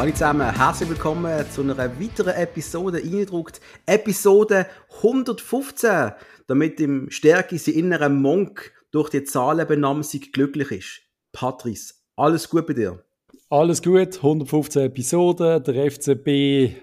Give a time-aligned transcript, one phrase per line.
[0.00, 3.60] alle zusammen, herzlich willkommen zu einer weiteren Episode Eindruckt.
[3.84, 4.66] Episode
[4.96, 6.12] 115,
[6.46, 11.02] damit im Stärke sie innere Monk durch die Zahlenbenahmung glücklich ist.
[11.32, 13.04] Patrice, alles gut bei dir?
[13.50, 15.62] Alles gut, 115 Episoden.
[15.64, 16.80] Der FCB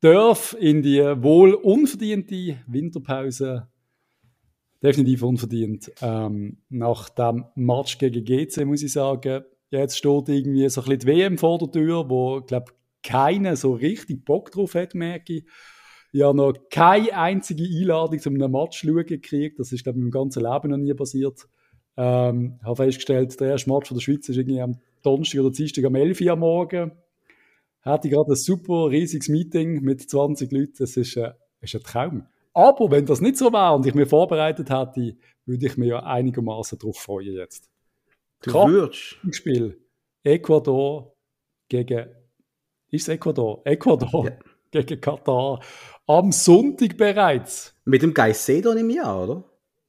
[0.00, 3.68] darf in die wohl unverdiente Winterpause
[4.82, 5.92] definitiv unverdient.
[6.00, 9.44] Ähm, nach dem Match gegen GC muss ich sagen,
[9.78, 12.72] jetzt steht irgendwie so ein bisschen die WM vor der Tür, wo, glaube
[13.02, 15.44] keiner so richtig Bock drauf hat, merke ich.
[16.12, 19.58] Ich habe noch keine einzige Einladung zu einem Match schauen gekriegt.
[19.58, 21.48] Das ist, glaube ich, im ganzen Leben noch nie passiert.
[21.96, 25.84] Ähm, habe festgestellt, der erste Match von der Schweiz ist irgendwie am Donnerstag oder Dienstag
[25.84, 26.92] am 11 Uhr am Morgen.
[27.80, 30.74] Hatte gerade ein super riesiges Meeting mit 20 Leuten.
[30.78, 32.26] Das ist, äh, ist ein Traum.
[32.54, 36.02] Aber wenn das nicht so wäre und ich mir vorbereitet hätte, würde ich mir ja
[36.02, 37.71] einigermaßen darauf freuen jetzt.
[38.42, 39.16] Du würdest?
[39.30, 39.78] Spiel.
[40.24, 41.14] Ecuador
[41.68, 42.08] gegen.
[42.90, 43.62] Ist es Ecuador?
[43.64, 44.36] Ecuador ja.
[44.70, 45.60] gegen Katar.
[46.06, 47.74] Am Sonntag bereits.
[47.84, 49.44] Mit dem Geisedo im Jahr, oder?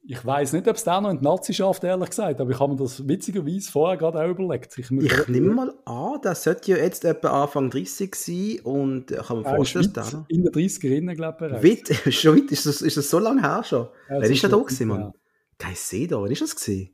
[0.06, 2.60] Ich weiß nicht, ob es da noch in die Nazi schafft, ehrlich gesagt, aber ich
[2.60, 4.78] habe mir das witzigerweise vorher gerade auch überlegt.
[4.78, 9.18] Ich, ich nehme mal an, das sollte ja jetzt etwa Anfang 30 sein und ich
[9.18, 11.88] kann ja, vorstellen, dass da In den 30er glaube ich.
[11.88, 13.88] Weit, schon weit, ist das, ist das so lange her schon?
[14.10, 15.02] Ja, Wer ist da da gewesen, Mann?
[15.02, 15.14] Ja.
[15.58, 16.94] Geisedo, wann ist das gewesen?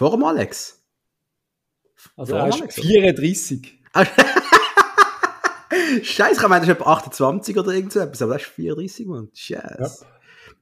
[0.00, 0.82] Vor dem Alex?
[2.16, 3.78] Also Vor er ist 34.
[6.02, 9.06] Scheiße, ich meine, das ist etwa 28 oder irgend so etwas, aber das ist 34,
[9.06, 9.28] Mann.
[9.34, 9.76] Scheiße.
[9.78, 9.90] Ja.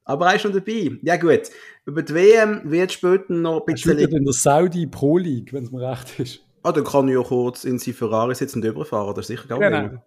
[0.03, 0.91] Aber er ist schon dabei.
[1.03, 1.43] Ja, gut.
[1.87, 3.97] Über die WM wird später noch ein bisschen.
[3.97, 6.41] Er in der Saudi Pro League, wenn es mir recht ist.
[6.65, 9.15] Ah, dann kann ich ja kurz in sein Ferrari sitzen und überfahren.
[9.15, 10.03] Das ist sicher gar genau.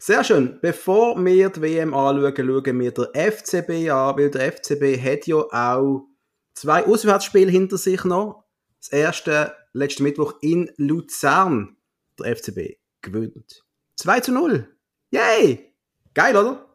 [0.00, 0.58] Sehr schön.
[0.60, 5.36] Bevor wir die WM anschauen, schauen wir den FCB an, weil der FCB hat ja
[5.36, 6.08] auch
[6.54, 8.41] zwei Auswärtsspiele hinter sich noch.
[8.82, 11.76] Das erste letzten Mittwoch in Luzern.
[12.18, 13.64] Der FCB gewinnt.
[13.94, 14.68] 2 zu 0.
[15.12, 15.72] Yay!
[16.14, 16.66] Geil, oder?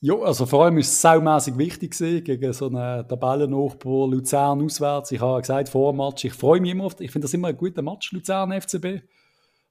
[0.00, 5.12] Ja, also vor allem ist es saumässig wichtig gegen so einen Tabellennachbar Luzern auswärts.
[5.12, 7.48] Ich habe gesagt, vor dem Match, ich freue mich immer auf, ich finde das immer
[7.48, 9.02] ein guter Match, Luzern FCB.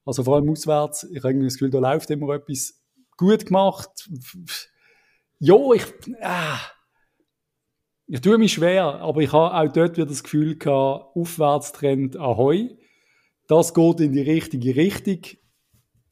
[0.06, 2.80] Also vor allem auswärts, ich habe das Gefühl, da läuft immer etwas
[3.16, 4.08] gut gemacht.
[5.40, 5.84] Ja, ich,
[6.20, 6.56] äh,
[8.12, 12.76] ich tue mich schwer, aber ich habe auch dort wieder das Gefühl gehabt, Aufwärtstrend Ahoi.
[13.46, 15.20] Das geht in die richtige Richtung.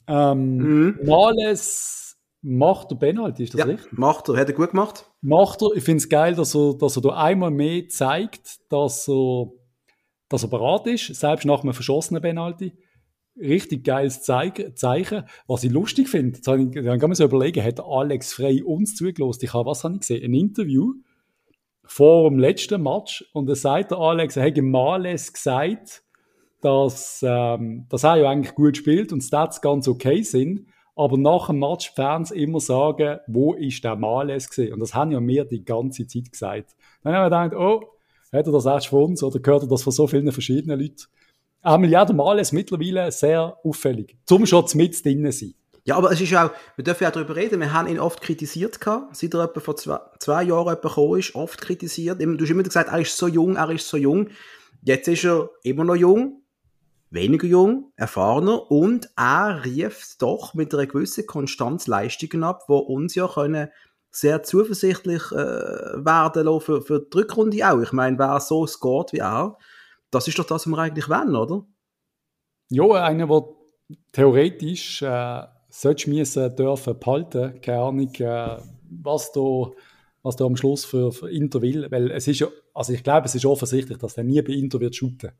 [0.06, 0.98] Ähm, mhm.
[1.04, 3.92] Males Macht der Penalty, ist das ja, richtig?
[3.92, 5.10] Macht er, hat er gut gemacht.
[5.22, 9.08] Macht er, ich finde es geil, dass er, dass er da einmal mehr zeigt, dass
[9.08, 9.50] er,
[10.28, 12.74] dass er bereit ist, selbst nach einem verschossenen Penalty.
[13.36, 15.24] Richtig geiles Zeichen.
[15.48, 19.40] Was ich lustig finde, dann kann man sich überlegen, hat Alex Frey uns zugelassen?
[19.42, 20.24] Ich habe, was habe ich gesehen?
[20.24, 20.94] Ein Interview
[21.88, 26.02] vor dem letzten Match und da sagt der Alex, er hätte Males gesagt,
[26.60, 30.66] dass, ähm, dass er ja eigentlich gut spielt und Stats ganz okay sind
[30.98, 34.74] aber nach dem Match Fans immer sagen, wo ist der Males gesehen?
[34.74, 36.74] Und das haben ja mir die ganze Zeit gesagt.
[37.04, 37.82] Dann haben wir gedacht, oh,
[38.32, 41.04] hat er das erst von uns oder gehört er das von so vielen verschiedenen Leuten?
[41.62, 44.16] Einmal ja, der Males mittlerweile sehr auffällig.
[44.24, 45.54] Zum schon mit drinnen sein.
[45.88, 48.78] Ja, aber es ist auch, wir dürfen ja darüber reden, wir haben ihn oft kritisiert
[48.78, 52.20] gehabt, seit er etwa vor zwei, zwei Jahren gekommen ist, oft kritisiert.
[52.20, 54.28] Du hast immer gesagt, er ist so jung, er ist so jung.
[54.82, 56.42] Jetzt ist er immer noch jung,
[57.08, 63.14] weniger jung, erfahrener und er rief doch mit einer gewissen Konstanz Leistungen ab, wo uns
[63.14, 63.70] ja können
[64.10, 67.80] sehr zuversichtlich äh, werden lassen für, für die Rückrunde auch.
[67.80, 69.56] Ich meine, wer so scored wie er,
[70.10, 71.64] das ist doch das, was wir eigentlich wollen, oder?
[72.68, 73.42] Ja, einer, der
[74.12, 75.44] theoretisch äh,
[75.80, 78.56] sollte müssen dürfen behalten, keine Ahnung, äh,
[78.90, 79.70] was da
[80.22, 83.26] was da am Schluss für, für Inter will, weil es ist ja, also ich glaube,
[83.26, 85.30] es ist offensichtlich, dass er nie bei Inter wird shooten.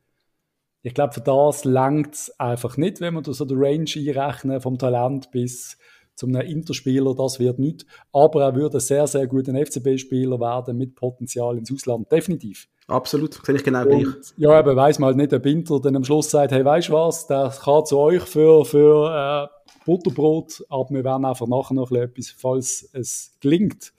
[0.82, 4.78] Ich glaube, für das langt es einfach nicht, wenn man so die Range einrechnen vom
[4.78, 5.76] Talent bis
[6.15, 7.87] zum Interspieler, das wird nicht.
[8.12, 12.11] Aber er würde sehr, sehr gut ein FCB-Spieler werden mit Potenzial ins Ausland.
[12.11, 12.69] Definitiv.
[12.87, 14.06] Absolut, sehe ich genau gleich.
[14.37, 16.93] Ja, aber weiß man halt nicht, ob Inter dann am Schluss sagt, hey, weißt du
[16.94, 19.57] was, der kann zu euch für, für äh,
[19.88, 23.94] Butterbrot, aber wir werden einfach nachher noch etwas, falls es gelingt.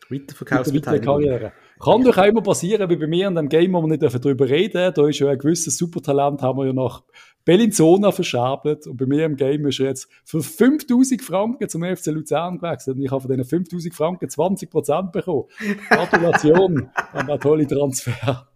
[1.01, 1.51] Karriere.
[1.80, 4.47] Kann doch auch immer passieren, wie bei mir in dem Game, wo wir nicht darüber
[4.47, 4.94] reden.
[4.94, 7.03] Da ist ja ein gewisses Supertalent, haben wir ja nach
[7.44, 8.86] Bellinzona verschabelt.
[8.86, 12.97] Und bei mir im Game ist er jetzt für 5000 Franken zum FC Luzern gewechselt.
[12.97, 15.45] Und ich habe von diesen 5000 Franken 20% bekommen.
[15.89, 18.47] Gratulation an den tollen Transfer.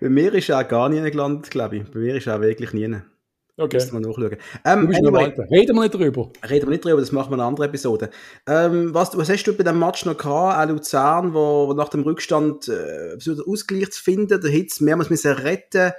[0.00, 1.84] Bei mir ist er auch gar nie gelandet, glaube ich.
[1.84, 2.96] Bei mir ist er auch wirklich nie.
[3.62, 3.76] Okay.
[3.76, 4.36] Müssen wir nachschauen.
[4.64, 6.30] Ähm, anyway, reden wir nicht drüber.
[6.48, 8.10] Reden wir nicht drüber, das machen wir in einer anderen Episode.
[8.46, 12.02] Ähm, was, was hast du bei dem Match noch gehabt, auch Luzern, wo, nach dem
[12.02, 15.92] Rückstand äh, versucht Ausgleich zu finden, der Hitz mehrmals müssen retten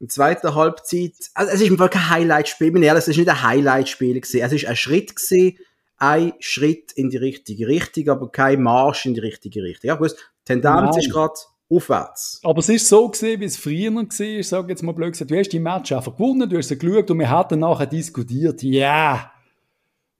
[0.00, 3.18] In der zweiten Halbzeit, also es ist im Fall kein Highlight-Spiel, bin ehrlich, es ist
[3.18, 4.40] nicht ein Highlight-Spiel gewesen.
[4.40, 5.58] Es ist ein Schritt gewesen,
[5.98, 9.88] ein Schritt in die richtige Richtung, aber kein Marsch in die richtige Richtung.
[9.88, 10.14] Ja, gut,
[10.44, 10.98] Tendenz Nein.
[10.98, 11.34] ist gerade
[11.76, 12.40] aufwärts.
[12.42, 15.30] Aber es ist so gesehen, wie es früher war, ich sage jetzt mal blöd gesagt,
[15.30, 18.62] du hast die Match einfach gewonnen, du hast sie geschaut und wir hatten nachher diskutiert,
[18.62, 19.30] ja,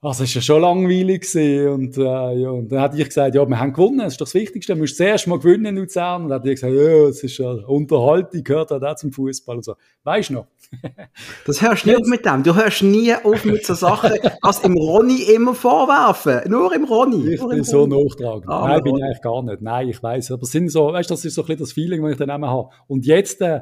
[0.05, 1.69] also es war ja schon langweilig gewesen.
[1.69, 4.27] und, äh, ja, und dann hat ich gesagt, ja, wir haben gewonnen, das ist doch
[4.27, 7.09] das Wichtigste, du musst zuerst mal gewinnen in Luzern und dann hat ich gesagt, ja,
[7.09, 9.75] es ist ja Unterhaltung, gehört halt auch zum Fußball und so.
[10.05, 10.47] Weißt du noch?
[11.47, 12.43] Das hörst du nicht auf mit dem.
[12.43, 14.13] Du hörst nie auf mit so Sachen,
[14.43, 16.51] was im Ronny immer vorwerfen.
[16.51, 17.35] Nur im Ronny.
[17.35, 18.49] Ich bin so nachtragend.
[18.49, 19.63] Ah, Nein, bin ich eigentlich gar nicht.
[19.63, 20.33] Nein, ich weiß.
[20.33, 22.31] Aber es sind so, weißt das ist so ein bisschen das Feeling, das ich dann
[22.31, 22.71] immer habe.
[22.89, 23.61] Und jetzt äh,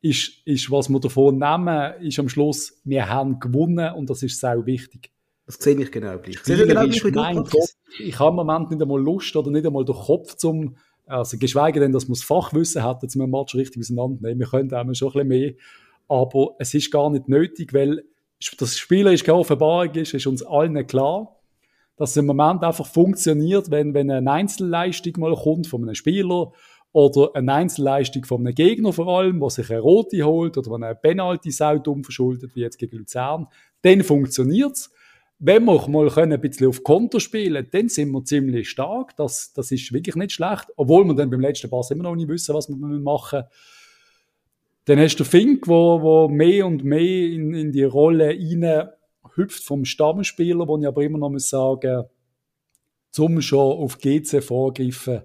[0.00, 4.40] ist, ist, was wir davon nehmen, ist am Schluss, wir haben gewonnen und das ist
[4.40, 5.10] sehr wichtig.
[5.48, 6.38] Das sehe ich genau gleich.
[6.40, 7.44] Sehe ich genau gleich mein
[8.00, 11.80] ich habe im Moment nicht einmal Lust oder nicht einmal den Kopf zum, also geschweige
[11.80, 14.40] denn, dass wir das Fachwissen hätten, zum Match richtig auseinandernehmen.
[14.40, 15.52] Wir können auch schon ein bisschen mehr.
[16.06, 18.04] Aber es ist gar nicht nötig, weil
[18.58, 21.34] das Spieler ist keine Offenbarung ist, ist uns allen klar,
[21.96, 26.52] dass es im Moment einfach funktioniert, wenn, wenn eine Einzelleistung mal kommt von einem Spieler
[26.92, 30.84] oder eine Einzelleistung von einem Gegner vor allem, der sich eine Rote holt oder wenn
[30.84, 33.46] eine Penalty sau dumm verschuldet, wie jetzt gegen Luzern,
[33.80, 34.92] dann funktioniert's.
[35.40, 39.14] Wenn wir mal können ein bisschen auf Konter spielen dann sind wir ziemlich stark.
[39.16, 40.66] Das, das ist wirklich nicht schlecht.
[40.76, 43.48] Obwohl wir dann beim letzten Pass immer noch nicht wissen, was wir machen müssen.
[44.86, 48.88] Dann hast du Fink, wo, wo mehr und mehr in, in die Rolle rein
[49.34, 52.04] hüpft vom Stammspieler, wo ich aber immer noch muss sagen,
[53.10, 55.22] zum schon auf GC vorgreifen.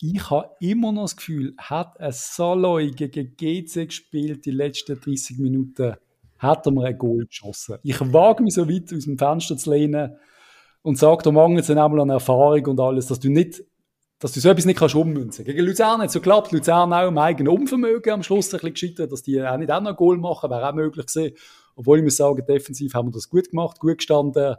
[0.00, 5.38] Ich habe immer noch das Gefühl, hat ein Saloy gegen GC gespielt die letzten 30
[5.38, 5.96] Minuten,
[6.38, 7.78] hat er mir ein Goal geschossen.
[7.82, 10.16] Ich wage mich so weit aus dem Fenster zu lehnen
[10.82, 13.62] und sage, da mangelt es einmal an Erfahrung und alles, dass du nicht,
[14.18, 15.44] dass du so etwas nicht kannst ummünzen.
[15.44, 18.72] Gegen Luzern hat es so geklappt, Luzern auch im eigenen Unvermögen am Schluss ein bisschen
[18.72, 21.36] gescheitert, dass die auch nicht auch noch ein Goal machen, wäre auch möglich gewesen.
[21.74, 24.56] Obwohl ich muss sagen, defensiv haben wir das gut gemacht, gut gestanden.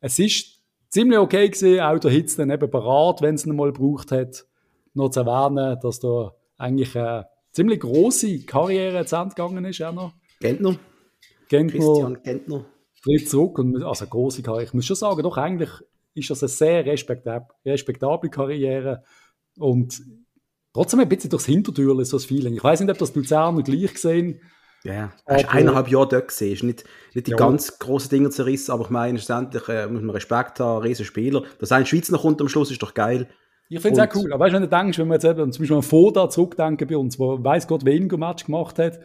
[0.00, 3.72] Es ist ziemlich okay gewesen, auch der Hitz dann eben parat, wenn es ihn mal
[3.72, 4.46] gebraucht hat,
[4.92, 9.92] noch zu erwähnen, dass da eigentlich eine ziemlich grosse Karriere zu Ende gegangen ist, auch
[9.92, 10.12] noch.
[10.40, 10.76] Gentner.
[11.50, 12.64] Gentner Christian Gentner.
[13.04, 14.64] tritt zurück und also große Karriere.
[14.64, 15.68] Ich muss schon sagen, doch eigentlich
[16.14, 19.02] ist das eine sehr respektab respektable Karriere
[19.58, 20.00] und
[20.72, 22.54] trotzdem ein bisschen durchs Hintertürchen so das Feeling.
[22.54, 24.40] Ich weiß nicht, ob das Luzerner gleich sehen.
[24.84, 25.04] Ja, ja.
[25.36, 26.52] Ist Aber- eineinhalb Jahre dort gesehen.
[26.54, 27.36] Ist nicht, nicht die Ja.
[27.36, 31.42] ganz grossen Dinge zerrissen, aber ich meine, schlussendlich äh, muss man Respekt haben, riesen Spieler.
[31.58, 33.28] Dass ein Schweizer noch kommt am Schluss, ist doch geil.
[33.68, 34.32] Ich finde es auch cool.
[34.32, 36.88] Aber weißt du, wenn du denkst, wenn wir jetzt eben zum Beispiel an Foda zurückdenken
[36.88, 39.00] bei uns, wo weiß Gott weniger Match gemacht hat,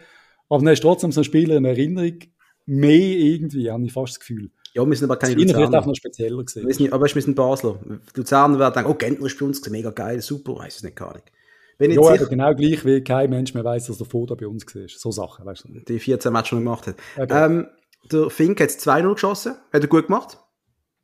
[0.49, 2.19] aber dann ist trotzdem so ein Spieler in Erinnerung
[2.65, 4.51] mehr irgendwie, habe ich fast das Gefühl.
[4.73, 5.87] Ja, wir sind aber keine Ihnen wird auch Luzerner.
[5.87, 6.67] noch spezieller gesehen.
[6.67, 7.79] Wir sind, aber wir sind Basler.
[7.85, 10.95] Die Luzerner werden denken, oh, Gentner ist bei uns mega geil, super, weiß es nicht
[10.95, 11.31] gar nicht.
[11.77, 14.65] Bin Ja, sicher, genau gleich wie kein Mensch mehr weiß, dass der Foda bei uns
[14.75, 14.83] war.
[14.87, 15.79] So Sachen, weißt du.
[15.79, 16.95] die 14 Matches schon gemacht hat.
[17.17, 17.31] Eben.
[17.31, 17.67] Ähm,
[18.11, 20.37] der Fink hat 2-0 geschossen, hat er gut gemacht.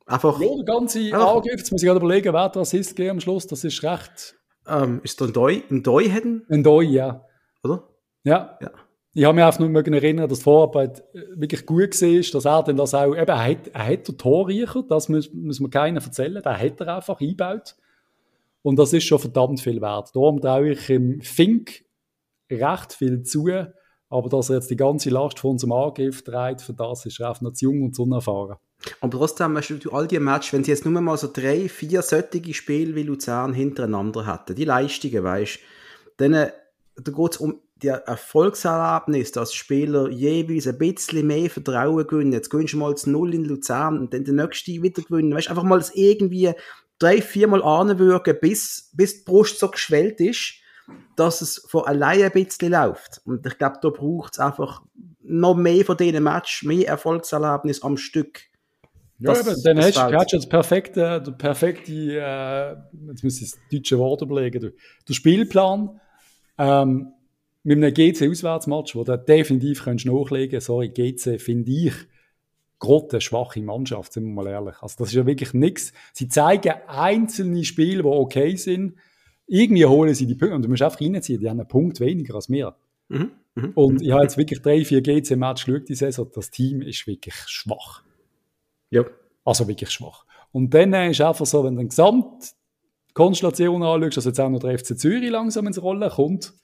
[0.06, 0.98] Einfach, Ja, der ganze.
[1.14, 4.36] Angriff, jetzt muss ich gerade überlegen, wer der Assist am Schluss, das ist recht
[4.66, 7.24] ähm, ist der ein Doi, ein Doi hätten, ein Doi, ja.
[7.64, 7.88] oder?
[8.24, 8.58] Ja.
[8.60, 8.70] Ja.
[9.14, 12.44] Ich habe mich einfach nur mögen erinnern, dass die Vorarbeit äh, wirklich gut war, dass
[12.44, 15.70] er dann das auch, eben, er hat, er hat den Torreicher, das muss, muss man
[15.70, 17.76] keinen erzählen, den hat er einfach eingebaut.
[18.62, 20.14] Und das ist schon verdammt viel wert.
[20.14, 21.84] Darum traue ich ihm Fink
[22.50, 23.48] recht viel zu,
[24.08, 27.30] aber dass er jetzt die ganze Last von unserem Angriff trägt, für das ist er
[27.30, 28.56] einfach noch zu jung und zu unerfahren.
[29.00, 32.54] Aber trotzdem, du, all die Matches, wenn sie jetzt nur mal so drei, vier solche
[32.54, 36.52] Spiele wie Luzern hintereinander hätten, die Leistungen, weißt du, dann äh,
[36.96, 42.32] geht es um die Erfolgserlebnis, dass Spieler jeweils ein bisschen mehr Vertrauen gewinnen.
[42.32, 45.34] Jetzt gewinnst du mal das Null in Luzern und dann den nächsten wieder gewinnen.
[45.34, 46.52] Weißt einfach mal das irgendwie
[46.98, 50.54] drei, viermal anwirken, bis, bis die Brust so geschwellt ist,
[51.16, 53.20] dass es von alleine ein bisschen läuft.
[53.24, 54.82] Und ich glaube, da braucht es einfach
[55.22, 58.40] noch mehr von diesen Matches, mehr Erfolgserlebnis am Stück.
[59.18, 62.76] Ja, Das- eben, dann das hast du das perfekte, der perfekte äh,
[63.10, 64.72] jetzt muss ich das deutsche Wort überlegen, der,
[65.08, 66.00] der Spielplan
[66.58, 67.12] ähm,
[67.64, 71.94] mit einem GC-Auswärtsmatch, wo du definitiv kannst nachlegen sorry, GC finde ich
[72.84, 74.74] eine schwache Mannschaft, sind wir mal ehrlich.
[74.80, 75.92] Also das ist ja wirklich nichts.
[76.12, 78.96] Sie zeigen einzelne Spiele, die okay sind,
[79.46, 82.34] irgendwie holen sie die Punkte, und du musst einfach reinziehen, die haben einen Punkt weniger
[82.34, 82.74] als wir.
[83.08, 83.30] Mhm.
[83.54, 83.72] Mhm.
[83.74, 87.34] Und ich habe jetzt wirklich drei, vier GC-Matches geschaut, die Saison, das Team ist wirklich
[87.46, 88.02] schwach.
[88.90, 89.04] Ja.
[89.44, 90.24] Also wirklich schwach.
[90.50, 94.78] Und dann ist einfach so, wenn du die Gesamtkonstellation anschaust, dass jetzt auch noch der
[94.78, 96.54] FC Zürich langsam ins Rollen kommt,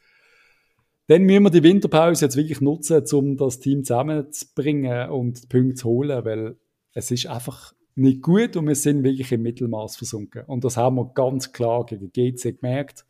[1.08, 5.74] dann müssen wir die Winterpause jetzt wirklich nutzen, um das Team zusammenzubringen und die Punkte
[5.74, 6.56] zu holen, weil
[6.92, 10.44] es ist einfach nicht gut und wir sind wirklich im Mittelmaß versunken.
[10.46, 13.06] Und das haben wir ganz klar gegen GC gemerkt.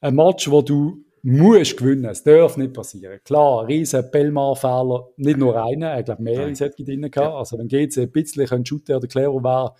[0.00, 2.06] Ein Match, wo du musst gewinnen.
[2.06, 3.20] Es darf nicht passieren.
[3.24, 7.16] Klar, riesen Bellmar-Fehler, nicht nur einer, ich glaube mehrere solche drin gehabt.
[7.16, 7.36] Ja.
[7.36, 9.74] Also wenn GC ein bisschen ein Shooter oder clever wäre,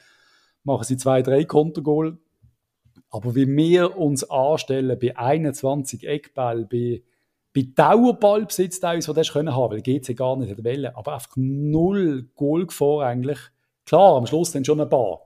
[0.65, 2.19] machen sie zwei, drei Kontergoal.
[3.11, 7.03] Aber wie wir uns anstellen bei 21 Eckball, bei,
[7.55, 12.31] bei Dauerballbesitz teilweise, das können haben, weil GC gar nicht hätte wollen, aber einfach null
[12.35, 13.39] Goalgefahr eigentlich.
[13.85, 15.21] Klar, am Schluss dann schon ein paar,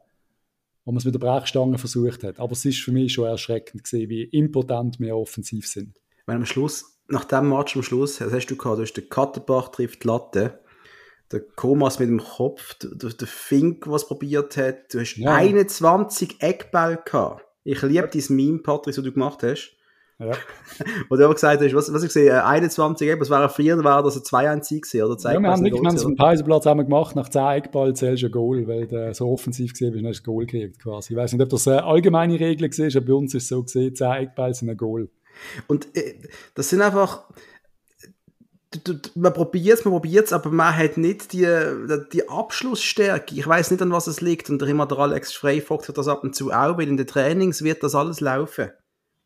[0.85, 2.41] wo man es mit der Brechstange versucht hat.
[2.41, 6.01] Aber es ist für mich schon erschreckend gesehen, wie impotent wir offensiv sind.
[6.27, 8.79] Weil am Schluss, nach dem Match am Schluss, was hast du gehabt?
[8.79, 10.61] Du hast den Katterbach trifft die Latte,
[11.31, 15.35] der Komas mit dem Kopf, der, der Fink, was probiert hat, du hast ja.
[15.35, 17.45] 21 Eckbälle gehabt.
[17.63, 19.76] Ich liebe dieses Meme, Patrick, was du gemacht hast.
[20.19, 20.33] Ja.
[21.11, 24.03] Wo du aber gesagt hast, was, was ich sehe, 21 Eckball, es wäre früher, wäre
[24.03, 25.33] das ein 2-1 gewesen, oder?
[25.33, 27.95] Ja, wir haben nicht, wir haben es auf dem Pausenplatz einmal gemacht, nach 10 Eckball
[27.95, 30.83] zählst du ein Goal, weil du so offensiv gesehen bist, hast du ein Goal gekriegt
[30.83, 31.13] quasi.
[31.13, 33.63] Ich weiß nicht, ob das eine allgemeine Regel war, aber bei uns ist es so
[33.63, 35.11] gesehen, 10 Eckball sind ein Goal.
[35.67, 36.15] Und äh,
[36.55, 37.25] das sind einfach,
[39.15, 41.47] man probiert es, man probiert es, aber man hat nicht die,
[42.13, 43.35] die Abschlussstärke.
[43.35, 44.49] Ich weiß nicht, an was es liegt.
[44.49, 47.63] Und immer der Alex Freifox hat das ab und zu auch, weil in den Trainings
[47.63, 48.71] wird das alles laufen.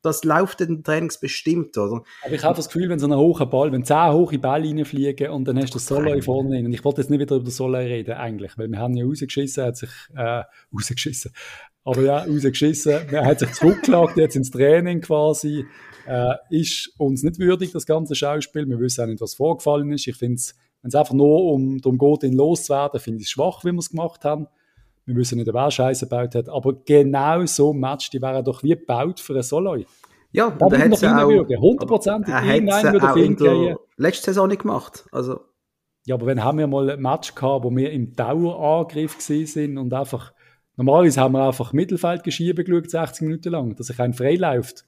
[0.03, 2.03] Das läuft in den Trainings bestimmt, oder?
[2.25, 5.31] Aber ich habe das Gefühl, wenn so ein hoher Ball, wenn zehn hohe Bälle reinfliegen
[5.31, 6.67] und dann hast du das Solo vorne rein.
[6.67, 9.05] Und ich wollte jetzt nicht wieder über das Solo reden, eigentlich, weil wir haben ja
[9.05, 10.43] rausgeschissen, hat sich, äh,
[10.75, 11.33] rausgeschissen.
[11.85, 13.09] Aber ja, rausgeschissen.
[13.11, 15.65] Er hat sich zurückgelagt jetzt ins Training quasi
[16.07, 18.69] äh, ist uns nicht würdig, das ganze Schauspiel.
[18.69, 20.07] Wir wissen auch nicht, was vorgefallen ist.
[20.07, 23.31] Ich finde es, wenn es einfach nur um, darum geht, ihn loszuwerden, finde ich es
[23.31, 24.47] schwach, wie wir es gemacht haben.
[25.07, 26.49] Wir wissen nicht, wer Scheiße gebaut hat.
[26.49, 29.87] Aber genau so ein Match, die wären doch wie gebaut für ein Soloy.
[30.33, 31.09] Ja, da hat es auch...
[31.09, 33.77] 100% irgendein würde hingehen.
[33.97, 35.05] Letzte Saison nicht gemacht.
[35.11, 35.41] Also.
[36.07, 39.93] Ja, aber wenn haben wir mal ein Match gehabt, wo wir im Dauerangriff sind und
[39.93, 40.33] einfach...
[40.77, 44.85] Normalerweise haben wir einfach Mittelfeldgeschiebe geschaut, 60 Minuten lang, dass sich ein frei läuft.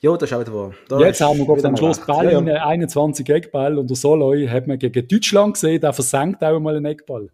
[0.00, 0.72] Ja, das ist auch wieder wahr.
[0.88, 2.66] Da Jetzt haben wir am Schluss Ball ja, ja.
[2.66, 6.86] 21 Eckball und der Soloy hat man gegen Deutschland gesehen, der versenkt auch mal einen
[6.86, 7.28] Eckball.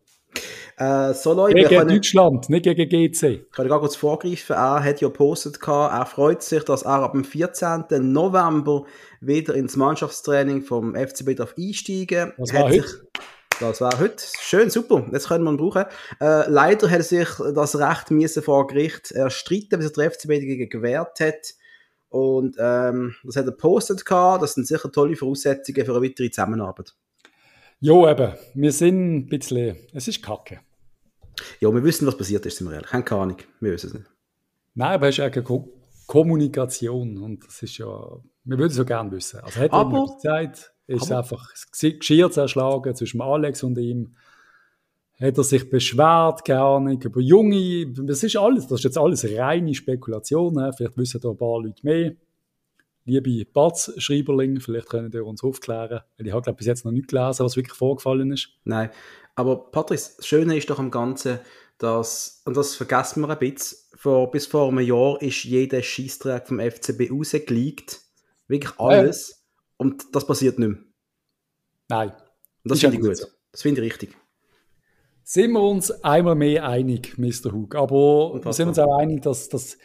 [0.83, 3.23] Äh, Soloy, gegen können, Deutschland, nicht gegen GC.
[3.23, 4.57] Ich kann gar kurz vorgreifen.
[4.57, 7.85] Er hat ja gepostet, er freut sich, dass er ab dem 14.
[8.13, 8.85] November
[9.21, 12.83] wieder ins Mannschaftstraining vom FCB darf einsteigen Das war heute.
[12.83, 13.01] Sich,
[13.61, 14.25] das war heute.
[14.41, 15.07] Schön, super.
[15.13, 15.85] Das können wir brauchen.
[16.21, 20.29] Äh, leider hat er sich das Recht müssen vor Gericht erstreiten, bis er der FCB
[20.29, 21.55] dagegen gewährt hat.
[22.09, 24.43] Und ähm, das hat er gepostet gehabt.
[24.43, 26.93] Das sind sicher tolle Voraussetzungen für eine weitere Zusammenarbeit.
[27.79, 28.33] Jo, eben.
[28.55, 29.77] Wir sind ein bisschen.
[29.93, 30.59] Es ist kacke.
[31.61, 32.91] Ja, wir wissen, was passiert ist, sind wir ehrlich.
[32.91, 33.37] Keine Ahnung.
[33.61, 34.11] Wir wissen es nicht.
[34.75, 35.69] Nein, aber es ist ja keine Ko
[36.07, 37.19] Kommunikation.
[37.19, 37.87] Und das ist ja.
[38.45, 39.41] Wir würden es so gerne wissen.
[39.41, 41.49] Also, hat aber, er Zeit, ist aber, einfach
[41.81, 44.15] Geschirr zerschlagen zwischen Alex und ihm
[45.23, 49.25] hat er sich beschwert, keine Ahnung, über Junge, das ist alles, das ist jetzt alles
[49.25, 50.73] reine Spekulation, ne?
[50.77, 52.13] vielleicht wissen da ein paar Leute mehr.
[53.05, 57.09] Liebe Batz-Schreiberling, vielleicht können ihr uns aufklären, weil ich habe glaube bis jetzt noch nicht
[57.09, 58.51] gelesen, was wirklich vorgefallen ist.
[58.65, 58.91] Nein,
[59.35, 61.41] aber Patrice, das Schöne ist doch am Ganzen,
[61.79, 66.49] dass, und das vergessen wir ein bisschen, vor, bis vor einem Jahr ist jeder Schießtrag
[66.49, 68.01] vom FCB rausgelegt,
[68.49, 69.37] wirklich alles, ja.
[69.77, 70.79] und das passiert nicht mehr.
[71.89, 72.11] Nein.
[72.65, 74.17] Und das finde ich gut, das finde ich richtig
[75.25, 77.53] sind wir uns einmal mehr einig, Mr.
[77.53, 77.75] Hook.
[77.75, 79.79] Aber wir sind uns auch einig, dass, dass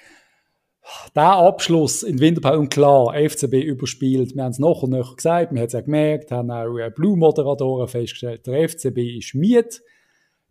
[1.16, 5.52] der Abschluss in Winterpause, und klar, FCB überspielt, wir haben es noch und noch gesagt,
[5.52, 9.82] wir haben es auch gemerkt, haben auch äh, Blue-Moderatoren festgestellt, der FCB ist miet.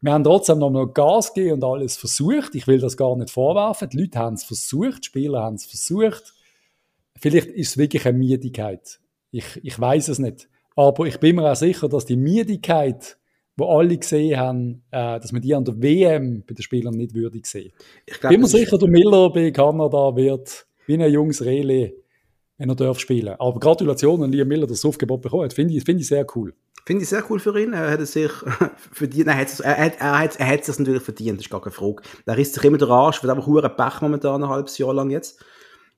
[0.01, 2.55] Wir haben trotzdem noch mal Gas gegeben und alles versucht.
[2.55, 3.89] Ich will das gar nicht vorwerfen.
[3.89, 6.35] Die Leute haben es versucht, die Spieler haben es versucht.
[7.19, 9.01] Vielleicht ist es wirklich eine Miedigkeit.
[9.31, 10.49] Ich, ich weiß es nicht.
[10.77, 13.17] Aber ich bin mir auch sicher, dass die Miedigkeit
[13.57, 17.15] wo alle gesehen haben, äh, dass man die an der WM bei den Spielern nicht
[17.15, 17.73] würdig sehen.
[18.05, 21.95] Ich glaub, Bin mir sicher, der Miller bei Kanada wird wie ein junges Rele,
[22.59, 23.35] wenn er darf spielen.
[23.39, 25.55] Aber Gratulation an Liam Miller, dass er das Aufgebot bekommen hat.
[25.55, 26.55] Finde ich, find ich sehr cool.
[26.85, 27.73] Finde ich sehr cool für ihn.
[27.73, 28.31] Er hat sich
[28.93, 29.29] verdient.
[29.29, 31.73] Er es, er, hat, er, hat, er hat es natürlich verdient, das ist gar keine
[31.73, 32.03] Frage.
[32.27, 35.11] Er ist sich immer der Arsch, wird einfach hure Pech momentan, ein halbes Jahr lang
[35.11, 35.43] jetzt.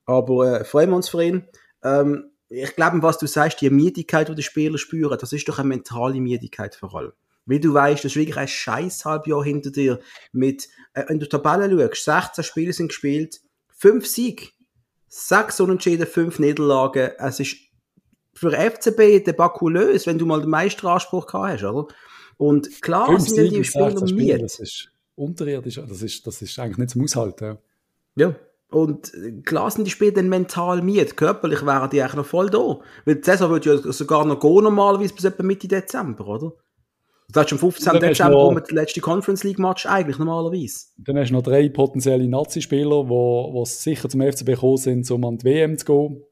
[0.07, 1.45] Aber äh, freuen wir uns für ihn.
[1.83, 5.59] Ähm, ich glaube, was du sagst, die Miedigkeit, die die Spieler spüren, das ist doch
[5.59, 7.13] eine mentale Miedigkeit vor allem.
[7.49, 10.01] Weil du weißt, das ist wirklich ein scheiß Halbjahr hinter dir.
[10.33, 13.41] Mit, äh, wenn du die Tabelle schaust, 16 Spiele sind gespielt,
[13.77, 14.55] 5 Sieg,
[15.09, 17.11] 6 Unentschieden, 5 Niederlagen.
[17.19, 17.57] Es ist
[18.35, 21.89] für FCB debakulös, wenn du mal den Meisteranspruch gehabt hast, oder?
[22.37, 26.91] Und klar sind die Spieler Spiele, Das ist unterirdisch, das ist, das ist eigentlich nicht
[26.91, 27.59] zum Aushalten.
[28.15, 28.35] Ja.
[28.71, 29.13] Und
[29.45, 31.17] klar sind die Spieler dann mental miet.
[31.17, 32.79] Körperlich wären die eigentlich noch voll da.
[33.07, 36.53] Weil die Saison würde ja sogar noch gehen, normalerweise bis etwa Mitte Dezember, oder?
[37.33, 38.01] Das heißt, am 15.
[38.01, 40.87] Dezember kommt der letzte Conference League Match eigentlich normalerweise.
[40.97, 45.37] Dann hast du noch drei potenzielle Nazi-Spieler, die sicher zum FCB gekommen sind, um an
[45.37, 46.25] die WM zu gehen.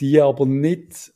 [0.00, 1.12] die aber nicht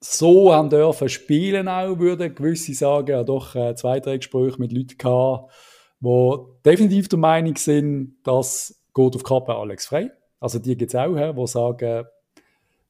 [0.00, 4.72] so haben dürfen spielen auch, würden gewisse sagen, ja doch äh, zwei, drei Gespräche mit
[4.72, 5.52] Leuten gehabt,
[6.00, 10.10] die definitiv der Meinung sind, dass geht auf Kappe Alex frei.
[10.40, 12.06] Also die gibt es auch, die sagen,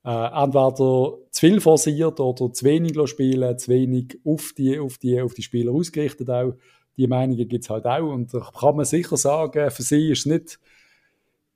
[0.07, 5.21] äh, entweder zu viel forciert oder zu wenig spielen, zu wenig auf die, auf die,
[5.21, 6.55] auf die Spieler ausgerichtet auch.
[6.97, 10.21] Die Meinungen gibt es halt auch und da kann man sicher sagen, für sie ist
[10.21, 10.61] es nicht,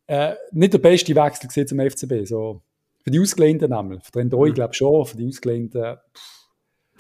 [0.09, 2.27] äh, nicht der beste Wechsel zum FCB.
[2.27, 2.61] So,
[3.05, 4.03] für die Ausgelehnten nämlich.
[4.03, 4.55] Für den Doi mhm.
[4.55, 5.97] glaube ich schon, für die Ausgelehnten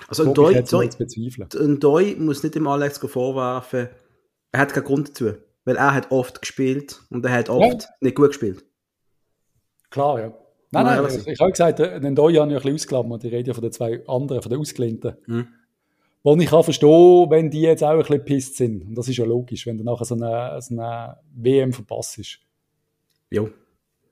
[0.08, 3.88] also ein Doi, ein Doi muss nicht dem Alex vorwerfen,
[4.52, 5.32] er hat keinen Grund dazu.
[5.64, 7.88] Weil er hat oft gespielt und er hat oft ja.
[8.00, 8.64] nicht gut gespielt.
[9.90, 10.32] Klar, ja.
[10.72, 13.24] Nein, nein, nein ich, habe gesagt, den Doi habe ich ein bisschen ausgeklammert.
[13.24, 15.16] Ich rede ja von den zwei anderen, von den Ausgelehnten.
[15.26, 15.48] Mhm.
[16.22, 18.84] Wo ich kann verstehen, wenn die jetzt auch ein bisschen pisst sind.
[18.84, 22.38] Und das ist ja logisch, wenn du nachher so eine, so eine WM verpasst ist.
[23.30, 23.50] Jo.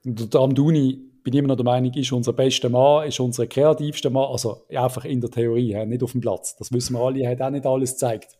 [0.03, 3.45] Und der Amduni, bin ich immer noch der Meinung, ist unser bester Mann, ist unser
[3.45, 4.31] kreativster Mann.
[4.31, 6.55] Also einfach in der Theorie, nicht auf dem Platz.
[6.55, 8.37] Das wissen wir alle, er hat auch nicht alles gezeigt.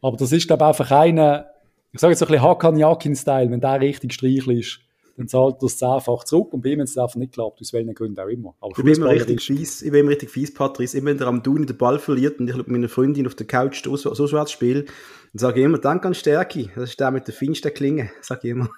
[0.00, 1.46] Aber das ist, glaube ich, einfach einer,
[1.92, 4.80] ich sage jetzt ein bisschen Hakan Yakin-Style, wenn der richtig streicheln ist,
[5.16, 7.72] dann zahlt er es zehnfach zurück und bei ihm hat es einfach nicht geklappt, aus
[7.72, 8.54] welchen Gründen auch immer.
[8.60, 11.28] Aber ich bin immer richtig fies, ich bin immer richtig fies, Patrice, immer wenn der
[11.28, 14.26] am Duni den Ball verliert und ich mit meiner Freundin auf der Couch so, so
[14.26, 14.92] schwarz spiele, dann
[15.34, 18.50] sage ich immer, danke an Stärke, das ist der mit der feinsten Klinge, sage ich
[18.50, 18.68] immer.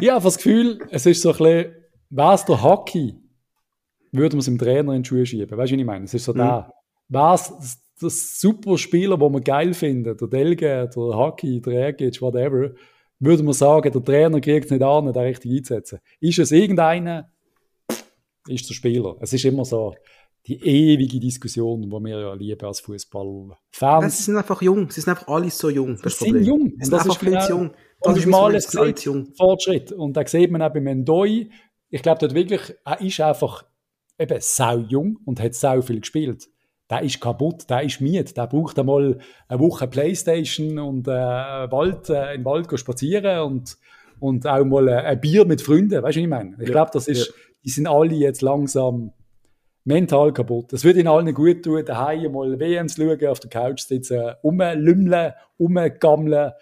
[0.00, 3.14] Ich habe das Gefühl, es ist so ein bisschen, es der Hockey,
[4.12, 6.04] würde man es dem Trainer in die Schuhe schieben, weißt du, was ich meine?
[6.04, 6.38] Es ist so mhm.
[6.38, 6.72] da,
[7.08, 12.20] wäre es das super Spieler, den man geil findet, der Delge, der Hockey, der Ergic,
[12.20, 12.70] whatever,
[13.18, 16.00] würde man sagen, der Trainer kriegt es nicht an, den richtig einzusetzen.
[16.20, 17.30] Ist es irgendeiner,
[18.46, 19.16] ist der Spieler.
[19.20, 19.94] Es ist immer so
[20.46, 24.16] die ewige Diskussion, die wir ja lieben als Fußballfans.
[24.16, 25.98] Sie sind einfach jung, sie sind einfach alle so jung.
[26.02, 26.72] Das sie sind jung.
[26.76, 27.70] Sie sind das einfach genau, jung.
[28.00, 29.92] Das, das ist mal ein Fortschritt.
[29.92, 31.50] Und da sieht man auch bei Mendoi,
[31.88, 33.64] ich glaube dort wirklich, er ist einfach
[34.18, 36.48] eben sau jung und hat sau viel gespielt
[36.88, 39.18] der ist kaputt, der ist miet, der braucht einmal
[39.48, 43.76] eine Woche Playstation und äh, Wald, äh, im Wald spazieren und,
[44.20, 46.54] und auch mal äh, ein Bier mit Freunden, weißt du, was ich meine?
[46.60, 47.32] Ich ja, glaube, das ist, ja.
[47.64, 49.12] die sind alle jetzt langsam
[49.84, 50.72] mental kaputt.
[50.72, 55.32] Das würde ihnen allen gut tun, daheim mal zu schauen, auf der Couch sitzen, rumlümmeln,
[55.58, 56.52] rumgammeln.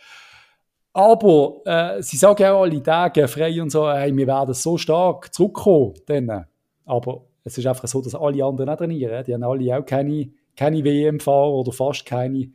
[0.93, 4.79] Aber äh, sie sagen ja auch alle Tage frei und so, hey, wir werden so
[4.79, 5.95] stark zurückkommen.
[6.07, 6.47] Dann.
[6.85, 9.23] Aber es ist einfach so, dass alle anderen auch trainieren.
[9.25, 12.51] Die haben alle auch keine, keine WM-Fahrer oder fast keine.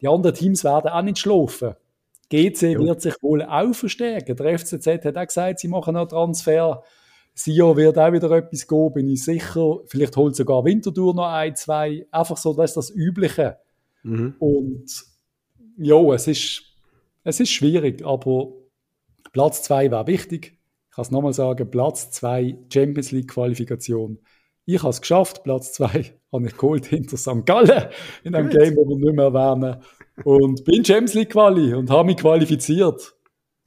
[0.00, 1.74] Die anderen Teams werden auch nicht schlafen.
[2.30, 2.78] GC ja.
[2.78, 4.36] wird sich wohl auch verstärken.
[4.36, 6.82] Der FCZ hat auch gesagt, sie machen noch Transfer.
[7.34, 9.78] Sio wird auch wieder etwas gehen, bin ich sicher.
[9.86, 12.06] Vielleicht holt sogar Winterthur noch ein, zwei.
[12.10, 13.58] Einfach so, das ist das Übliche.
[14.02, 14.34] Mhm.
[14.38, 14.86] Und
[15.78, 16.62] ja, es ist,
[17.24, 18.52] es ist schwierig, aber
[19.32, 20.57] Platz zwei wäre wichtig
[20.98, 24.18] kann es nochmal sagen, Platz 2 Champions League Qualifikation.
[24.64, 25.86] Ich habe es geschafft, Platz 2
[26.32, 27.46] habe ich geholt hinter St.
[27.46, 27.84] Gallen
[28.24, 29.76] in einem Game, wo wir nicht mehr erwähnen.
[30.24, 33.14] Und bin Champions League Quali und habe mich qualifiziert.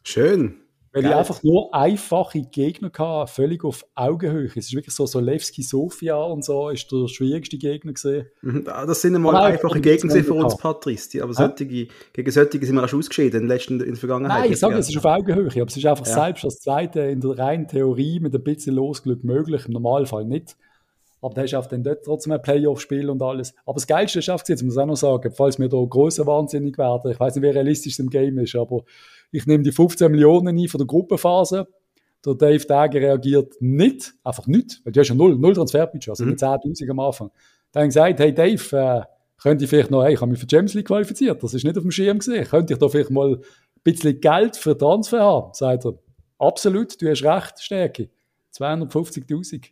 [0.04, 0.61] Schön.
[0.94, 1.12] Weil Geil.
[1.12, 4.48] ich einfach nur einfache Gegner hatte, völlig auf Augenhöhe.
[4.48, 8.26] Es ist wirklich so, so Levski Sofia und so ist der schwierigste Gegner gesehen.
[8.42, 11.24] Mhm, das sind einmal Nein, einfache Gegner für uns, Patrice.
[11.24, 14.42] Aber solche, gegen solche sind wir auch schon ausgeschieden in der, letzten, in der Vergangenheit.
[14.42, 15.50] Nein, ich sage, es ist auf Augenhöhe.
[15.50, 16.14] Aber es ist einfach ja.
[16.14, 20.58] selbst das Zweite in der reinen Theorie mit ein bisschen Losglück möglich, im Normalfall nicht.
[21.22, 23.54] Aber da ist auch dann dort trotzdem ein Playoff-Spiel und alles.
[23.66, 26.26] Aber das Geilste ist auch, jetzt muss ich auch noch sagen, falls wir da größer
[26.26, 28.84] wahnsinnig werden, ich weiß nicht, wie realistisch es im Game ist, aber
[29.32, 31.68] ich nehme die 15 Millionen ein von der Gruppenphase.
[32.26, 36.26] Der Dave Dagger reagiert nicht, einfach nicht, weil du hast ja null, null Transferbudget, also
[36.26, 36.34] mhm.
[36.34, 37.32] 10.000 am Anfang.
[37.72, 39.02] Dann gesagt, hey Dave, äh,
[39.42, 41.76] könnte ich vielleicht noch, hey, ich habe mich für Champions League qualifiziert, das ist nicht
[41.78, 43.42] auf dem Schirm gesehen, könnte ich da vielleicht mal ein
[43.84, 45.54] bisschen Geld für Transfer haben?
[45.54, 45.94] Sagt er,
[46.38, 48.10] absolut, du hast recht, Stärke.
[48.56, 49.70] 250.000.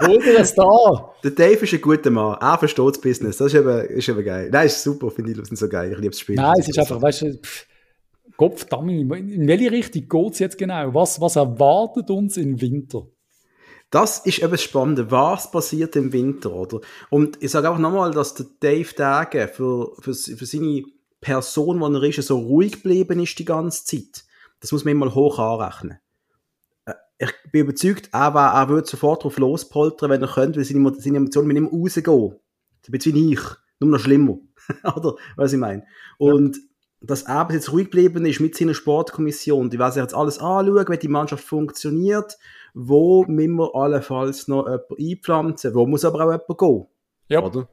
[0.00, 1.14] Oder ein Star.
[1.24, 2.36] Der Dave ist ein guter Mann.
[2.40, 3.36] Er versteht das Business.
[3.38, 4.48] Das ist eben, ist eben geil.
[4.50, 5.90] Nein, ist super, finde ich das so geil.
[5.90, 6.36] Ich liebe das Spiel.
[6.36, 7.38] Nein, es ist einfach, weißt du,
[8.38, 10.94] Gottverdammt, in welche Richtung geht es jetzt genau?
[10.94, 13.08] Was, was erwartet uns im Winter?
[13.90, 15.10] Das ist eben spannend.
[15.10, 16.80] Was passiert im Winter, oder?
[17.10, 20.84] Und ich sage auch nochmal, dass der Dave Dage für, für, für seine
[21.20, 24.24] Person, die er ist, so ruhig geblieben ist die ganze Zeit.
[24.60, 25.98] Das muss man immer hoch anrechnen.
[26.84, 30.94] Äh, ich bin überzeugt, er, er würde sofort drauf lospoltern, wenn er könnte, weil seine,
[31.00, 32.04] seine Emotionen mit ihm rausgehen.
[32.04, 32.38] So
[32.86, 33.40] ein bisschen wie ich,
[33.80, 34.38] nur noch schlimmer.
[34.96, 35.16] oder?
[35.34, 35.84] Was ich meine.
[36.18, 36.62] Und ja
[37.00, 39.70] dass bis jetzt ruhig geblieben ist mit seiner Sportkommission.
[39.70, 42.36] Die werden sich jetzt alles anschauen, wie die Mannschaft funktioniert,
[42.74, 46.86] wo müssen wir allenfalls noch jemanden einpflanzen, wo muss aber auch jemand gehen.
[47.28, 47.42] Ja.
[47.42, 47.68] Oder?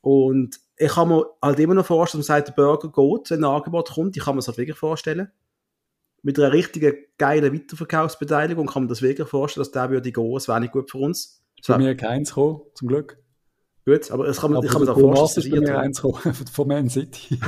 [0.00, 3.44] Und ich kann mir halt immer noch vorstellen, dass man sagt, der Burger geht, wenn
[3.44, 5.32] ein Angebot kommt, ich kann mir das halt wirklich vorstellen.
[6.22, 10.36] mit einer richtigen geilen Weiterverkaufsbeteiligung kann man das wirklich vorstellen, dass der würde gehen.
[10.36, 11.42] Es wäre nicht gut für uns.
[11.62, 13.18] Für mir keins kommen, zum Glück.
[13.90, 15.78] Gut, aber es kann man, Aber ich kann mir Thomas vorstellen, ist dass mir wir-
[15.78, 16.00] eins
[16.52, 17.38] von Man City.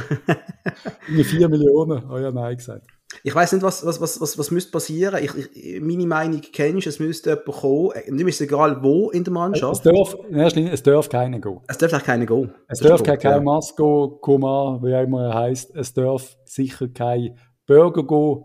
[1.08, 2.02] Mit 4 Millionen.
[2.10, 2.86] Oh ja, nein gesagt.
[3.24, 5.22] ich weiß nicht, was, was, was, was, was müsste passieren.
[5.22, 7.90] Ich, ich, meine Meinung kennst es müsste jemand kommen.
[7.92, 9.84] Äh, Nicht ist egal wo in der Es Mannschaft.
[9.84, 11.60] darf, in erster Linie, es darf keiner gehen.
[11.66, 12.52] Es darf auch keiner gehen.
[12.68, 15.74] Es Das ist darf kein, kein Masco, Koma, wie auch immer er heisst.
[15.76, 18.44] Es darf sicher kein Burger gehen.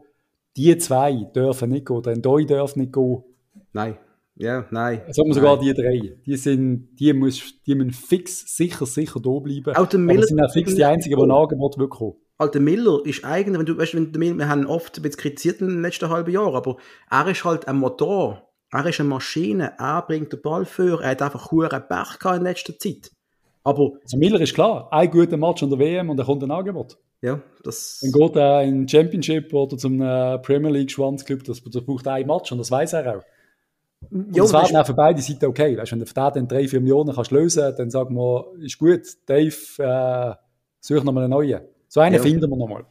[0.58, 2.02] Die zwei dürfen nicht gehen.
[2.02, 3.24] Der Ndoi darf nicht gehen.
[3.72, 3.98] Nein.
[4.38, 5.02] Ja, nein.
[5.12, 6.18] Sagen wir sogar die drei.
[6.26, 9.76] Die, sind, die, muss, die müssen fix, sicher, sicher da bleiben.
[9.76, 12.16] Auch der Aber Miller- sie sind auch fix die einzigen, die ein Angebot wirklich kommen.
[12.38, 15.62] Alter Miller ist eigentlich, wenn du, weißt, wenn Miller, wir haben oft ein bisschen kritisiert
[15.62, 16.76] in den letzten halben Jahren, aber
[17.10, 18.50] er ist halt ein Motor.
[18.74, 19.72] Er ist eine Maschine.
[19.78, 21.02] Er bringt den Ball vor.
[21.02, 23.12] Er hat einfach hohen Pech gehabt in letzter Zeit.
[23.64, 26.52] Aber, Also Miller ist klar, ein guter Match an der WM und dann kommt ein
[26.52, 26.98] Angebot.
[27.22, 32.06] ja, das, Dann geht er in Championship oder zum Premier League Schwanzclub, das, das braucht
[32.08, 33.24] ein Match und das weiß er auch.
[34.12, 35.78] Und das wäre dann auch für beide Seiten okay.
[35.78, 38.78] Weißt, wenn du für den dann 3, 4 Millionen kannst lösen dann sagen wir, ist
[38.78, 40.36] gut, Dave, äh,
[40.80, 41.62] such nochmal einen neuen.
[41.88, 42.22] So einen Ja.
[42.22, 42.86] finden wir nochmal.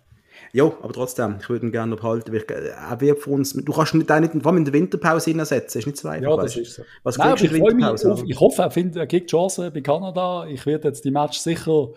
[0.52, 2.32] ja, aber trotzdem, ich würde ihn gerne noch behalten.
[2.32, 4.74] weil äh, Er wird für uns, du kannst nicht, auch nicht, vor allem in der
[4.74, 6.30] Winterpause hineinsetzen, ist nicht so einfach.
[6.30, 6.56] Ja, das weißt.
[6.58, 6.82] ist so.
[7.02, 10.46] Was Nein, ich Winterpause, auf, ich hoffe, er, findet, kriegt Chancen bei Kanada.
[10.46, 11.88] Ich werde jetzt die Match sicher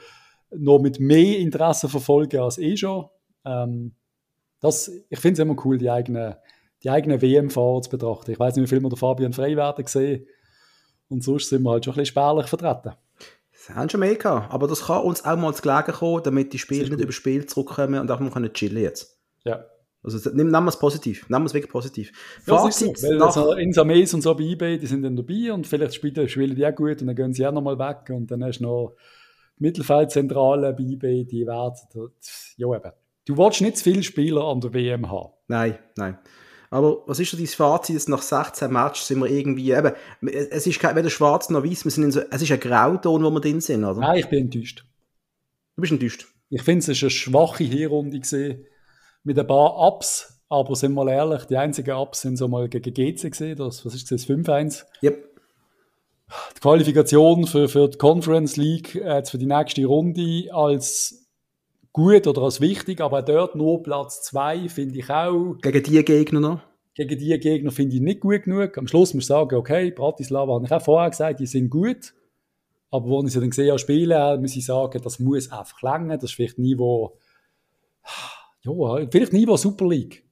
[0.52, 3.06] noch mit mehr Interesse verfolgen als eh schon.
[3.46, 3.94] Ähm,
[4.60, 6.36] das, ich finde es immer cool, die eigenen
[6.84, 8.32] die eigene WM-Fahrer zu betrachten.
[8.32, 10.28] Ich weiß nicht, wie viel wir der Fabian Frey werden gesehen.
[11.10, 12.94] Und sonst sind wir halt schon ein bisschen spärlich vertreten.
[13.52, 14.54] Das haben schon mehr gehabt.
[14.54, 17.02] Aber das kann uns auch mal zu gelegen kommen, damit die Spiele nicht gut.
[17.02, 19.18] über Spiel zurückkommen und auch mal können chillen jetzt.
[19.44, 19.66] Ja.
[20.04, 21.28] Also nehmen wir es positiv.
[21.28, 22.12] Nehmen wir es wirklich positiv.
[22.46, 25.04] Ja, das ist Fazit so, weil nach, also Insames und so bei eBay, die sind
[25.04, 27.78] dann dabei und vielleicht spielen, spielen die auch gut und dann gehen sie auch nochmal
[27.78, 28.96] weg und dann hast du noch
[29.60, 32.12] die Mittelfeldzentrale bei eBay, die werden,
[32.58, 32.92] ja eben.
[33.26, 35.34] Du willst nicht zu viele Spieler an der WM haben.
[35.48, 36.18] Nein, nein.
[36.70, 37.96] Aber was ist so dein Fazit?
[37.96, 41.86] Jetzt nach 16 Matches sind wir irgendwie, eben, es ist kein, weder schwarz noch weiß,
[41.86, 44.00] wir sind in so, es ist ein Grauton, wo wir drin sind, oder?
[44.00, 44.86] Nein, ich bin enttäuscht.
[45.76, 46.28] Du bist enttäuscht.
[46.50, 48.66] Ich finde, es ist eine schwache Hinrunde gesehen
[49.24, 52.70] mit ein paar Ups, aber sind wir mal ehrlich, die einzigen Ups sind so mal
[52.70, 54.86] gegen GC gesehen, das, was ist das, 5-1.
[55.04, 55.24] Yep.
[56.56, 61.27] die Qualifikation für, für die Conference League äh, jetzt für die nächste Runde als
[61.94, 65.56] gut oder als wichtig, aber dort nur Platz zwei finde ich auch.
[65.62, 66.62] Gegen die Gegner noch.
[66.94, 68.78] Gegen die Gegner finde ich nicht gut genug.
[68.78, 72.14] Am Schluss muss ich sagen, okay, Bratislava habe ich auch vorher gesagt, die sind gut.
[72.90, 76.18] Aber wo ich sie dann gesehen habe, spielen, muss ich sagen, das muss einfach länger.
[76.18, 77.18] Das ist vielleicht Niveau,
[78.62, 80.24] ja, vielleicht Niveau Super League.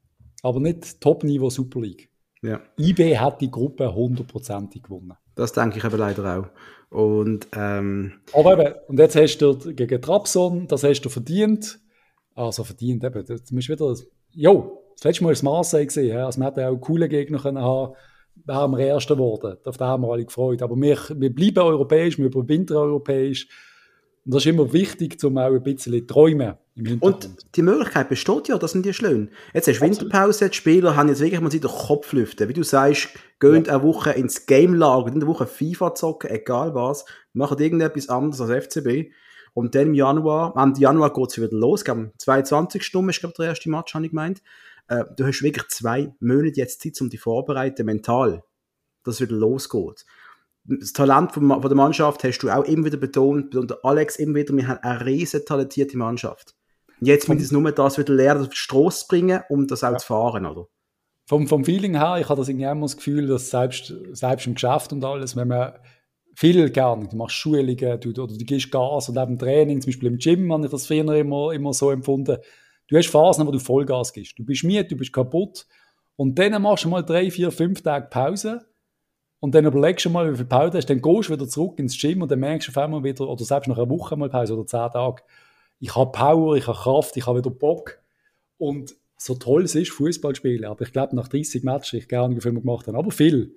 [0.42, 2.10] Aber nicht Top-Niveau Super League.
[2.42, 2.62] Ja.
[2.80, 5.14] IB hat die Gruppe hundertprozentig gewonnen.
[5.36, 6.48] Das denke ich eben leider auch.
[6.90, 11.80] Und, ähm, Aber eben, und jetzt hast du gegen Trabzon, das hast du verdient.
[12.36, 13.96] Also verdient eben, du musst wieder,
[14.32, 17.62] jo, das letzte Mal ist Marseille gesehen, ja, also wir hätten auch coole Gegner können
[17.62, 17.96] haben,
[18.46, 19.58] wären wir Erster geworden.
[19.66, 20.62] Auf den haben wir alle gefreut.
[20.62, 23.48] Aber wir, wir bleiben europäisch, wir überwintern europäisch.
[24.26, 27.26] Und das ist immer wichtig, um auch ein bisschen träumen im Hintergrund.
[27.26, 29.30] und die Möglichkeit besteht ja, das sind die schön.
[29.54, 32.50] Jetzt hast du Winterpause, die Spieler haben jetzt wirklich mal den Kopf lüften.
[32.50, 33.10] Wie du sagst,
[33.40, 38.42] gehen eine Woche ins Game-Lager, in der Woche FIFA zocken, egal was, machen irgendetwas anderes
[38.42, 39.12] als FCB.
[39.54, 41.88] Und dann im Januar, Ende Januar geht es wieder los.
[41.88, 42.84] Am 22.
[42.84, 44.42] Stunden ist, glaube ich, der erste Match, habe ich gemeint.
[44.88, 48.44] Äh, du hast wirklich zwei Monate jetzt Zeit, um dich vorzubereiten, mental,
[49.04, 50.06] dass es wieder losgeht.
[50.68, 54.36] Das Talent von, von der Mannschaft hast du auch immer wieder betont, und Alex immer
[54.36, 56.56] wieder, wir haben eine riesen talentierte Mannschaft.
[57.00, 59.98] Und jetzt müssen wir nur das wieder lernen, auf die Straße bringen, um das auch
[59.98, 60.68] zu fahren, oder?
[61.28, 64.54] Vom, vom Feeling her, ich habe das irgendwie immer das Gefühl, dass selbst, selbst im
[64.54, 65.74] Geschäft und alles, wenn man
[66.36, 70.10] viel gerne, du machst Schulungen, du, oder du gehst Gas und eben Training, zum Beispiel
[70.10, 72.38] im Gym habe ich das früher immer, immer so empfunden.
[72.88, 74.38] Du hast Phasen, wo du Vollgas gibst.
[74.38, 75.66] Du bist müde, du bist kaputt
[76.16, 78.66] und dann machst du mal drei, vier, fünf Tage Pause
[79.40, 82.00] und dann überlegst du mal, wie viel Pause hast, dann gehst du wieder zurück ins
[82.00, 84.54] Gym und dann merkst du auf einmal wieder, oder selbst nach einer Woche mal Pause
[84.54, 85.24] oder zehn Tage,
[85.80, 88.00] ich habe Power, ich habe Kraft, ich habe wieder Bock
[88.58, 92.36] und so toll es ist, Fußball spielen, aber ich glaube, nach 30 Matches, ich gerne,
[92.36, 93.56] wie viel wir gemacht haben, aber viel,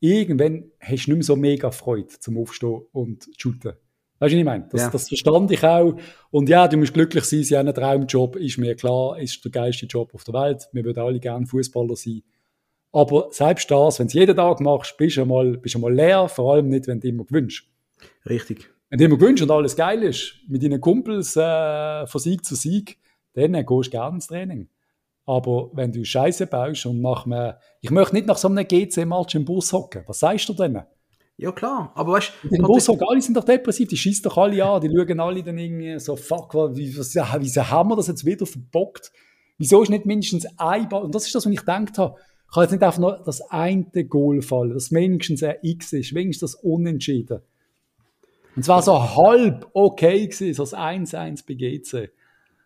[0.00, 3.72] irgendwann hast du nicht mehr so mega Freude zum Aufstehen und zu shooten.
[4.18, 4.68] Weißt du, was ich meine?
[4.70, 4.90] Das, Ja.
[4.90, 5.94] das verstand ich auch.
[6.30, 9.50] Und ja, du musst glücklich sein, sie haben einen Traumjob, ist mir klar, ist der
[9.50, 10.68] geilste Job auf der Welt.
[10.72, 12.22] Wir würden alle gerne Fußballer sein.
[12.92, 15.94] Aber selbst das, wenn du es jeden Tag machst, bist du einmal, bist du einmal
[15.94, 17.70] leer, vor allem nicht, wenn du immer gewünscht.
[18.28, 18.70] Richtig.
[18.88, 22.54] Wenn du immer gewünscht und alles geil ist, mit deinen Kumpels äh, von Sieg zu
[22.54, 22.98] Sieg,
[23.34, 24.68] dann äh, gehst du gerne ins Training.
[25.26, 29.34] Aber wenn du Scheiße baust und nach einem, ich möchte nicht nach so einem GC-Match
[29.34, 30.80] im Bus hocken, was sagst du denn?
[31.36, 31.92] Ja, klar.
[31.96, 34.88] Aber weißt den Bus hocken, alle sind doch depressiv, die schießen doch alle an, die
[34.88, 39.12] schauen alle dann irgendwie so, fuck, wie, was, wieso haben wir das jetzt wieder verbockt?
[39.58, 42.16] Wieso ist nicht mindestens ein Ball, und das ist das, was ich gedacht habe,
[42.52, 46.52] kann jetzt nicht einfach nur das eine Goal fallen, dass wenigstens ein X ist, wenigstens
[46.52, 47.40] das Unentschieden.
[48.54, 52.10] Und zwar so halb okay gewesen, so das 1-1 bei GC.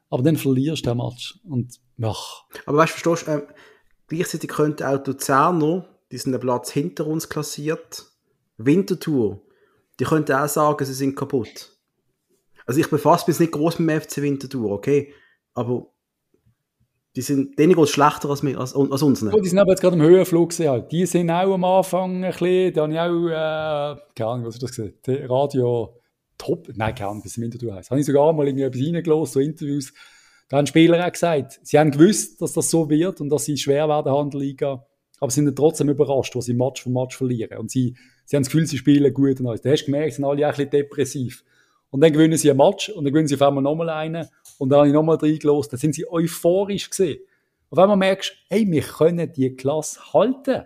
[0.08, 1.38] Aber dann verlierst du den Match.
[1.44, 2.44] Und, ach.
[2.66, 3.42] Aber weißt du, verstehst du, ähm,
[4.06, 8.06] gleichzeitig könnte auch Luzerner, die sind Platz hinter uns klassiert,
[8.56, 9.42] Wintertour,
[9.98, 11.76] die könnten auch sagen, sie sind kaputt.
[12.66, 15.12] Also ich befasse mich nicht groß mit dem FC Winterthur, okay?
[15.54, 15.88] Aber
[17.16, 19.22] die sind denen schlechter als, als, als uns.
[19.22, 20.92] Oh, die sind aber jetzt gerade im Höhenflug gewesen, halt.
[20.92, 24.54] Die sind auch am Anfang ein bisschen, da habe ich auch, äh, keine Ahnung, was
[24.54, 24.94] ist das gesehen?
[25.28, 25.96] Radio
[26.38, 27.90] Top, nein, keine Ahnung, was im Winterthur heisst.
[27.90, 29.92] Habe ich sogar mal irgendwie etwas reingelassen, so Interviews.
[30.48, 33.56] Da haben Spieler auch gesagt, sie haben gewusst, dass das so wird und dass sie
[33.56, 34.86] schwer werden haben in der Liga,
[35.20, 37.58] aber sie sind trotzdem überrascht, was sie Match für Match verlieren.
[37.58, 37.94] Und sie,
[38.24, 39.60] sie haben das Gefühl, sie spielen gut und alles.
[39.60, 41.44] Da hast du gemerkt, sind alle ein bisschen depressiv.
[41.90, 44.26] Und dann gewinnen sie ein Match und dann gewinnen sie auf einmal nochmal einen
[44.60, 45.70] und dann habe ich nochmal reingelassen.
[45.70, 47.20] Dann sind sie euphorisch gesehen.
[47.70, 50.64] Auf einmal merkst du, hey, wir können die Klasse halten.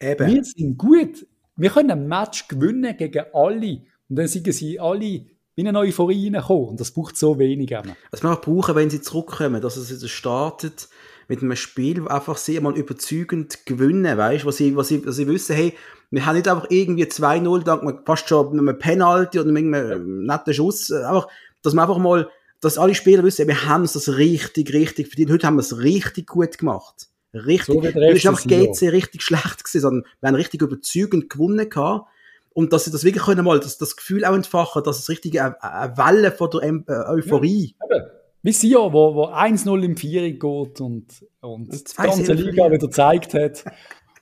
[0.00, 0.26] Eben.
[0.26, 1.24] Wir sind gut.
[1.54, 3.82] Wir können ein Match gewinnen gegen alle.
[4.08, 6.70] Und dann sind sie alle in eine Euphorie reingekommen.
[6.70, 7.70] Und das braucht so wenig.
[8.10, 10.88] Was wir auch brauchen, wenn sie zurückkommen, dass es jetzt startet
[11.28, 15.28] mit einem Spiel, einfach sehr mal überzeugend gewinnen, weißt, was sie, was sie, was sie
[15.28, 15.74] wissen, hey,
[16.10, 20.90] wir haben nicht einfach irgendwie 2-0, dank fast schon einem Penalty oder einem netten Schuss,
[20.90, 21.28] einfach,
[21.62, 22.28] dass man einfach mal,
[22.62, 25.30] dass alle Spieler wissen, wir haben es das richtig, richtig verdient.
[25.30, 27.08] Heute haben wir es richtig gut gemacht.
[27.34, 27.74] Richtig.
[27.74, 32.08] So es ist einfach GC richtig schlecht gewesen, sondern wir haben richtig überzeugend gewonnen gehabt.
[32.54, 35.40] Und dass sie das wirklich können mal, das, das Gefühl auch entfachen, dass es richtig
[35.40, 37.74] eine, eine Welle von der äh, Euphorie.
[37.90, 37.96] Ja,
[38.42, 41.06] wie Sion, wo, wo 1-0 im Vieri geht und,
[41.40, 43.64] und die ganze Liga wieder gezeigt hat.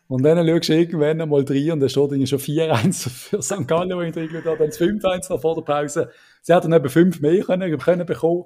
[0.08, 3.66] Und dann schaust du irgendwann einmal rein und da steht schon 4-1 für St.
[3.66, 6.10] Gallen, wo ich drin habe, dann 5-1 noch vor der Pause.
[6.42, 8.44] Sie hätten eben 5 mehr können, können bekommen.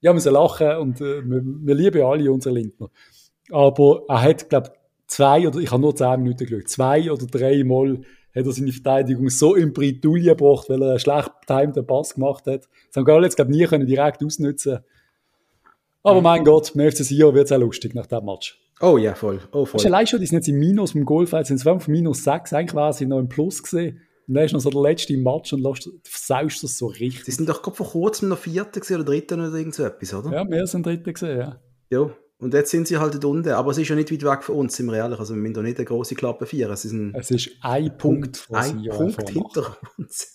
[0.00, 2.90] Ja, müssen lachen und äh, wir, wir, lieben alle unsere Lindner.
[3.50, 7.26] Aber er hat, glaube ich, zwei oder, ich habe nur 10 Minuten geschaut, zwei oder
[7.26, 8.00] drei Mal
[8.34, 12.46] hat er seine Verteidigung so in Bredouille gebracht, weil er einen schlecht getimten Pass gemacht
[12.46, 12.64] hat.
[12.90, 13.04] St.
[13.04, 14.80] Gallen jetzt, glaube ich, nie können direkt ausnutzen
[16.02, 18.58] aber mein Gott, im FC Sion wird es auch lustig nach dem Match.
[18.80, 19.40] Oh ja, voll.
[19.52, 19.78] Oh, voll.
[19.78, 22.52] Ist allein schon, die sind jetzt im Minus im Goalfight, sind zwar auf minus 6,
[22.52, 24.00] eigentlich war sie noch im Plus gesehen.
[24.26, 27.24] Dann ist noch so der letzte Match und lässt, versaust das so richtig.
[27.24, 30.32] Sie sind doch gerade vor kurzem noch Vierter oder Dritter oder irgend so etwas, oder?
[30.32, 31.60] Ja, wir sind Dritter gesehen, ja.
[31.90, 32.10] Ja,
[32.42, 33.50] und jetzt sind sie halt dort unten.
[33.50, 35.20] Aber es ist ja nicht weit weg von uns, sind wir ehrlich.
[35.20, 36.72] Also wir müssen doch nicht eine große Klappe feiern.
[36.72, 40.34] Es ist ein, es ist ein Punkt, Punkt ein Punkt hinter uns.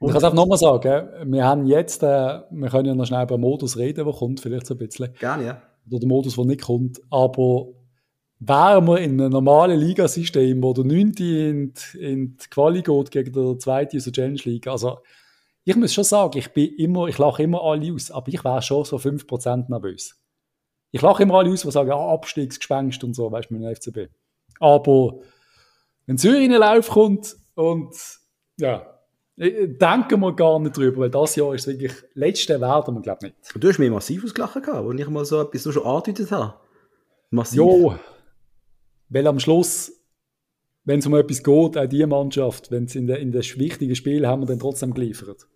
[0.00, 3.04] Und ich kann es auch nochmal sagen, wir haben jetzt, äh, wir können ja noch
[3.04, 5.12] schnell über den Modus reden, der kommt, vielleicht so ein bisschen.
[5.18, 5.62] Gerne, ja.
[5.90, 7.00] Oder der Modus, der nicht kommt.
[7.10, 7.66] Aber
[8.46, 10.98] wären wir in einem normalen Ligasystem, wo der 9.
[10.98, 13.88] in die, in die Quali geht gegen der 2.
[13.94, 14.98] aus der Challenge League, also
[15.64, 18.62] ich muss schon sagen, ich bin immer, ich lache immer alle aus, aber ich wäre
[18.62, 20.20] schon so 5% nervös.
[20.90, 23.74] Ich lache immer alle aus, die sagen, ja, Abstiegsgespenst und so, weißt du, mit dem
[23.74, 24.12] FCB.
[24.58, 25.20] Aber
[26.06, 27.94] wenn Zürich in den Lauf kommt und
[28.58, 28.86] ja,
[29.36, 33.28] äh, denken wir gar nicht drüber, weil das Jahr ist wirklich, letzte werden wir, glaube
[33.28, 33.62] ich, nicht.
[33.62, 36.54] Du hast mir massiv ausgelachen wo ich mal so etwas schon angedeutet habe.
[37.30, 37.56] Massiv.
[37.56, 37.94] Jo,
[39.12, 39.92] weil am Schluss,
[40.84, 44.26] wenn es um etwas geht, auch die Mannschaft, wenn es in den in wichtigen Spielen
[44.26, 45.46] haben wir dann trotzdem geliefert.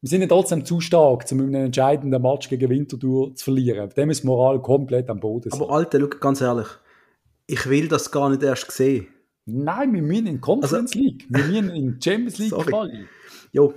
[0.00, 3.88] Wir sind ja trotzdem zu stark, um einen entscheidenden Match gegen Winterthur zu verlieren.
[3.96, 5.52] Dem ist Moral komplett am Boden.
[5.52, 6.66] Aber Alter, schau, ganz ehrlich,
[7.46, 9.06] ich will das gar nicht erst sehen.
[9.46, 11.26] Nein, wir müssen in Conference also, League.
[11.28, 13.06] Wir müssen in Champions League Quali.
[13.52, 13.74] Jo,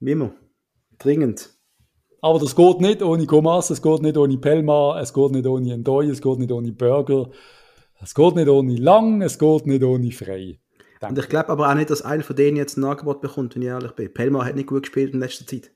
[0.00, 0.32] immer.
[0.98, 1.50] Dringend.
[2.22, 5.72] Aber das geht nicht ohne Gomas, es geht nicht ohne Pelma, es geht nicht ohne
[5.72, 7.30] Endoy, es geht nicht ohne Burger,
[8.02, 10.58] es geht nicht ohne Lang, es geht nicht ohne Frei.
[11.02, 13.62] Und ich glaube aber auch nicht, dass einer von denen jetzt ein Angebot bekommt, wenn
[13.62, 14.12] ich ehrlich bin.
[14.12, 15.72] Pelma hat nicht gut gespielt in letzter Zeit.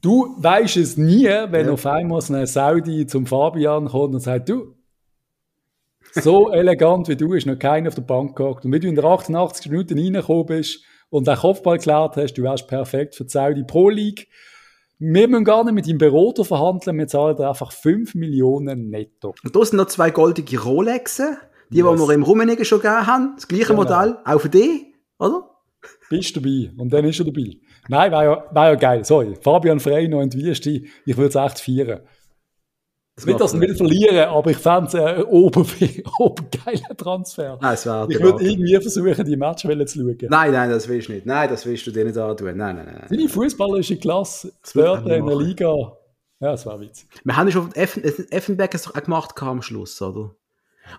[0.00, 1.72] Du weißt es nie, wenn ja.
[1.72, 4.74] auf einmal ein Saudi zum Fabian kommt und sagt, du,
[6.12, 8.64] so elegant wie du ist noch keiner auf der Bank gehockt.
[8.64, 12.42] Und wenn du in der 88 Minuten reingekommen bist und den Kopfball geklärt hast, du
[12.42, 14.28] wärst perfekt für die Saudi Pro League.
[15.00, 19.34] Wir müssen gar nicht mit deinem Berater verhandeln, wir zahlen dir einfach 5 Millionen netto.
[19.44, 21.36] Und da sind noch zwei goldige Rolexen,
[21.70, 21.86] die, yes.
[21.86, 23.32] die wir im Rummenigge schon gegeben haben.
[23.36, 23.84] Das gleiche genau.
[23.84, 24.86] Modell, auch für dich,
[25.20, 25.50] oder?
[26.10, 26.72] Bist du dabei.
[26.76, 27.58] Und dann ist er dabei.
[27.88, 29.04] Nein, war ja, war ja geil.
[29.04, 29.36] Sorry.
[29.40, 30.82] Fabian Frey noch in die Wüste.
[31.06, 32.00] Ich würde es echt feiern.
[33.18, 35.66] Das nicht, dass er will verlieren, aber ich fände es äh, oben,
[36.64, 37.58] geiler Transfer.
[37.60, 40.16] Nein, es ich würde irgendwie versuchen, die Match zu schauen.
[40.28, 41.26] Nein, nein, das willst du nicht.
[41.26, 42.56] Nein, das willst du dir nicht antun.
[42.56, 43.06] Nein, nein, nein.
[43.08, 45.96] Seine fußballerische Klasse, dort in der Liga.
[46.38, 47.08] Ja, das war witzig.
[47.24, 50.36] Wir haben ja schon Effen, Effenberg es doch auch gemacht am Schluss, oder?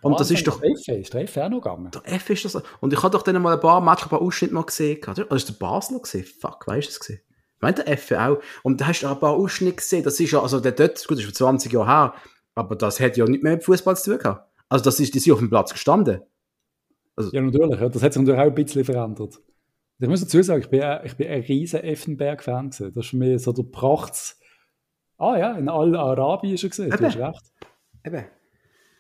[0.02, 0.60] Und das ist doch.
[0.60, 1.90] Der F ist der F auch noch gegangen.
[1.92, 2.62] Der F ist das.
[2.82, 5.00] Und ich habe doch dann mal ein paar Matches, ein paar Ausschnitte mal gesehen.
[5.08, 6.26] Oder ist der Basler gesehen?
[6.26, 7.22] Fuck, weißt du es gesehen?
[7.60, 8.38] Ich meine, der Effe auch.
[8.64, 10.02] Und da hast du auch ein paar Ausschnitte gesehen.
[10.02, 12.14] Das ist ja, also der dort, gut, das ist vor 20 Jahren her,
[12.56, 14.50] aber das hat ja nicht mehr mit Fußball zu tun gehabt.
[14.70, 16.22] Also das ist, die sind auf dem Platz gestanden.
[17.18, 17.82] Also, ja, natürlich.
[17.82, 17.90] Ja.
[17.90, 19.42] Das hat sich natürlich auch ein bisschen verändert.
[20.00, 22.94] Ich muss dazu sagen, ich bin, ich bin ein riesen Effenberg-Fan gewesen.
[22.94, 24.40] Das ist für mich so der Prachts...
[25.18, 27.52] Ah ja, in Al-Arabi ist er gesehen, du hast recht.
[28.06, 28.24] Eben.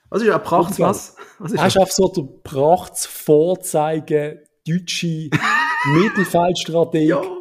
[0.09, 1.15] Was ist ein Prachts was?
[1.37, 5.29] was ist er ist einfach so der Prachts-Vorzeige deutsche
[5.93, 7.07] Mittelfeldstrategie.
[7.07, 7.38] ja.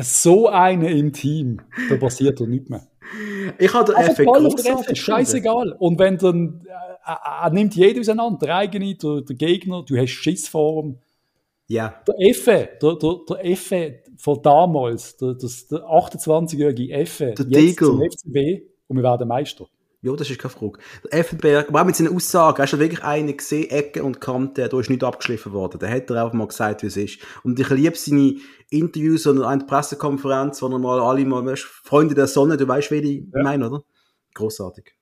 [0.00, 2.86] So eine im Team, da passiert doch nichts mehr.
[3.58, 5.72] Ich habe den Effekt großartig Scheißegal.
[5.78, 10.10] Und wenn dann, äh, er nimmt jeder auseinander, der eigene, der, der Gegner, du hast
[10.10, 10.98] Schissform.
[11.68, 11.94] Ja.
[12.06, 17.86] Der Effe, der, der, der Effe von damals, der, der 28-jährige Effe, der jetzt Dego.
[17.86, 19.66] zum FCB und wir werden Meister.
[20.04, 20.78] Ja, das ist keine Frage.
[21.04, 24.68] Der Effenberg, aber auch mit seinen Aussagen, hast du wirklich einen gesehen, Ecke und Kante,
[24.68, 25.78] da ist nicht abgeschliffen worden.
[25.78, 27.20] Da hat er einfach mal gesagt, wie es ist.
[27.44, 28.34] Und ich liebe seine
[28.68, 32.90] Interviews und eine Pressekonferenz, wo er mal alle mal, weißt, Freunde der Sonne, du weißt,
[32.90, 33.42] wie ich ja.
[33.44, 33.84] meine, oder?
[34.34, 34.92] Großartig.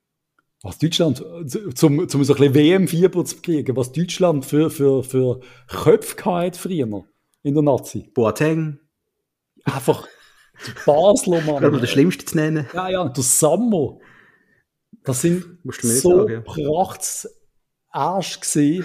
[0.63, 1.25] Was Deutschland,
[1.75, 6.59] zum, zum so ein bisschen WM-Fieber zu kriegen, was Deutschland für, für, für Köpfe hatte
[6.59, 7.05] früher
[7.43, 8.11] in der Nazi.
[8.13, 8.81] Boateng.
[9.65, 10.07] Einfach
[10.85, 11.65] Basler, Mann.
[11.65, 12.67] Oder der Schlimmste zu nennen.
[12.75, 13.97] Ja, ja, der Sammer.
[15.05, 16.29] Das sind so
[17.93, 18.85] Arsch gesehen,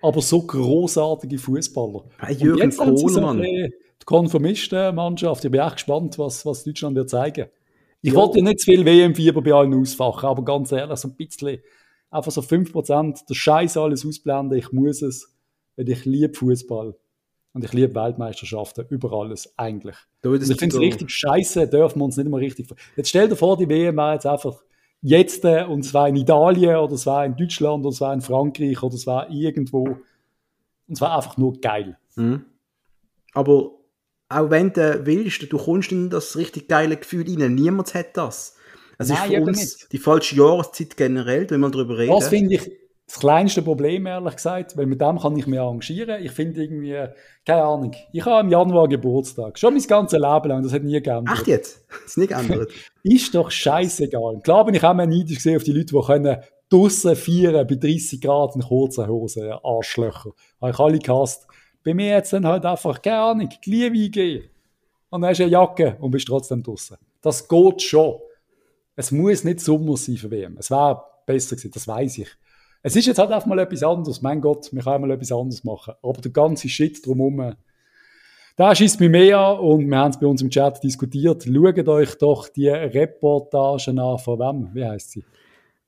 [0.00, 2.04] aber so großartige Fußballer.
[2.18, 3.42] Hey, Jürgen Kohlmann.
[3.42, 3.72] Die
[4.04, 5.44] Konformisten-Mannschaft.
[5.44, 7.46] Ich bin echt gespannt, was, was Deutschland wird zeigen.
[8.02, 8.18] Ich ja.
[8.18, 11.58] wollte nicht zu viel WM-Fieber bei allen ausfachen, aber ganz ehrlich, so ein bisschen,
[12.10, 14.58] einfach so 5% der Scheiß alles ausblenden.
[14.58, 15.34] Ich muss es,
[15.76, 16.94] weil ich liebe Fußball.
[17.52, 19.96] Und ich liebe Weltmeisterschaften über alles, eigentlich.
[20.22, 22.68] Ich finde es richtig scheiße, dürfen wir uns nicht mal richtig.
[22.96, 24.62] Jetzt stell dir vor, die WM wäre jetzt einfach
[25.06, 28.96] jetzt, äh, und zwar in Italien oder zwar in Deutschland oder zwar in Frankreich oder
[28.96, 29.98] zwar irgendwo.
[30.88, 31.96] Und zwar einfach nur geil.
[32.16, 32.44] Mhm.
[33.32, 33.72] Aber
[34.28, 37.54] auch wenn du willst, du kommst in das richtig geile Gefühl rein.
[37.54, 38.56] Niemand hat das.
[38.98, 39.92] Es ist für uns nicht.
[39.92, 42.12] die falsche Jahreszeit generell, wenn man darüber reden.
[42.12, 42.70] Das finde ich
[43.06, 46.24] das kleinste Problem, ehrlich gesagt, weil mit dem kann ich mich arrangieren.
[46.24, 47.06] Ich finde irgendwie,
[47.44, 49.58] keine Ahnung, ich habe im Januar Geburtstag.
[49.58, 51.38] Schon mein ganzes Leben lang, das hat nie geändert.
[51.38, 51.84] Ach jetzt?
[51.88, 52.70] Das ist nicht geändert?
[53.04, 54.40] ist doch scheißegal.
[54.42, 56.36] Klar bin ich auch mal neidisch gesehen auf die Leute, die können
[56.68, 60.32] draussen feiern bei 30 Grad in kurzen Hosen, Arschlöcher.
[60.60, 61.46] Habe ich alle gehasst.
[61.84, 64.50] Bei mir jetzt dann halt einfach, keine Ahnung, Glühwein gehen.
[65.10, 66.96] Und dann hast du eine Jacke und bist trotzdem draussen.
[67.22, 68.16] Das geht schon.
[68.96, 70.56] Es muss nicht Sommer sein für WM.
[70.58, 72.28] Es wäre besser gewesen, das weiß ich.
[72.86, 74.22] Es ist jetzt halt einfach mal etwas anderes.
[74.22, 75.94] Mein Gott, wir können mal etwas anderes machen.
[76.04, 77.56] Aber der ganze Shit drumherum,
[78.54, 81.42] da schießt mich mehr an und wir haben es bei uns im Chat diskutiert.
[81.42, 84.70] Schaut euch doch die Reportagen an von wem?
[84.72, 85.24] Wie heißt sie?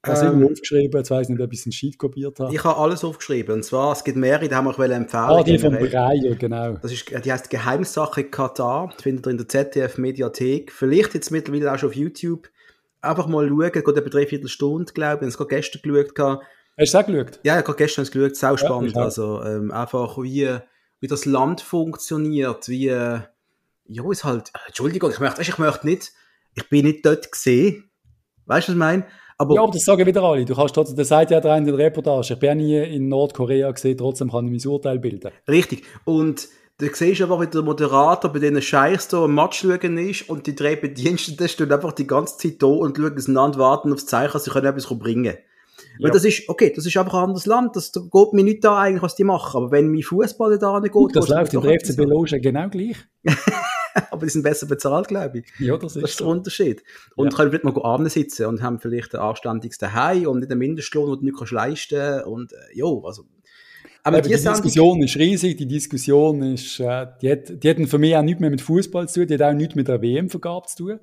[0.03, 2.53] Was ähm, ich aufgeschrieben, jetzt weiss nicht, ob ich einen Sheet kopiert habe.
[2.53, 3.55] Ich habe alles aufgeschrieben.
[3.55, 5.09] Und zwar, es gibt mehrere, die haben wir empfehlen.
[5.13, 6.79] Ah, die von Breyer, genau.
[6.83, 8.91] Das ist, die heißt Geheimsache Katar.
[8.93, 10.73] Das findet ihr in der ZDF-Mediathek.
[10.73, 12.49] Vielleicht jetzt mittlerweile auch schon auf YouTube.
[13.01, 15.33] Einfach mal schauen, geht etwa dreiviertel Stunde, glaube ich.
[15.33, 16.41] Ich habe es gestern geschaut.
[16.79, 17.41] Hast du es auch geschaut?
[17.43, 18.95] Ja, ich habe gestern geschaut, sau spannend.
[18.95, 20.49] Ja, also ähm, einfach wie,
[21.01, 23.21] wie das Land funktioniert, wie, äh,
[23.87, 26.13] ja, ist halt, Entschuldigung, ich möchte, ich möchte nicht,
[26.55, 27.91] ich bin nicht dort gesehen.
[28.47, 29.07] Weißt du, was ich meine?
[29.39, 30.45] Aber, ja, aber das sagen wieder alle.
[30.45, 33.71] Du kannst trotzdem, das sagt ja in der Reportage, ich bin ja nie in Nordkorea
[33.73, 35.33] gesehen, trotzdem kann ich mein Urteil bilden.
[35.49, 35.85] Richtig.
[36.05, 40.29] Und du siehst einfach, wie der Moderator bei diesen Scheichs da am Match schauen ist
[40.29, 44.07] und die drei Bediensteten stehen einfach die ganze Zeit da und schauen auseinander, warten aufs
[44.07, 45.37] Zeichen, sie können etwas bringen.
[46.01, 46.15] Weil ja.
[46.15, 49.03] das ist, okay, das ist einfach ein anderes Land, das geht mir nicht da eigentlich,
[49.03, 49.57] was die machen.
[49.57, 52.97] Aber wenn mein Fußball da nicht geht, das läuft in der FCB Loge genau gleich.
[54.11, 55.47] aber die sind besser bezahlt, glaube ich.
[55.59, 56.83] Ja, das ist, das ist der Unterschied.
[57.17, 57.37] Und ja.
[57.37, 61.11] können vielleicht mal abends sitzen und haben vielleicht ein anständiges Daheim und nicht einen Mindestlohn,
[61.11, 62.27] den du nicht leisten kannst.
[62.27, 63.25] Und, äh, ja, also,
[64.05, 67.99] aber, die, die Diskussion ist riesig, die Diskussion ist, äh, die, hat, die hat für
[67.99, 70.67] mich auch nichts mehr mit Fußball zu tun, die hat auch nichts mit der WM-Vergabe
[70.69, 71.01] zu tun.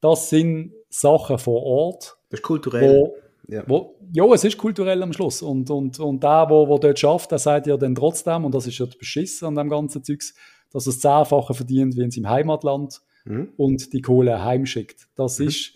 [0.00, 2.16] Das sind Sachen vor Ort.
[2.30, 2.88] Das ist kulturell.
[2.88, 3.16] Wo
[3.48, 3.62] ja.
[3.66, 5.42] Wo, ja, es ist kulturell am Schluss.
[5.42, 8.66] Und, und, und der, wo, wo dort schafft, der sagt ja dann trotzdem, und das
[8.66, 10.34] ist ja das Beschiss an dem ganzen Zeugs,
[10.72, 13.52] dass er es zehnfache verdient, wie in seinem Heimatland mhm.
[13.56, 15.08] und die Kohle heimschickt.
[15.14, 15.48] Das mhm.
[15.48, 15.74] ist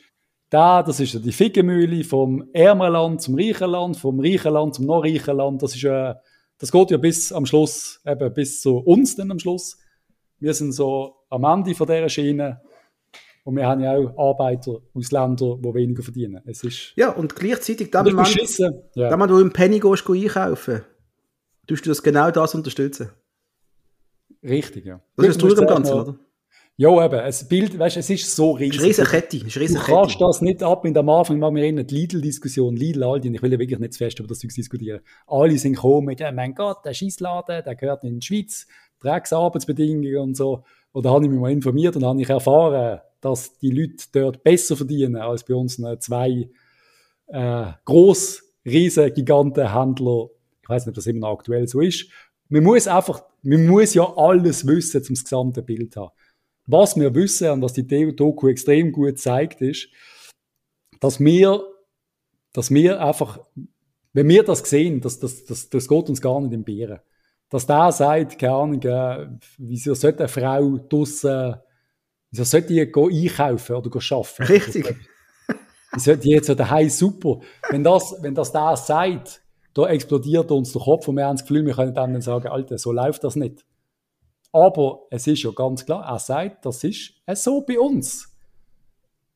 [0.51, 4.75] da, das ist ja die Fickenmühle vom ärmeren Land zum reichen Land, vom reichen Land
[4.75, 5.63] zum noch reichen Land.
[5.63, 6.21] Das ist ja,
[6.59, 9.79] das geht ja bis am Schluss, eben bis zu uns dann am Schluss.
[10.41, 12.61] Wir sind so am Ende von dieser Schiene
[13.51, 16.41] und wir haben ja auch Arbeiter aus Ländern, die weniger verdienen.
[16.47, 18.25] Es ist ja, und gleichzeitig, da man,
[18.95, 19.17] ja.
[19.17, 20.83] man du im Penny gehst, einkaufen,
[21.67, 23.11] tust du das genau das unterstützen.
[24.45, 25.01] Richtig, ja.
[25.17, 26.17] Das ist das im Ganzen, oder?
[26.77, 28.81] Ja, eben, es, Bild, weißt, es ist so riesig.
[28.81, 29.39] Es ist eine Kette.
[29.39, 30.85] Du kannst das nicht ab.
[30.85, 33.99] In der Anfang machen wir die Lidl-Diskussion, Lidl, Aldi, ich will ja wirklich nicht zu
[33.99, 35.01] fest über das Zeug diskutieren.
[35.27, 38.69] Alle sind gekommen mit, oh mein Gott, der Scheissladen, der gehört in die Schweiz,
[39.01, 40.63] Drecksarbeitsbedingungen und so.
[40.93, 44.77] Oder habe ich mich mal informiert und habe ich erfahren, dass die Leute dort besser
[44.77, 46.49] verdienen als bei uns zwei
[47.27, 50.29] äh, gross, riesen Gigantenhändler.
[50.63, 52.11] Ich weiß nicht, ob das immer noch aktuell so ist.
[52.49, 56.15] Man muss einfach, man muss ja alles wissen, um das gesamte Bild zu haben.
[56.67, 59.89] Was wir wissen und was die Doku extrem gut zeigt, ist,
[61.01, 61.65] dass wir,
[62.53, 63.41] dass wir einfach,
[64.13, 67.01] wenn wir das sehen, das, das, das, das geht uns gar nicht im Bieren.
[67.49, 69.27] Dass der sagt, keine Ahnung, äh,
[69.59, 71.57] wieso sollte eine Frau draussen,
[72.31, 74.43] wieso sollte die einkaufen oder arbeiten?
[74.45, 74.97] Richtig.
[75.93, 77.41] Wieso die jetzt so daheim super.
[77.69, 79.43] Wenn das, wenn das der sagt,
[79.75, 82.79] da explodiert uns der Kopf und wir haben das Gefühl, wir können dann sagen, Alter,
[82.79, 83.65] so läuft das nicht.
[84.53, 88.29] Aber es ist ja ganz klar, er sagt, das ist so bei uns.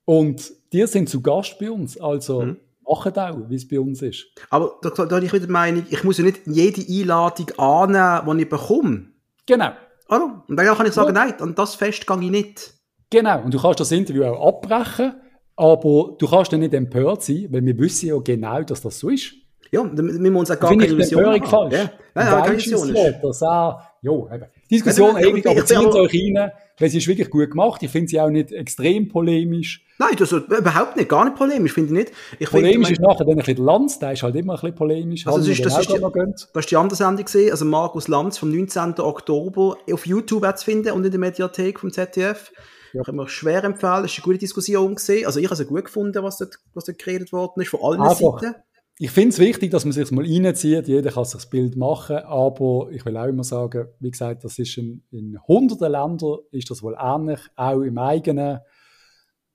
[0.05, 2.57] Und die sind zu Gast bei uns, also mhm.
[2.87, 4.27] machen auch, wie es bei uns ist.
[4.51, 8.45] Aber da, da habe ich wieder Meinung, ich muss ja nicht jede Einladung annehmen, die
[8.45, 9.07] ich bekomme.
[9.47, 9.71] Genau.
[10.09, 10.45] Oder?
[10.47, 11.25] Und dann kann ich sagen, ja.
[11.25, 12.75] nein, an das Fest gehe ich nicht.
[13.11, 15.15] Genau, und du kannst das Interview auch abbrechen,
[15.57, 19.09] aber du kannst dann nicht empört sein, weil wir wissen ja genau, dass das so
[19.09, 19.35] ist.
[19.71, 21.45] Ja, dann müssen wir uns auch gar keine Illusion haben.
[21.45, 21.75] falsch.
[21.75, 23.21] Ja, nein, nein, keine Illusion ist.
[23.23, 24.45] Dass auch, jo, eben.
[24.71, 27.83] Diskussion ewig, aber zieht euch rein, weil sie ist wirklich gut gemacht.
[27.83, 29.85] Ich finde sie auch nicht extrem polemisch.
[29.99, 32.13] Nein, das ist überhaupt nicht, gar nicht polemisch, finde ich nicht.
[32.39, 34.75] Ich polemisch find, ist nachher dann ein bisschen Lanz, der ist halt immer ein bisschen
[34.75, 35.27] polemisch.
[35.27, 38.39] Also das ist, das, ist die, das ist die andere Sendung gesehen, also Markus Lanz
[38.39, 38.95] vom 19.
[38.99, 42.53] Oktober auf YouTube zu finden und in der Mediathek vom ZDF.
[42.95, 43.03] Ja.
[43.03, 45.27] Kann man schwer empfehlen, es ist eine gute Diskussion gesehen.
[45.27, 48.01] Also ich habe es gut gefunden, was dort, was dort geredet worden ist, von allen
[48.01, 48.41] Einfach.
[48.41, 48.55] Seiten
[48.99, 50.87] ich finde es wichtig, dass man sich mal reinzieht.
[50.87, 54.59] Jeder kann sich das Bild machen, aber ich will auch immer sagen, wie gesagt, das
[54.59, 58.61] ist in, in hunderten Ländern ist das wohl ähnlich, auch im eigenen.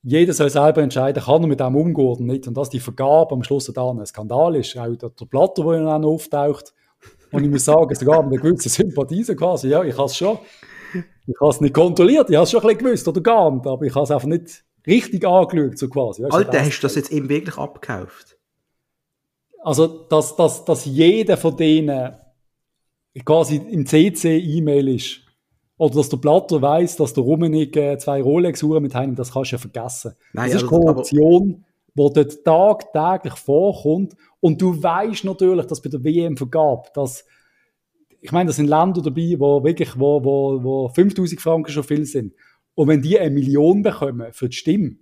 [0.01, 2.47] Jeder soll selber entscheiden, kann er mit dem umgehen oder nicht.
[2.47, 5.83] Und dass die Vergabe am Schluss da ein Skandal ist, auch der, der Platter, der
[5.85, 6.73] dann auftaucht.
[7.31, 10.39] Und ich muss sagen, sogar mit einer gewissen Sympathie quasi, ja, ich habe es schon,
[11.29, 13.67] ich habe es nicht kontrolliert, ich habe es schon ein bisschen gewusst oder gar nicht,
[13.67, 16.23] aber ich habe es einfach nicht richtig angeschaut, so quasi.
[16.23, 18.37] Weißt, Alter, hast du das jetzt eben wirklich abgekauft?
[19.61, 22.15] Also, dass, dass, dass jeder von denen
[23.25, 25.21] quasi im CC-E-Mail ist.
[25.77, 29.55] Oder dass der Platter weiß, dass der Rummenig zwei Rolex-Uhren mit heim, das kannst du
[29.55, 30.13] ja vergessen.
[30.33, 34.15] Nein, das ist Korruption, die dort tagtäglich vorkommt.
[34.39, 37.25] Und du weißt natürlich, dass bei der WM vergab, dass
[38.21, 42.05] ich meine, da sind Länder dabei, wo wirklich, wo, wo, wo 5000 Franken schon viel
[42.05, 42.33] sind.
[42.75, 44.95] Und wenn die eine Million bekommen für die Stimme,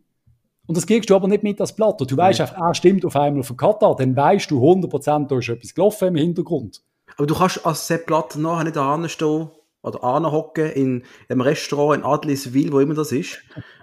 [0.68, 2.00] und das kriegst du aber nicht mit als Blatt.
[2.00, 5.50] Du weißt einfach, er stimmt auf einmal von Katar, dann weißt du 100%, da ist
[5.50, 6.82] etwas gelaufen im Hintergrund.
[7.16, 9.50] Aber du kannst als Sepp Blatter nachher nicht anstehen
[9.82, 13.40] oder anhocken in einem Restaurant in Adliswil, wo immer das ist,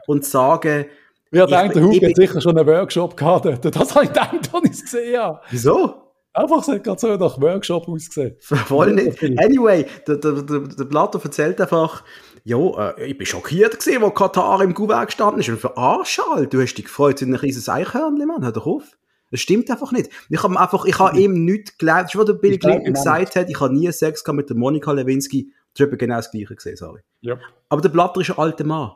[0.07, 0.87] und sagen,
[1.31, 3.65] Wer denkt, der Hugo hat sicher schon einen Workshop gehabt.
[3.65, 5.41] Das habe ich gedacht, als ich es gesehen habe.
[5.51, 6.04] Wieso?
[6.37, 8.37] Einfach, es gerade so nach Workshop ausgesehen.
[8.41, 9.23] Voll nicht.
[9.39, 12.03] Anyway, der, der, der, der Blatter erzählt einfach,
[12.43, 12.59] ja,
[12.97, 15.49] äh, ich bin schockiert gesehen, wo Katar im Kuvert gestanden ist.
[15.49, 18.99] Und für Arschal, du hast dich gefreut, sind ein riesiges Eichhörnchen, Mann, hör doch auf.
[19.31, 20.11] Das stimmt einfach nicht.
[20.29, 22.07] Ich habe einfach, ich habe ihm nichts gelernt.
[22.07, 24.57] Das ist, was der Bill Clinton gesagt hat, ich habe nie Sex gehabt mit der
[24.57, 25.53] Monika Lewinsky.
[25.77, 27.01] Das ist genau das Gleiche gesehen, sorry.
[27.21, 27.39] Ja.
[27.69, 28.93] Aber der Blatter ist ein alter Mann.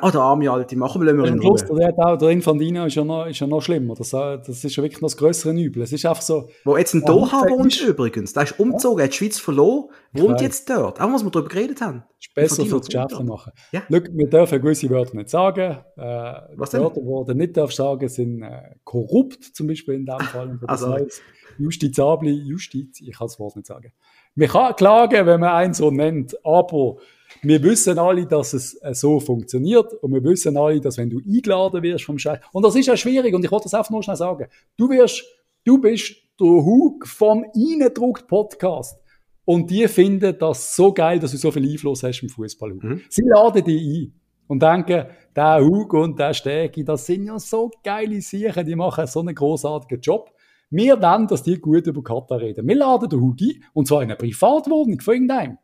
[0.00, 1.58] Ah, der arme Alte, machen wir in Ruhe.
[1.78, 3.94] Der, hat auch, der Infantino ist ja noch, ist ja noch schlimmer.
[3.94, 5.82] Das, das ist ja wirklich noch das größere Übel.
[5.82, 6.48] Es ist einfach so...
[6.64, 8.32] Wo jetzt in Doha wohnt übrigens.
[8.32, 9.04] Der ist umgezogen, ja.
[9.04, 11.00] hat die Schweiz verloren, wohnt jetzt dort.
[11.00, 12.04] Auch was wir darüber geredet haben.
[12.20, 13.52] Ist besser für das Geschäft machen.
[13.72, 13.82] Ja.
[13.88, 15.78] Look, wir dürfen gewisse Wörter nicht sagen.
[15.96, 16.82] Äh, was denn?
[16.82, 20.58] Wörter, die du nicht darfst sagen, sind äh, korrupt, zum Beispiel in diesem Fall.
[20.60, 20.94] Das also.
[20.94, 21.22] heißt,
[21.58, 23.92] justizabli, Justiz, ich kann das Wort nicht sagen.
[24.34, 26.96] Man kann klagen, wenn man einen so nennt, aber
[27.42, 31.18] wir wissen alle, dass es äh, so funktioniert und wir wissen alle, dass wenn du
[31.18, 34.02] eingeladen wirst vom Chef, und das ist ja schwierig und ich wollte das einfach nur
[34.02, 35.24] schnell sagen, du wirst,
[35.64, 38.96] du bist der Hug vom Eindruckt Podcast
[39.44, 42.74] und die finden das so geil, dass du so viel Einfluss hast im Fußball.
[42.74, 43.02] Mhm.
[43.08, 47.70] Sie laden dich ein und denken, der Hug und der Stegi, das sind ja so
[47.82, 50.30] geile Sachen, die machen so einen großartigen Job.
[50.70, 52.66] Wir wollen, dass die gut über Katar reden.
[52.68, 55.58] Wir laden den Hug ein, und zwar in einer Privatwohnung von irgendeinem.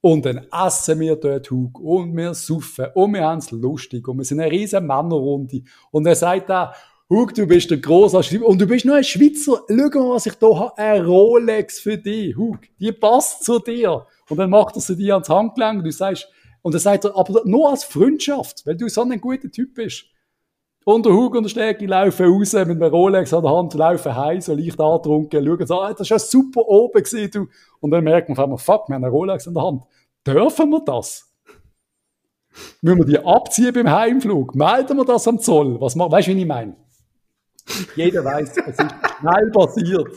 [0.00, 4.18] Und dann essen wir dort Hug und wir saufen und wir haben es lustig und
[4.18, 5.62] wir sind eine riesen Männerrunde.
[5.90, 6.72] Und er sagt da,
[7.10, 9.62] Hug, du bist der große und du bist nur ein Schweizer.
[9.66, 10.78] Schau mal, was ich da habe.
[10.78, 12.58] Ein Rolex für dich, Hug.
[12.78, 14.06] Die passt zu dir.
[14.28, 16.28] Und dann macht er sie dir ans Handgelenk und du sagst,
[16.62, 20.04] und er sagt aber nur als Freundschaft, weil du so ein guter Typ bist.
[20.88, 24.16] Und der Hug und der Stegi laufen raus mit einem Rolex an der Hand, laufen
[24.16, 27.46] heim, so leicht angetrunken, schauen so, ah, das war ja super oben gewesen, du.
[27.80, 29.82] Und dann merkt man auf einmal, fuck, wir haben einen Rolex in der Hand.
[30.26, 31.30] Dürfen wir das?
[32.80, 34.54] Müssen wir die abziehen beim Heimflug?
[34.54, 35.78] Melden wir das am Zoll?
[35.78, 36.74] Was, weißt du, wie ich meine?
[37.94, 40.08] Jeder weiß, es ist schnell passiert.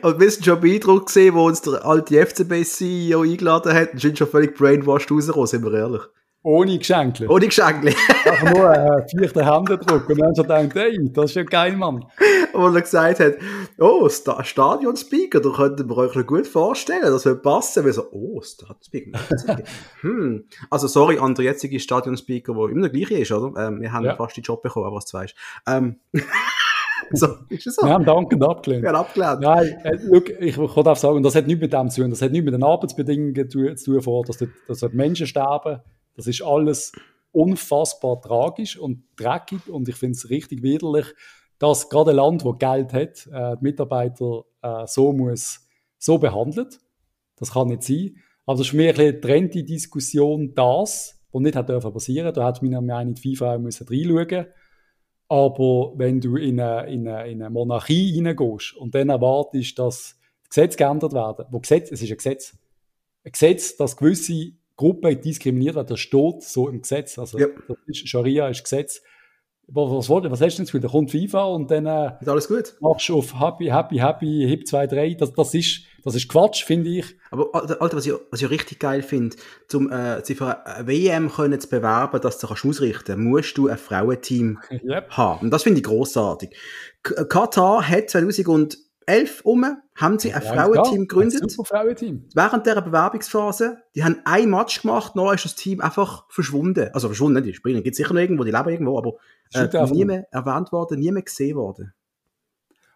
[0.00, 4.16] Und wir sind schon beeindruckt gesehen, wo uns der alte FCB-CEO eingeladen hat, und sind
[4.16, 6.02] schon völlig brainwashed rausgekommen, sind wir ehrlich.
[6.46, 7.26] Ohne Geschenke.
[7.26, 7.88] Ohne Geschenke.
[8.26, 10.10] Einfach nur einen vierten Händedruck.
[10.10, 12.04] Und dann schon gedacht, hey, das ist ja geil, Mann.
[12.52, 13.36] wo er gesagt hat,
[13.78, 17.86] oh, Sta Stadionspeaker, da könnten wir euch noch gut vorstellen, das wird passen.
[17.86, 19.18] Wir so, oh, Stadionspeaker.
[20.02, 20.44] hm.
[20.68, 23.66] Also, sorry an der jetzige Stadionspeaker, der immer der gleiche ist, oder?
[23.66, 24.14] Ähm, wir haben Ja.
[24.14, 25.34] fast den Job bekommen, aber was du weißt.
[25.66, 25.96] Ähm,
[27.12, 27.86] so, ist es so?
[27.86, 28.82] Wir haben dankend abgelehnt.
[28.82, 29.40] Wir haben abgelehnt.
[29.40, 32.10] Nein, äh, look, ich kann auch sagen, das hat nichts mit dem zu tun.
[32.10, 35.80] Das hat nichts mit den Arbeitsbedingungen zu, tun, vor, dass, dort, dass dort Menschen sterben.
[36.16, 36.92] Das ist alles
[37.32, 41.06] unfassbar tragisch und dreckig und ich finde es richtig widerlich,
[41.58, 45.66] dass gerade ein Land, das Geld hat, äh, die Mitarbeiter äh, so muss,
[45.98, 46.80] so behandelt.
[47.36, 48.16] Das kann nicht sein.
[48.46, 52.32] Aber das ist für mich ein bisschen Diskussion, das, was nicht hat dürfen passieren.
[52.32, 54.46] Da hat meiner Meinung nach die FIFA auch müssen reinschauen
[55.28, 60.18] aber wenn du in eine, in eine, in eine Monarchie hineingehst und dann erwartest, dass
[60.48, 62.56] Gesetze geändert werden, wo Gesetz, es ist ein Gesetz,
[63.24, 67.18] ein Gesetz, dass gewisse Gruppen diskriminiert werden, das steht so im Gesetz.
[67.18, 67.46] Also Ja.
[67.68, 69.02] das ist, Scharia ist Gesetz.
[69.66, 70.80] Was, was, was hast du denn Gefühl?
[70.82, 72.74] Da kommt FIFA und dann äh, Ist alles gut?
[72.80, 75.14] machst du auf Happy, Happy, Happy, Hip 2, 3.
[75.14, 77.06] Das, das, ist, das ist Quatsch, finde ich.
[77.30, 77.48] Aber
[77.80, 79.36] Alter, was ich, was ich richtig geil finde,
[79.72, 83.68] um äh, sich für eine WM können zu bewerben, dass du kannst ausrichten musst du
[83.68, 85.08] ein Frauenteam Yep.
[85.12, 85.46] haben.
[85.46, 86.54] Und das finde ich großartig.
[87.02, 88.14] Katar hat
[89.06, 89.64] 2011 um,
[89.96, 91.42] haben sie ein Frauenteam gegründet.
[91.42, 92.24] Ein super Frauenteam.
[92.34, 96.90] Während der Bewerbungsphase, die haben ein Match gemacht, noch ist das Team einfach verschwunden.
[96.92, 99.14] Also verschwunden, die spielen, gibt sicher noch irgendwo, die leben irgendwo, aber
[99.52, 101.92] äh, nie mehr erwähnt worden, nie mehr gesehen worden.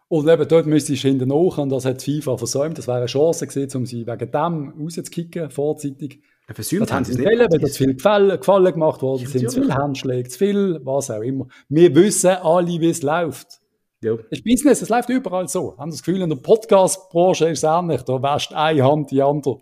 [0.09, 2.77] Und eben dort müsstest du hinten nach, und das hat die FIFA versäumt.
[2.79, 6.21] Das wäre eine Chance gewesen, um sie wegen dem rauszukicken, vorzeitig.
[6.47, 9.03] Äh, Versäumt Das haben sie es nicht wollen, weil da zu viel Gefallen, Gefallen gemacht
[9.03, 9.65] worden Ja, sind, zu natürlich.
[9.65, 11.47] viel Handschläge, zu viel, was auch immer.
[11.69, 13.61] Wir wissen alle, wie es läuft.
[14.01, 14.15] Ja.
[14.15, 15.77] Das ist Business, es läuft überall so.
[15.77, 18.01] Haben das Gefühl, in der Podcast-Branche ist es ähnlich.
[18.03, 19.59] Da wäscht eine Hand die andere.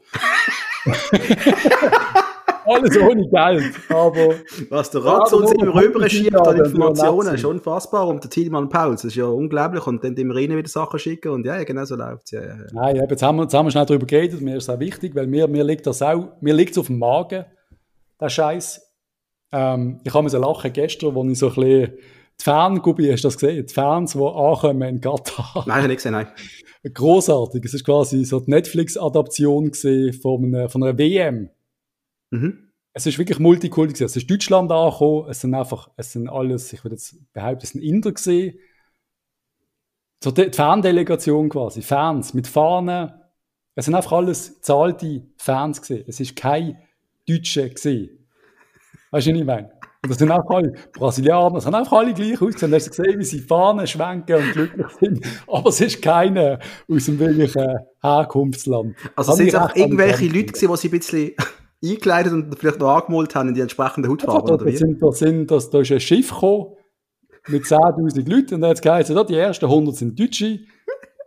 [2.68, 3.74] Alles ohne Geld.
[3.90, 4.36] Aber
[4.70, 8.08] Was der Rat aber uns immer man rüber Punkte schiebt einladen, an Informationen, ist unfassbar.
[8.08, 9.88] Und der Tilman Paul, das ist ja unglaublich.
[9.88, 12.48] Und dann dem Rene wieder Sachen schicken und ja, ja, genau so läuft ja, ja,
[12.48, 12.66] ja.
[12.74, 14.42] Nein, eben, jetzt haben wir, jetzt haben wir schnell darüber geredet.
[14.42, 16.88] Mir ist es auch wichtig, weil mir, mir liegt das auch, mir liegt es auf
[16.88, 17.46] dem Magen,
[18.20, 18.82] der Scheiß.
[19.54, 21.94] Ähm, ich habe mir so lachen gestern, als ich so ein bisschen,
[22.40, 23.66] die Fangruppe, hast du das gesehen?
[23.66, 25.66] Die Fans, die ankommen in Katar.
[25.66, 26.28] Nein, ich habe nicht gesehen, nein.
[26.94, 27.66] Großartig.
[27.66, 31.50] Es ist quasi so die Netflix-Adaption gesehen von einer, von einer WM.
[32.30, 32.72] Mhm.
[32.94, 34.06] Es ist wirklich Multikulti gewesen.
[34.06, 35.30] Es ist Deutschland angekommen.
[35.30, 38.58] Es sind einfach, es sind alles, ich würde jetzt behaupten, es sind Inder gesehen.
[40.24, 41.82] So die, die Fandelegation quasi.
[41.82, 43.12] Fans mit Fahnen.
[43.76, 46.06] Es sind einfach alles zahlte Fans gesehen.
[46.08, 46.78] Es ist kein
[47.28, 48.28] Deutsche gesehen.
[49.12, 49.77] Weißt du, was ich meine?
[50.04, 52.74] Und das sind auch alle Brasilianer, es haben einfach alle gleich ausgesehen.
[52.74, 55.26] Hast du gesehen, wie sie Fahnen schwenken und glücklich sind.
[55.48, 58.96] Aber es ist keiner aus dem wirklichen Herkunftsland.
[59.16, 61.32] Also sind es auch irgendwelche Leute gewesen, die sie ein bisschen
[61.84, 64.78] eingekleidet und vielleicht noch angemalt haben in die entsprechende Hautfarbe, Ja, da, wie?
[64.78, 66.74] sind, da, sind, das, da ist ein Schiff gekommen
[67.48, 70.60] mit 10.000 Leuten und da hat es geheißen, die ersten 100 sind Deutsche,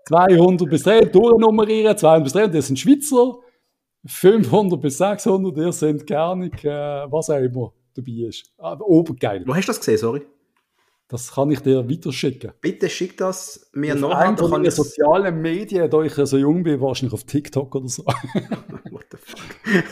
[0.09, 3.39] 200 bis 300 durchnummerieren, 200 bis 300, das sind Schweizer,
[4.07, 6.69] 500 bis 600, ihr sind gar nicht, äh,
[7.11, 7.73] was auch immer
[8.05, 8.53] dabei ist.
[8.59, 9.45] Aber obergeil.
[9.47, 10.23] Wo hast du das gesehen, sorry?
[11.11, 12.53] Das kann ich dir weiterschicken.
[12.61, 16.15] Bitte schick das mir Auf einem dann von kann den ich sozialen Medien, da ich
[16.15, 18.05] so jung bin, wahrscheinlich auf TikTok oder so.
[18.91, 19.41] What the fuck?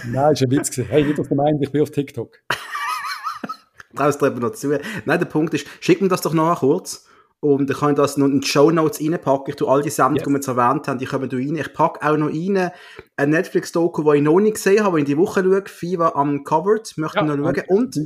[0.12, 0.88] Nein, ist ein Witz gewesen.
[0.88, 2.38] Hey, nicht, dass du meinst, ich bin auf TikTok.
[3.96, 4.68] Traust dir eben noch zu.
[4.68, 7.08] Nein, der Punkt ist, schick mir das doch nachher kurz.
[7.40, 9.50] Und dann kann ich das noch in die Show Notes reinpacken.
[9.50, 10.24] Ich tue all die Sendungen, Yes.
[10.24, 11.54] die wir jetzt erwähnt haben, die kommen da rein.
[11.54, 12.72] Ich packe auch noch rein
[13.16, 15.62] ein Netflix-Doku, das ich noch nicht gesehen habe, wo ich in die Woche schaue.
[15.66, 17.62] FIFA Uncovered, möchte ich noch schauen.
[17.68, 17.96] Und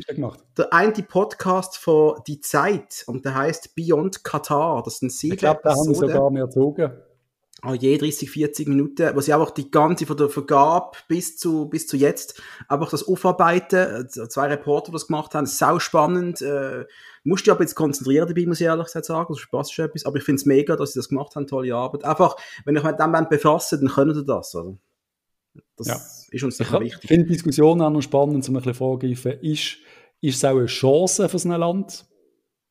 [0.58, 4.82] der eine Podcast von Die Zeit, und der heißt Beyond Qatar.
[4.82, 6.12] Das sind sieben Ich glaube, da haben sie Episoden.
[6.12, 6.92] sogar mehr gezogen.
[7.64, 11.66] Ah, je 30, 40 Minuten, wo sie einfach die ganze von der Vergabe bis zu,
[11.66, 16.42] bis zu jetzt einfach das Aufarbeiten, äh, zwei Reporter, die das gemacht haben, sau spannend,
[16.42, 16.84] äh,
[17.24, 20.04] musst dich aber jetzt konzentrieren dabei, muss ich ehrlich gesagt sagen, das Spaß schon etwas,
[20.06, 22.04] aber ich finde es mega, dass sie das gemacht haben, tolle Arbeit.
[22.04, 24.76] Einfach, wenn ich mich mit dem befasse, dann können sie das, oder?
[25.76, 25.94] Das Ja.
[26.30, 27.08] ist uns Ich sicher wichtig.
[27.08, 29.32] finde die Diskussion auch noch spannend, um ein bisschen vorgreifen.
[29.40, 29.76] Ist,
[30.20, 32.06] ist es auch eine Chance für so ein Land,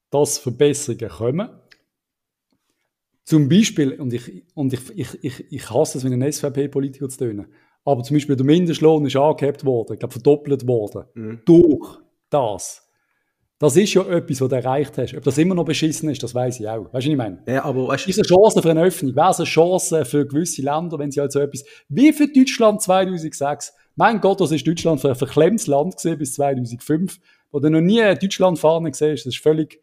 [0.10, 1.50] dass Verbesserungen kommen?
[3.24, 7.20] Zum Beispiel, und ich, und ich, ich, ich, ich hasse es, wenn ein SVP-Politiker zu
[7.20, 7.54] tönen,
[7.86, 11.42] aber zum Beispiel der Mindestlohn ist angehebt worden, ich glaube verdoppelt worden, Mhm.
[11.46, 12.00] durch
[12.30, 12.88] das.
[13.62, 15.14] Das ist ja etwas, was du erreicht hast.
[15.16, 16.86] Ob das immer noch beschissen ist, das weiß ich auch.
[16.86, 17.44] Weißt du, was ich meine?
[17.46, 19.16] Ja, aber weißt, Ist eine Chance für eine Öffnung?
[19.16, 22.82] Wäre es eine Chance für gewisse Länder, wenn sie halt so etwas, wie für Deutschland
[22.82, 23.72] 2006?
[23.96, 27.20] Mein Gott, das ist Deutschland für ein verklemmtes Land gesehen bis 2005,
[27.52, 29.28] wo du noch nie eine Deutschlandfahne gesehen hast.
[29.28, 29.80] Das ist völlig,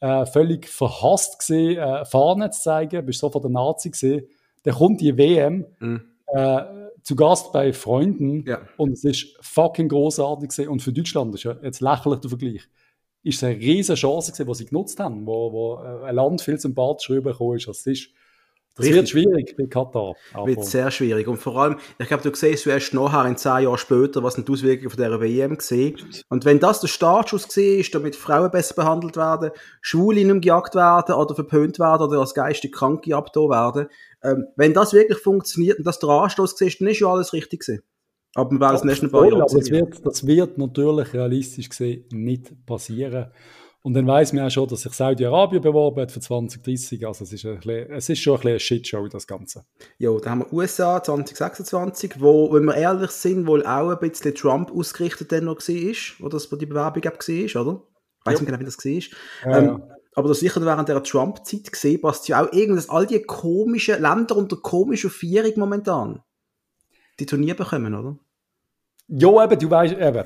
[0.00, 4.26] äh, völlig verhasst gesehen, äh, Fahne zu zeigen, bist so von der Nazi gesehen.
[4.62, 6.00] dann kommt die WM mhm.
[6.28, 6.62] äh,
[7.02, 8.62] zu Gast bei Freunden ja.
[8.78, 10.70] und es ist fucking großartig gewesen.
[10.70, 12.62] und für Deutschland ist ja jetzt lächerlich der Vergleich.
[13.22, 16.58] Ist eine riesige Chance gewesen, die sie genutzt haben, wo, wo äh, ein Land viel
[16.58, 18.10] sympathischer rübergekommen ist als es ist.
[18.78, 18.96] Das Richtig.
[18.96, 20.14] wird schwierig bei Katar.
[20.44, 21.26] Wird sehr schwierig.
[21.26, 24.36] Und vor allem, ich glaube, du siehst du erst nachher in zehn Jahren später, was
[24.36, 25.96] die Auswirkungen von dieser WM gesehen.
[26.28, 29.50] Und wenn das der Startschuss war, damit Frauen besser behandelt werden,
[29.80, 33.88] Schwule nicht gejagt werden oder verpönt werden oder als geistig Kranke abgetan werden,
[34.22, 37.66] ähm, wenn das wirklich funktioniert und das der Anstoß siehst, dann ist ja alles richtig
[37.66, 37.82] gewesen.
[38.34, 42.66] Aber wir werden es nächsten paar Jahre das wird, das wird natürlich realistisch gesehen nicht
[42.66, 43.30] passieren.
[43.82, 47.06] Und dann weiß man ja schon, dass sich Saudi-Arabien beworben hat für 2030.
[47.06, 49.64] Also es ist, ein bisschen, es ist schon ein bisschen eine Shitshow, das Ganze.
[49.98, 54.34] Ja, da haben wir USA 2026, wo, wenn wir ehrlich sind, wohl auch ein bisschen
[54.34, 57.12] Trump ausgerichtet dann noch war, wo das wo die Bewerbung war,
[57.62, 57.82] oder?
[58.20, 59.52] Ich weiß nicht genau, wie das war.
[59.52, 59.82] Ja, ähm,
[60.14, 64.36] aber das sicher während der Trump-Zeit gesehen, passt ja auch irgendwas, all die komischen Länder
[64.36, 66.20] unter komischer Vierung momentan
[67.18, 68.16] die Turnier bekommen, oder?
[69.08, 70.24] Ja, eben, du weißt, eben.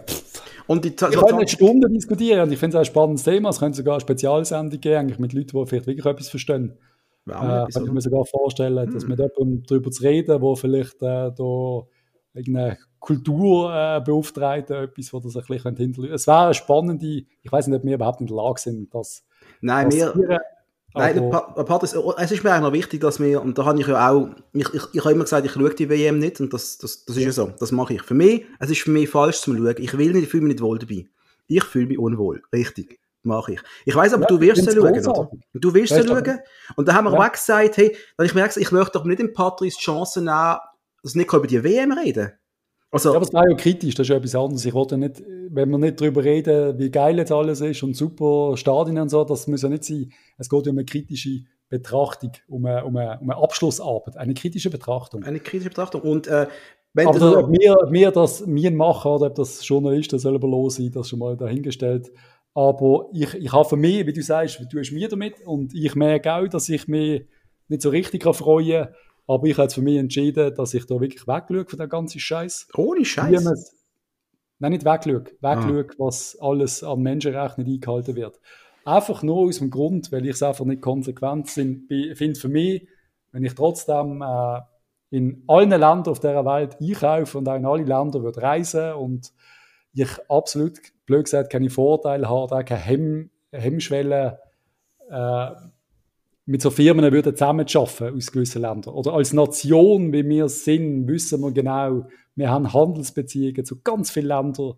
[0.67, 3.51] Und die, ich kann nicht Stunden diskutieren und ich finde es ein spannendes Thema.
[3.51, 6.79] Es könnte sogar eine Spezialsendung geben, eigentlich mit Leuten, die vielleicht wirklich etwas verstehen.
[7.27, 8.95] Ja, äh, kann ich mir sogar vorstellen, hm.
[8.95, 11.83] dass mit jemandem darüber zu reden, wo vielleicht äh, da
[12.35, 17.67] irgendeine Kulturbeauftragte äh, etwas, wo das ein bisschen hinterlegen Es wäre eine spannende, ich weiß
[17.67, 19.25] nicht, ob wir überhaupt in der Lage sind, das
[19.61, 20.41] Nein, wir,
[20.95, 23.81] Nein, der Part ist, es ist mir eigentlich noch wichtig, dass wir, und da habe
[23.81, 26.53] ich ja auch, ich, ich, ich habe immer gesagt, ich schaue die WM nicht, und
[26.53, 28.03] das, das, das ist ja so, das mache ich.
[28.03, 29.75] Für mich, es ist für mich falsch zum Schauen.
[29.79, 31.07] Ich will nicht, ich fühle mich nicht wohl dabei.
[31.47, 32.43] Ich fühle mich unwohl.
[32.53, 32.99] Richtig.
[33.25, 33.61] Mache ich.
[33.85, 35.31] Ich weiß aber, ja, du wirst sie schauen, oder?
[35.55, 36.41] Du wirst sie schauen.
[36.75, 37.21] Und da haben wir ja.
[37.21, 40.59] auch gesagt, hey, weil ich merke, ich möchte doch nicht dem Patrice Chance nehmen,
[41.03, 42.33] dass nicht über die WM reden.
[42.95, 44.67] Also, ja, aber es war ja kritisch, das ist ja etwas anderes.
[44.67, 48.55] Ich wollte nicht, wenn wir nicht darüber reden, wie geil jetzt alles ist und super
[48.59, 50.13] Stadien und so, das muss ja nicht sein.
[50.37, 51.41] Es geht um eine kritische
[51.71, 55.25] Betrachtung, um eine, um eine, um eine Abschlussarbeit, eine kritische Betrachtung.
[55.25, 56.03] Eine kritische Betrachtung.
[56.03, 56.47] Und äh,
[56.93, 60.75] wenn aber das, ob wir, wir das wir machen oder ob das Journalisten selber los
[60.75, 62.13] sind, das schon mal dahingestellt.
[62.53, 65.95] Aber ich, ich habe für mich, wie du sagst, du hast mir damit und ich
[65.95, 67.25] merke auch, dass ich mich
[67.69, 68.95] nicht so richtig freuen kann
[69.27, 72.21] aber ich habe jetzt für mich entschieden, dass ich da wirklich wegschaue von dem ganzen
[72.21, 72.69] Scheiß.
[72.75, 73.45] Ohne Scheiß?
[74.59, 75.25] Nein, nicht wegschaue.
[75.41, 75.95] Wegschaue, ah.
[75.99, 78.41] was alles an Menschenrechten nicht eingehalten wird.
[78.85, 82.87] Einfach nur aus dem Grund, weil ich es einfach nicht konsequent finde für mich,
[83.31, 84.61] wenn ich trotzdem äh,
[85.11, 89.33] in allen Ländern auf dieser Welt einkaufe und auch in alle Länder würde reisen und
[89.95, 94.41] ich absolut, blöd gesagt, keine Vorteile habe, auch keine Hemm Hemmschwelle
[95.11, 95.51] äh,
[96.45, 98.95] mit so Firmen würden zusammenarbeiten aus gewissen Ländern.
[98.95, 104.27] Oder als Nation, wie wir sind, wissen wir genau, wir haben Handelsbeziehungen zu ganz vielen
[104.27, 104.75] Ländern.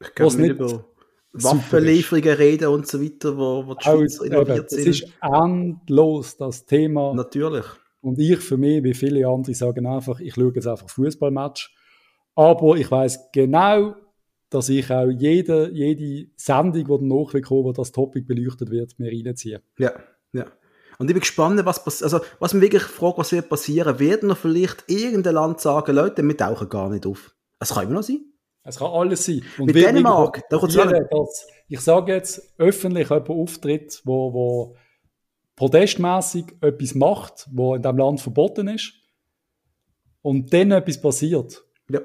[0.00, 0.84] Ich kann nicht über
[1.32, 4.80] Waffenlieferungen reden und so weiter, wo, wo die Schweizer involviert sind.
[4.80, 7.14] Es ist endlos, das Thema.
[7.14, 7.64] Natürlich.
[8.00, 11.74] Und ich für mich, wie viele andere, sagen einfach, ich schaue jetzt einfach Fußballmatch.
[12.34, 13.94] Aber ich weiß genau,
[14.50, 19.10] dass ich auch jede, jede Sendung, die danach kommt, wo das Topic beleuchtet wird, mir
[19.10, 19.62] reinziehe.
[19.78, 19.94] Ja, ja.
[20.98, 22.12] Und ich bin gespannt, was passiert.
[22.12, 26.22] Also, was man wirklich fragt, was wird passieren, wird noch vielleicht irgendein Land sagen, Leute,
[26.22, 27.34] wir tauchen gar nicht auf.
[27.58, 28.24] Es kann immer noch sein.
[28.64, 29.42] Es kann alles sein.
[29.58, 34.76] Und Mit Dänemark, da kommt dass, Ich sage jetzt öffentlich jemand auftritt, wo, wo
[35.56, 38.94] protestmäßig etwas macht, wo in diesem Land verboten ist,
[40.22, 41.64] und dann etwas passiert.
[41.90, 42.00] Ja.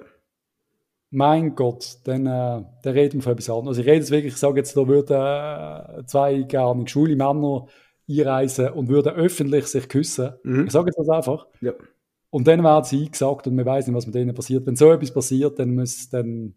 [1.10, 3.78] Mein Gott, dann, äh, dann reden wir von etwas anderes.
[3.78, 7.68] Also ich rede jetzt wirklich, ich sage jetzt, da würden äh, zwei gerne schwule Männer
[8.10, 10.34] einreisen und würden öffentlich sich küssen.
[10.43, 10.66] Mhm.
[10.66, 11.47] Ich sage jetzt das einfach.
[11.62, 11.74] Ja.
[12.30, 14.66] Und dann werden sie eingesagt und man weiß nicht, was mit denen passiert.
[14.66, 16.53] Wenn so etwas passiert, dann muss dann,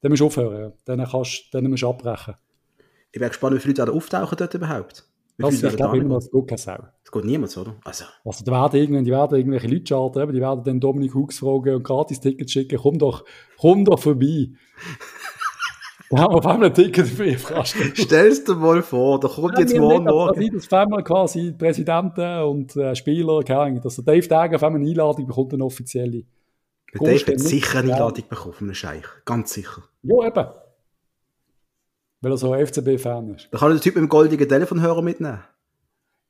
[0.00, 0.72] dann musst du aufhören.
[0.84, 2.34] Dann, kannst, dann musst du abbrechen.
[3.12, 5.08] Ich bin gespannt, wie viele Leute da auftauchen dort überhaupt.
[5.38, 6.78] Wie das, ich glaube immer, es geht keine Sau.
[7.04, 7.76] Es geht niemand, oder?
[7.84, 11.38] Also, also da werden irgendwann, die werden irgendwelche Leute charten, die werden dann Dominik Hux
[11.38, 12.78] fragen und Gratis-Tickets schicken.
[12.78, 13.24] Komm doch,
[13.56, 14.48] komm doch vorbei.
[16.10, 18.04] Da haben wir auf einmal ein Ticket für Infrastruktur.
[18.04, 20.50] Stell's dir mal vor, da kommt ja, jetzt morgen morgen.
[20.54, 24.62] Das, das einmal quasi Präsidenten und äh, Spieler, keine Ahnung, dass der Dave Degen auf
[24.62, 26.24] einmal eine Einladung bekommt, eine offizielle.
[26.94, 29.82] Der Dave hat sicher eine Einladung bekommen von einem Scheich, ganz sicher.
[30.02, 30.46] Ja, eben.
[32.20, 33.48] Weil er so FCB-Fan ist.
[33.50, 35.44] Da kann der Typ mit dem goldigen Telefonhörer mitnehmen.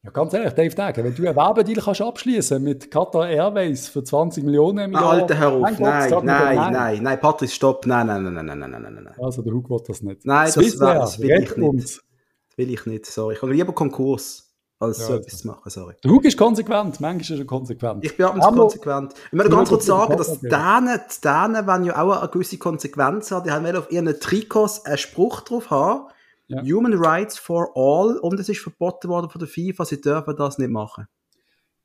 [0.09, 4.03] Ja, ganz ehrlich, Dave Degen, wenn du einen Werbedeal kannst abschließen mit Qatar Airways für
[4.03, 5.11] 20 Millionen im Jahr.
[5.11, 5.61] Alter, hör auf.
[5.61, 7.85] Nein, nein, nein, nein, nein, nein, Patrick, stopp.
[7.85, 9.15] Nein, nein, nein, nein, nein, nein, nein, nein.
[9.21, 10.25] Also, der Hug will das nicht.
[10.25, 11.85] Nein, das, das, das will ich nicht.
[11.85, 13.35] Das will ich nicht, sorry.
[13.35, 15.95] Ich habe lieber Konkurs, als ja, so etwas zu machen, sorry.
[16.03, 18.03] Der Hug ist konsequent, manchmal ist er konsequent.
[18.03, 19.13] Ich bin ab und zu konsequent.
[19.27, 22.57] Ich möchte ganz kurz sagen, dass die Dänen, die Dänen wollen ja auch eine gewisse
[22.57, 23.45] Konsequenz haben.
[23.45, 26.09] Die haben auf ihren Trikots einen Spruch drauf haben
[26.49, 26.63] ja.
[26.63, 30.59] Human Rights for All und es ist verboten worden von der FIFA, sie dürfen das
[30.59, 31.07] nicht machen.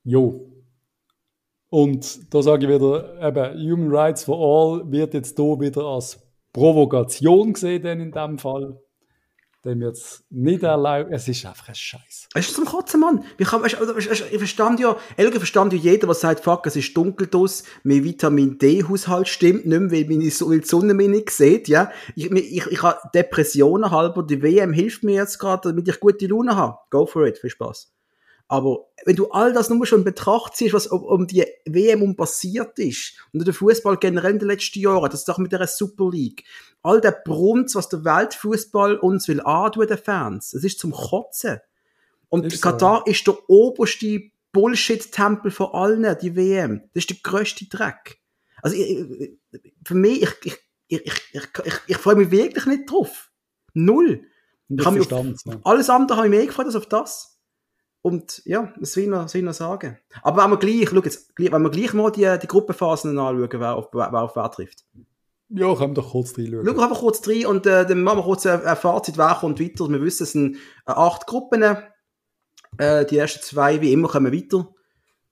[0.03, 0.49] Jo.
[1.69, 6.19] Und da sage ich wieder, eben, Human Rights for All wird jetzt hier wieder als
[6.51, 8.79] Provokation gesehen, denn in dem Fall.
[9.65, 11.09] Dem es nicht erlaubt.
[11.11, 12.27] Es ist einfach ein Scheiß.
[12.33, 13.23] Es ist zum Kotzen, Mann.
[13.37, 16.95] Weißt, weißt, weißt, ich verstand ja, ehrlich verstand ja jeder, der sagt, fuck, es ist
[16.97, 21.29] dunkel draus, mein Vitamin D-Haushalt stimmt nicht mehr, weil, meine, weil die Sonne mich nicht
[21.29, 21.91] sieht, ja.
[22.13, 26.27] Ich, ich, ich habe Depressionen halber, die WM hilft mir jetzt gerade, damit ich gute
[26.27, 26.79] Laune habe.
[26.89, 27.93] Go for it, viel Spaß.
[28.47, 32.03] Aber wenn du all das nur schon in Betracht ziehst, was um, um die WM
[32.03, 35.51] um passiert ist, und der Fußball generell in den letzten Jahren, das ist auch mit
[35.51, 36.43] der Super League,
[36.83, 41.59] all der Brunz, was der Weltfußball uns will antun, den Fans, es ist zum Kotzen.
[42.29, 42.69] Und Ist so.
[42.69, 46.81] Katar ist der oberste Bullshit-Tempel von allen, die WM.
[46.93, 48.19] Das ist der grösste Dreck.
[48.61, 49.31] Also, ich, ich-
[49.85, 53.31] für mich, ich, ich, ich, ich, ich, ich, ich freue mich wirklich nicht drauf.
[53.73, 54.23] Null.
[54.69, 55.07] Ich auf
[55.63, 57.32] alles andere habe ich mehr gefreut als auf das.
[58.03, 59.97] Und ja, das will ich noch, ich sagen.
[60.21, 63.75] Aber wenn wir gleich, schau jetzt, wenn wir gleich mal die, die Gruppenphasen anschauen, wer
[63.75, 64.83] auf, wer auf wer trifft.
[65.47, 66.65] Ja, können wir doch kurz reinschauen.
[66.65, 69.37] Schauen wir einfach kurz rein und äh, dann machen wir kurz ein, ein Fazit, wer
[69.39, 69.87] kommt weiter.
[69.87, 71.63] Wir wissen, es sind äh, acht Gruppen.
[72.77, 74.67] Äh, die ersten zwei, wie immer, kommen weiter.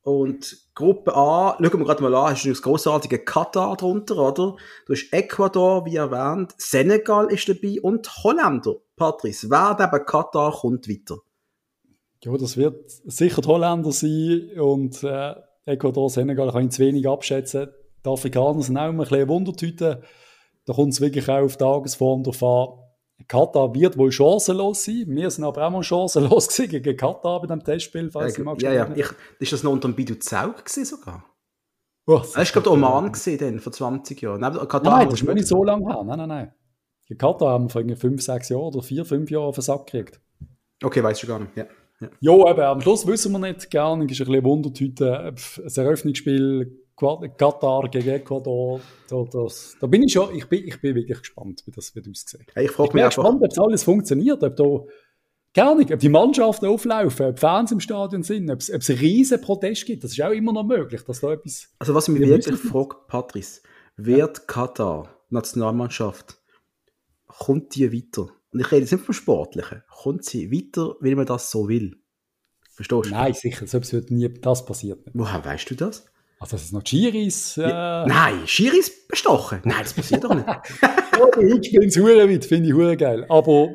[0.04, 4.56] Und Gruppe A, schauen wir gerade mal an, hast du das großartige Katar drunter, oder?
[4.86, 8.76] Du hast Ecuador, wie erwähnt, Senegal ist dabei und Holländer.
[8.96, 11.18] Patrice, wer neben Katar kommt weiter?
[12.24, 15.34] Ja, das wird sicher die Holländer sein und äh,
[15.66, 17.70] Ecuador, Senegal kann ich zu wenig abschätzen.
[18.06, 20.02] Die Afrikaner sind auch immer ein bisschen Wundertüte.
[20.66, 22.82] Da kommt es wirklich auch auf Tagesform drauf an.
[23.28, 25.06] Katar wird wohl chancenlos sein.
[25.08, 28.62] Wir sind aber auch mal chancenlos gegen Katar bei dem Testspiel, falls du ja, magst.
[28.64, 28.90] ja, ja.
[28.96, 29.08] Ich,
[29.40, 31.26] ist das noch unter dem Bidu Zaug sogar?
[32.08, 34.42] Oh, Das war, glaube ich, Oman gewesen, dann, vor 20 Jahren.
[34.42, 36.04] Neben Katar Nein, das ist nicht so lange her.
[36.04, 36.54] Nein, nein, nein.
[37.06, 39.62] Gegen Katar haben wir vor irgendwie fünf, sechs Jahren oder vier, fünf Jahre auf den
[39.62, 40.20] Sack gekriegt.
[40.84, 41.56] Okay, weiß ich gar nicht.
[41.56, 41.66] Ja.
[42.20, 42.50] Ja.
[42.50, 43.70] Eben, am Schluss wissen wir nicht.
[43.70, 45.34] Gerne ist ein bisschen Wundertüte.
[45.36, 48.80] Pff, Das Eröffnungsspiel Katar gegen Ecuador.
[49.10, 52.08] Da, das, da bin ich schon, ich bin, ich bin wirklich gespannt, wie das wird
[52.08, 52.46] aussehen.
[52.54, 54.64] Hey, Ich Ich bin mich gespannt, ob das alles funktioniert, ob da,
[55.54, 58.90] keine Ahnung, ob die Mannschaften auflaufen, ob Fans im Stadion sind, ob es, ob es
[58.90, 60.04] einen riesen Protest gibt.
[60.04, 62.60] Das ist auch immer noch möglich, dass da etwas, also was ich mich Wir wirklich
[62.60, 63.62] frage, Patrice,
[63.98, 66.40] wird Katar, Nationalmannschaft,
[67.28, 68.30] kommt die weiter?
[68.52, 69.84] Und ich rede jetzt nicht vom Sportlichen.
[69.90, 71.96] Kommt sie weiter, weil man das so will?
[72.74, 73.10] Verstehst du?
[73.10, 75.16] nein, sicher, etwas wird nie, das passiert nicht.
[75.18, 76.06] Woher weißt du das?
[76.40, 79.62] Also, dass es noch Giris, äh, Nein, Schiris bestochen.
[79.64, 80.48] Nein, das passiert doch nicht.
[81.68, 83.26] Spielen sie hure weit, finde ich hure geil.
[83.30, 83.68] Aber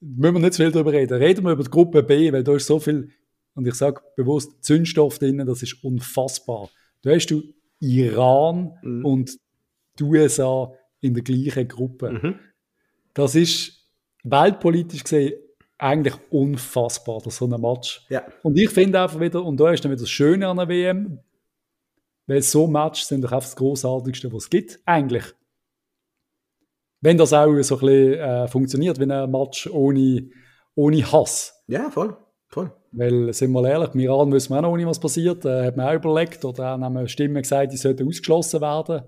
[0.00, 1.14] müssen wir nicht zu viel darüber reden.
[1.16, 3.10] Reden wir über die Gruppe B, weil da ist so viel,
[3.54, 6.68] und ich sage bewusst, Zündstoff drin, das ist unfassbar.
[7.00, 7.42] Da hast du
[7.80, 9.04] Iran Mhm.
[9.06, 9.38] und
[9.98, 10.70] die USA
[11.00, 12.10] in der gleichen Gruppe.
[12.12, 12.34] Mhm.
[13.14, 13.81] Das ist
[14.22, 15.34] weltpolitisch gesehen
[15.78, 18.06] eigentlich unfassbar, das so ein Match.
[18.08, 18.22] Ja.
[18.42, 21.18] Und ich finde einfach wieder, und da ist dann wieder das Schöne an der WM,
[22.28, 25.24] weil so Matches sind doch einfach das Großartigste, was es gibt, eigentlich.
[27.00, 30.30] Wenn das auch so ein bisschen äh, funktioniert, wie ein Match ohne,
[30.76, 31.64] ohne Hass.
[31.66, 32.16] Ja, voll.
[32.46, 32.70] Voll.
[32.92, 35.44] Weil, sind wir ehrlich, im Iran wissen wir auch noch nicht, was passiert.
[35.44, 39.02] Äh, hat man auch überlegt, oder haben Stimmen gesagt, die sollten ausgeschlossen werden.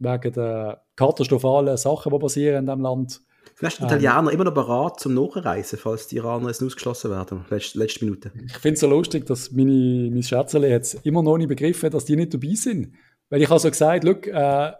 [0.00, 3.20] Wegen der katastrophalen Sachen, die passieren in diesem Land.
[3.54, 7.44] Vielleicht sind die Italiener immer noch bereit zum Nachreisen, falls die Iraner jetzt ausgeschlossen werden.
[7.50, 8.32] Letzte, letzte Minute.
[8.46, 12.04] Ich finde es so lustig, dass meine, mein Schätzchen jetzt immer noch nicht begriffen dass
[12.04, 12.94] die nicht dabei sind.
[13.30, 14.72] Weil ich habe so gesagt, look, äh,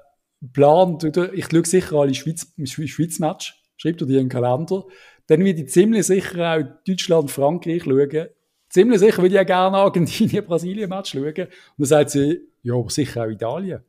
[0.53, 4.29] Plan, du, du, ich schaue sicher alle Schweiz, Schweiz, Schweiz-Match, schreib dir die in den
[4.29, 4.85] Kalender.
[5.27, 8.29] Dann würde ich ziemlich sicher auch Deutschland, Frankreich schauen.
[8.69, 11.25] Ziemlich sicher würde ich auch gerne Argentinien, Brasilien-Match schauen.
[11.27, 11.39] Und
[11.79, 13.83] dann sagt sie, ja, sicher auch Italien.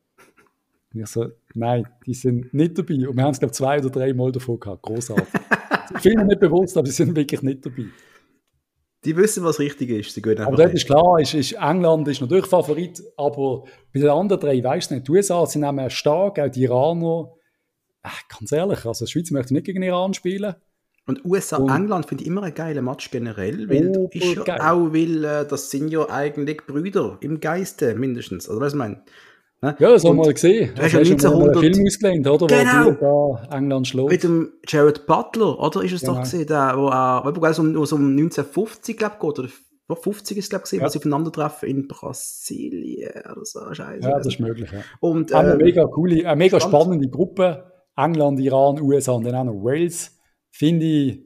[0.96, 3.08] Und ich so, nein, die sind nicht dabei.
[3.08, 4.82] Und wir haben es, glaube ich, zwei oder drei Mal davon gehabt.
[4.82, 5.28] Großartig.
[6.02, 7.86] Vielen nicht bewusst, aber sie sind wirklich nicht dabei.
[9.04, 10.14] Die wissen, was richtig ist.
[10.16, 10.72] Sie gehen Aber hin.
[10.76, 14.96] ist klar, ist, ist England ist natürlich Favorit, aber bei den anderen drei, weißt du
[14.96, 17.30] nicht, die USA sind nämlich stark, auch die Iraner.
[18.02, 20.56] Ach, ganz ehrlich, also die Schweiz möchte nicht gegen Iran spielen.
[21.08, 24.43] Und USA, Und- England finde ich immer ein geiler Match generell, weil Oh, ist ja
[24.43, 24.60] geil.
[24.60, 28.50] auch, weil äh, das sind ja eigentlich Brüder im Geiste mindestens.
[28.50, 29.04] Also was ich meine.
[29.66, 29.76] Ne?
[29.80, 30.72] Ja, das haben wir gesehen.
[30.76, 32.47] du hast ja hast du mal 1900 einen Film ausgelehnt, oder?
[32.47, 32.86] Genau.
[33.01, 34.09] Wo da England schlägt.
[34.09, 35.82] Mit dem Jared Butler, oder?
[35.84, 36.13] Ist es Genau.
[36.13, 39.49] doch gesehen, der, wo, äh, wo es um, um 1950, glaube ich, geht, oder
[39.88, 40.84] wo 50 ist, glaube ich, Ja.
[40.86, 44.07] wo sie aufeinandertreffen in Brasilien oder so, scheiße.
[44.07, 44.70] ja, das ist möglich.
[44.72, 44.80] Ja.
[44.99, 46.82] Und, Auch eine ähm, mega coole, eine mega spannend.
[46.84, 47.72] spannende Gruppe.
[47.97, 50.18] England, Iran, USA und dann auch noch Wales.
[50.51, 51.20] Finde ich,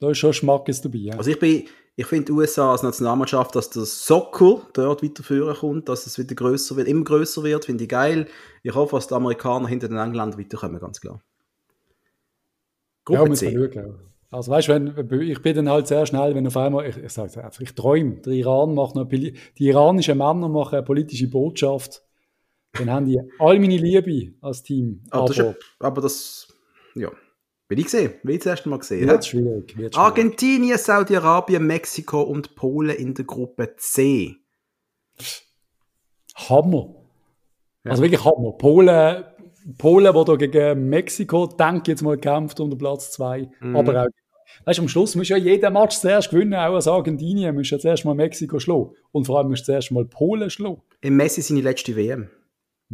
[0.00, 0.98] da ist schon Schmackes dabei.
[0.98, 1.14] Ja.
[1.16, 1.64] Also ich bin,
[1.96, 6.34] ich finde die USA als Nationalmannschaft, dass der Soccer dort weiterführen kommt, dass es wieder
[6.34, 8.26] größer wird, immer größer wird, finde ich geil.
[8.62, 11.22] Ich hoffe, dass die Amerikaner hinter den Engländern weiterkommen, ganz klar.
[13.08, 13.56] ja, Gruppe C.
[13.56, 13.98] wir schauen.
[14.30, 17.44] Also weißt du, ich bin dann halt sehr schnell, wenn auf einmal, ich, ich sage
[17.44, 22.02] einfach, ich träume, der Iran macht noch, die iranischen Männer machen eine politische Botschaft,
[22.72, 25.04] dann haben die all meine Liebe als Team.
[25.10, 26.48] Aber, aber, das, aber das
[26.96, 27.12] ja,
[27.68, 29.08] will ich gesehen, will ich das erste Mal gesehen.
[29.08, 29.96] Wird schwierig, wird schwierig.
[29.96, 34.36] Argentinien, Saudi-Arabien, Mexiko und Polen in der Gruppe C.
[36.34, 36.94] Hammer.
[37.84, 37.92] Ja.
[37.92, 38.52] Also wirklich Hammer.
[38.52, 39.24] Polen,
[39.78, 43.48] Polen, wo da gegen Mexiko, denke jetzt mal, kämpft den Platz 2.
[43.60, 43.76] Mhm.
[43.76, 44.08] Aber auch,
[44.66, 47.54] weißt du, am Schluss musst du ja jeden Match zuerst gewinnen, auch als Argentinien.
[47.54, 48.90] Musst du ja zuerst mal Mexiko schlagen.
[49.12, 50.82] Und vor allem musst du zuerst mal Polen schlagen.
[51.00, 52.28] Im Messi seine letzte WM.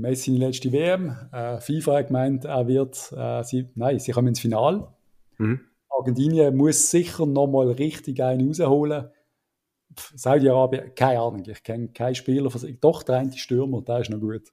[0.00, 1.16] Messi letzte WM.
[1.32, 4.88] Äh, FIFA hat gemeint, er wird, äh, sie, nein, sie kommen ins Finale.
[5.38, 5.60] Mhm.
[5.90, 9.10] Argentinien muss sicher nochmal richtig einen rausholen.
[10.14, 14.52] Saudi-Arabien, keine Ahnung, ich kenne keinen Spieler, doch der eine Stürmer, der ist noch gut.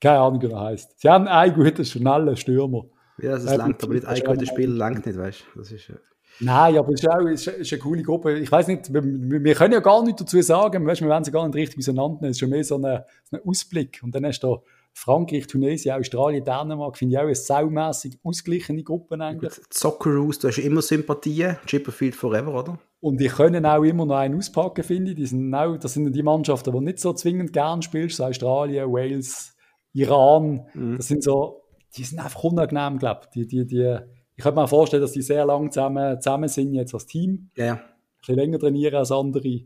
[0.00, 1.00] Keine Ahnung, wie er heißt.
[1.00, 2.84] Sie haben einen guten, schnellen Stürmer.
[3.18, 5.58] Ja, das ist langt, aber nicht ein guter Spieler langt nicht, weißt du.
[5.60, 5.90] Das ist,
[6.38, 8.38] Nein, aber es ist auch ist, ist eine coole Gruppe.
[8.38, 10.86] Ich weiß nicht, wir, wir, können ja gar nichts dazu sagen.
[10.86, 12.30] Weißt, wir werden sie gar nicht richtig auseinandernehmen.
[12.30, 14.00] Es ist schon mehr so ein Ausblick.
[14.02, 14.58] Und dann hast du
[14.98, 19.52] Frankreich, Tunesien, Australien, Dänemark, finde ich auch eine saumässig ausgeglichene Gruppe eigentlich.
[19.70, 21.58] Socceroos, du hast immer Sympathien.
[21.66, 22.78] Chipperfield forever, oder?
[23.00, 25.16] Und die können auch immer noch einen auspacken, finde ich.
[25.18, 28.16] Die sind auch, das sind die Mannschaften, die nicht so zwingend gern spielst.
[28.16, 29.54] So Australien, Wales,
[29.92, 30.66] Iran.
[30.72, 30.96] Mhm.
[30.96, 31.62] Das sind so,
[31.94, 33.30] die sind einfach unangenehm, glaube ich.
[33.32, 33.98] Die, die, die,
[34.34, 37.50] ich könnte mir vorstellen, dass die sehr lange zusammen, zusammen sind jetzt als Team.
[37.54, 37.74] Ja.
[37.74, 37.80] Ein
[38.20, 39.60] bisschen länger trainieren als andere.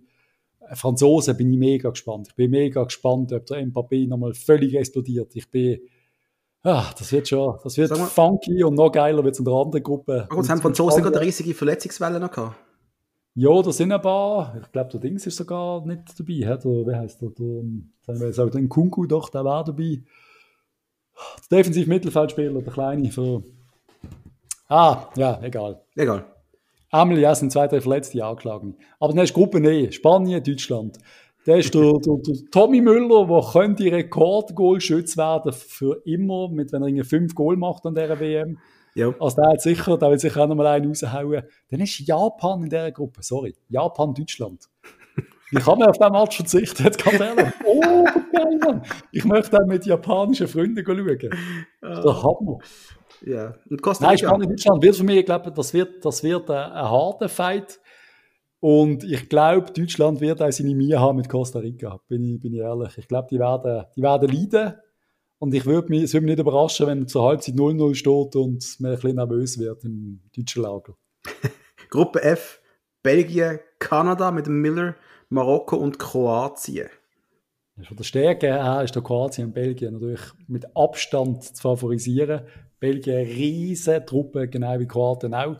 [0.75, 2.29] Franzosen bin ich mega gespannt.
[2.29, 5.35] Ich bin mega gespannt, ob der Mbappé nochmal völlig explodiert.
[5.35, 5.81] Ich bin,
[6.63, 9.83] ah, das wird schon, das wird funky und noch geiler wird es in der anderen
[9.83, 10.29] Gruppe.
[10.31, 12.57] Und haben Franzosen gerade eine riesige Verletzungswelle noch gehabt?
[13.35, 14.57] Ja, da sind ein paar.
[14.61, 16.59] Ich glaube, der Dings ist sogar nicht dabei.
[16.65, 17.31] Oder wie heißt der?
[17.31, 17.63] der
[18.03, 20.03] sagen wir jetzt auch den Kunku, doch, der war dabei.
[21.51, 23.11] Der Defensiv-Mittelfeldspieler, der Kleine.
[23.11, 23.43] Für
[24.69, 25.81] Ah, ja, egal.
[25.97, 26.25] Egal.
[26.93, 28.77] Ja, sind zwei, drei Verletzte angeschlagen.
[28.99, 30.99] Aber dann ist Gruppe E, Spanien, Deutschland.
[31.47, 36.83] Da ist der, der, der Tommy Müller, der könnte Rekordgoalschütz werden für immer, mit wenn
[36.83, 38.59] er fünf Goal macht an dieser WM.
[38.95, 39.15] Ja.
[39.19, 41.43] Also der hat sicher, der will sicher auch nochmal einen raushauen.
[41.71, 43.55] Dann ist Japan in dieser Gruppe, sorry.
[43.69, 44.69] Japan, Deutschland.
[45.51, 46.85] Wie kann man auf diesen Match verzichten?
[46.85, 47.53] Jetzt ganz ehrlich.
[47.65, 48.83] Oh, geil, Mann.
[49.11, 51.31] Ich möchte auch mit japanischen Freunden schauen.
[51.81, 52.59] Das ist der Hammer.
[53.23, 53.55] Ja.
[53.69, 54.27] Und Costa Rica.
[54.27, 57.81] Nein, Spanien-Deutschland wird für mich, ich glaube, das wird, das wird ein, ein harter Fight.
[58.61, 62.53] Und ich glaube, Deutschland wird auch seine Mühe haben mit Costa Rica, bin ich, bin
[62.53, 62.99] ich ehrlich.
[62.99, 64.75] Ich glaube, die werden, die werden leiden.
[65.39, 68.81] Und ich würde mich, es würde mich nicht überraschen, wenn zur Halbzeit 0-0 steht und
[68.81, 70.95] man ein bisschen nervös wird im deutschen Lager.
[71.91, 72.61] Gruppe F,
[73.03, 74.97] Belgien, Kanada mit dem Miller,
[75.31, 76.91] Marokko und Kroatien.
[77.83, 82.43] Von der Stärke her ist der Kroatien und Belgien natürlich mit Abstand zu favorisieren.
[82.81, 85.57] Belgien eine riesige Truppe, genau wie Kroatien auch.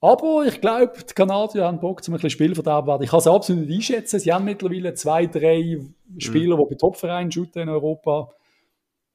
[0.00, 3.02] Aber ich glaube, die Kanadier haben Bock, zum ein bisschen Spielverderb werden.
[3.02, 4.20] Ich kann es absolut nicht einschätzen.
[4.20, 5.80] Sie haben mittlerweile zwei, drei
[6.18, 6.60] Spieler, mhm.
[6.60, 8.30] die bei Topvereinen shooten in Europa.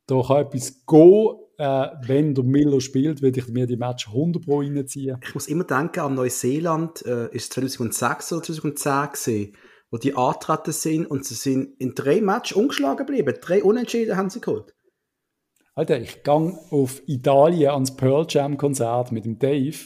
[0.08, 1.36] Da kann etwas gehen.
[1.58, 5.20] Äh, wenn der Miller spielt, würde ich mir die Match 100 Pro reinziehen.
[5.24, 9.58] Ich muss immer denken an Neuseeland, äh, ist 2006 oder 2010 gesehen,
[9.92, 13.36] wo die antreten sind und sie sind in drei Matches ungeschlagen geblieben.
[13.40, 14.74] Drei Unentschieden haben sie geholt.
[15.74, 19.78] Alter, ich gang auf Italien ans Pearl Jam Konzert mit dem Dave.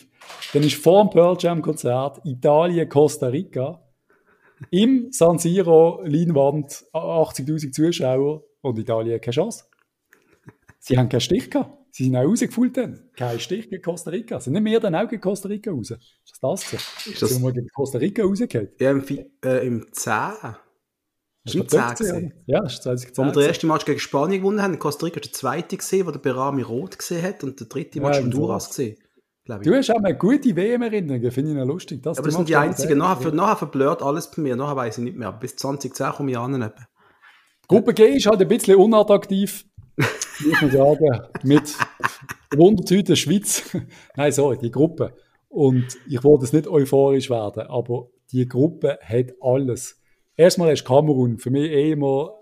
[0.54, 3.84] Dann ist vor dem Pearl Jam Konzert Italien Costa Rica
[4.72, 9.66] im San Siro Leinwand 80.000 Zuschauer und Italien keine Chance.
[10.80, 11.78] Sie haben keinen Stich gehabt.
[11.92, 13.10] Sie sind auch rausgefüllt dann.
[13.16, 14.40] Kein Stich gegen Costa Rica.
[14.40, 15.92] Sind nicht mehr dann auch gegen Costa Rica raus?
[15.92, 16.74] Ist das das?
[17.06, 17.30] Ist das?
[17.30, 18.70] Sind wir gegen Costa Rica rausgekommen?
[18.80, 19.04] Ja, im,
[19.44, 20.14] äh, im 10.
[21.46, 21.70] Das ist
[22.00, 23.24] 10 Ja, das ist 2010.
[23.24, 26.08] Als wir den ersten Match gegen Spanien gewonnen haben, Costa Rica ist der zweite gesehen,
[26.08, 28.98] wo der Berami rot gesehen hat und der dritte Match ja, Honduras gesehen.
[29.46, 32.02] Du hast auch eine gute WM-Erinnerung, finde ich noch lustig.
[32.02, 32.98] Das aber das sind die einzigen.
[32.98, 35.32] Nachher, nachher verblurrt alles bei mir, nachher weiß ich nicht mehr.
[35.34, 36.72] Bis 2010 komme ich an.
[37.68, 39.66] Gruppe G ist halt ein bisschen unattraktiv,
[39.98, 41.22] muss man sagen.
[41.44, 41.76] Mit
[42.56, 43.64] Wunderzüge Schweiz.
[44.16, 45.14] Nein, sorry, die Gruppe.
[45.48, 50.02] Und ich wollte es nicht euphorisch werden, aber die Gruppe hat alles
[50.36, 52.34] erstmal ist Kamerun für mich eh immer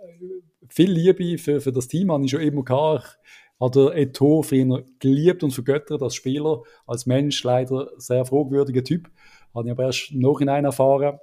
[0.69, 3.19] viel Liebe für, für das Team, habe ich schon immer gehabt.
[3.59, 9.09] Hat der Eto ihn geliebt und vergöttert als Spieler, als Mensch leider sehr fragwürdiger Typ.
[9.53, 11.19] Habe ich aber erst noch in Nachhinein erfahren.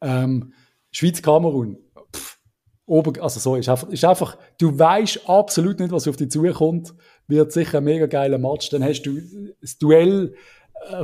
[0.00, 0.54] Ähm,
[0.90, 1.78] Schweiz-Kamerun.
[3.20, 6.94] Also so, ist einfach, ist einfach, du weißt absolut nicht, was auf dich zukommt.
[7.28, 8.70] Wird sicher ein mega geiler Match.
[8.70, 9.20] Dann hast du
[9.60, 10.36] das Duell äh,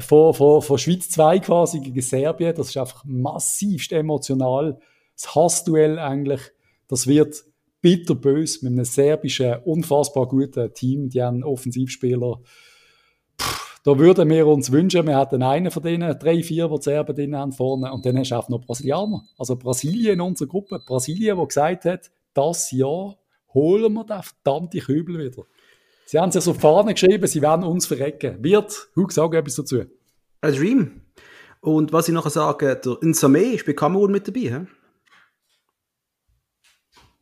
[0.01, 2.55] von, von, von Schweiz 2 quasi gegen Serbien.
[2.55, 4.79] Das ist einfach massivst emotional.
[5.15, 6.41] Das Hassduell eigentlich,
[6.89, 7.45] das wird
[7.81, 11.09] bitterbös mit einem serbischen, unfassbar guten Team.
[11.09, 12.41] Die haben Offensivspieler.
[13.37, 13.45] Puh,
[13.85, 17.15] Da würden wir uns wünschen, wir hätten einen von denen, drei, vier, die die Serben
[17.15, 17.93] drin haben vorne.
[17.93, 19.25] Und dann hast du auch noch Brasilianer.
[19.39, 20.81] Also Brasilien in unserer Gruppe.
[20.85, 23.17] Brasilien, wo gesagt hat, das Jahr
[23.55, 25.45] holen wir den verdammten Kübel wieder.
[26.11, 28.43] Sie haben sich so Fahne geschrieben, sie werden uns verrecken.
[28.43, 29.85] Wird, Hug, sag etwas dazu.
[30.41, 31.03] Ein Dream.
[31.61, 34.41] Und was ich noch sage, der Nsame ist bei Kamerun mit dabei.
[34.41, 34.67] He?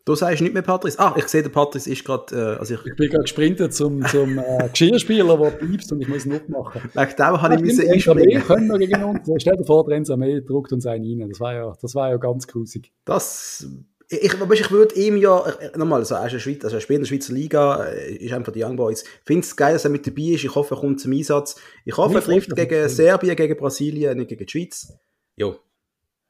[0.05, 1.01] Du sagst nicht mehr Patrice.
[1.01, 2.37] Ah, ich sehe, der Patrice ist gerade.
[2.37, 6.07] Äh, also ich, ich bin gerade gesprintet zum, zum äh, Geschirrspieler, der bleibst und ich
[6.07, 6.83] muss ihn aufmachen.
[6.95, 8.43] Wegen dem habe ich müssen einspringen.
[8.43, 9.29] können wir gegen uns.
[9.39, 11.29] Stell dir vor, der Ensame druckt uns einen rein.
[11.29, 12.93] Das war ja, das war ja ganz grusig.
[13.05, 13.67] Das.
[14.09, 15.45] Ich, ich würde ihm ja,
[15.77, 18.53] nochmal, also er, ist Schweiz, also er spielt in der Schweizer Liga, äh, ist einfach
[18.53, 19.03] die Young Boys.
[19.03, 20.45] Ich finde es geil, dass er mit dabei ist.
[20.45, 21.57] Ich hoffe, er kommt zum Einsatz.
[21.85, 24.93] Ich hoffe, er trifft gegen Serbien, gegen Brasilien, nicht gegen die Schweiz.
[25.35, 25.57] Jo.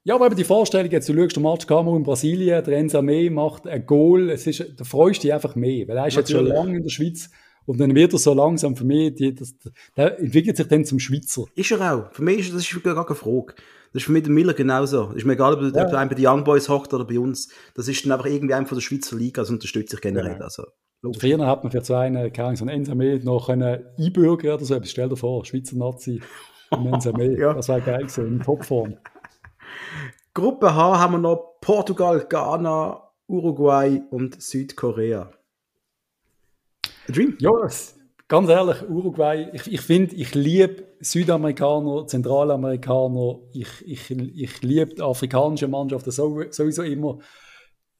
[0.05, 3.03] Ja, aber eben die Vorstellung, jetzt, du schaust den Match Kamerun in Brasilien, der Enza
[3.03, 6.16] May macht ein Goal, es ist, da freust du dich einfach mehr, weil er ist
[6.16, 7.29] jetzt schon lange in der Schweiz
[7.67, 9.55] und dann wird er so langsam für mich, die, das,
[9.97, 11.45] der entwickelt sich dann zum Schweizer.
[11.55, 12.12] Ist er auch.
[12.12, 13.55] Für mich ist das ist gar keine Frage.
[13.93, 15.11] Das ist für mich der Miller genauso.
[15.12, 15.85] Ist mir egal, ob, ja.
[15.85, 17.49] ob er bei den Young Boys hockt oder bei uns.
[17.75, 20.37] Das ist dann einfach irgendwie einfach von der Schweizer Liga, das unterstütze ich generell.
[20.39, 20.45] Ja.
[20.45, 20.64] Also,
[21.19, 24.81] Früher hat man für zwei, keine Ahnung, so ein Ensame noch einen einbürgern oder so.
[24.83, 26.21] Stell dir vor, Schweizer Nazi,
[26.71, 27.37] ein Ensame.
[27.39, 27.55] ja.
[27.55, 28.97] Das wäre geil gewesen, in Topform.
[30.35, 35.31] Gruppe H haben wir noch Portugal, Ghana, Uruguay und Südkorea.
[37.09, 37.37] A Dream?
[37.41, 37.51] Ja,
[38.29, 45.03] ganz ehrlich, Uruguay, ich, ich finde, ich liebe Südamerikaner, Zentralamerikaner, ich, ich, ich liebe die
[45.03, 47.19] afrikanische Mannschaft sowieso immer.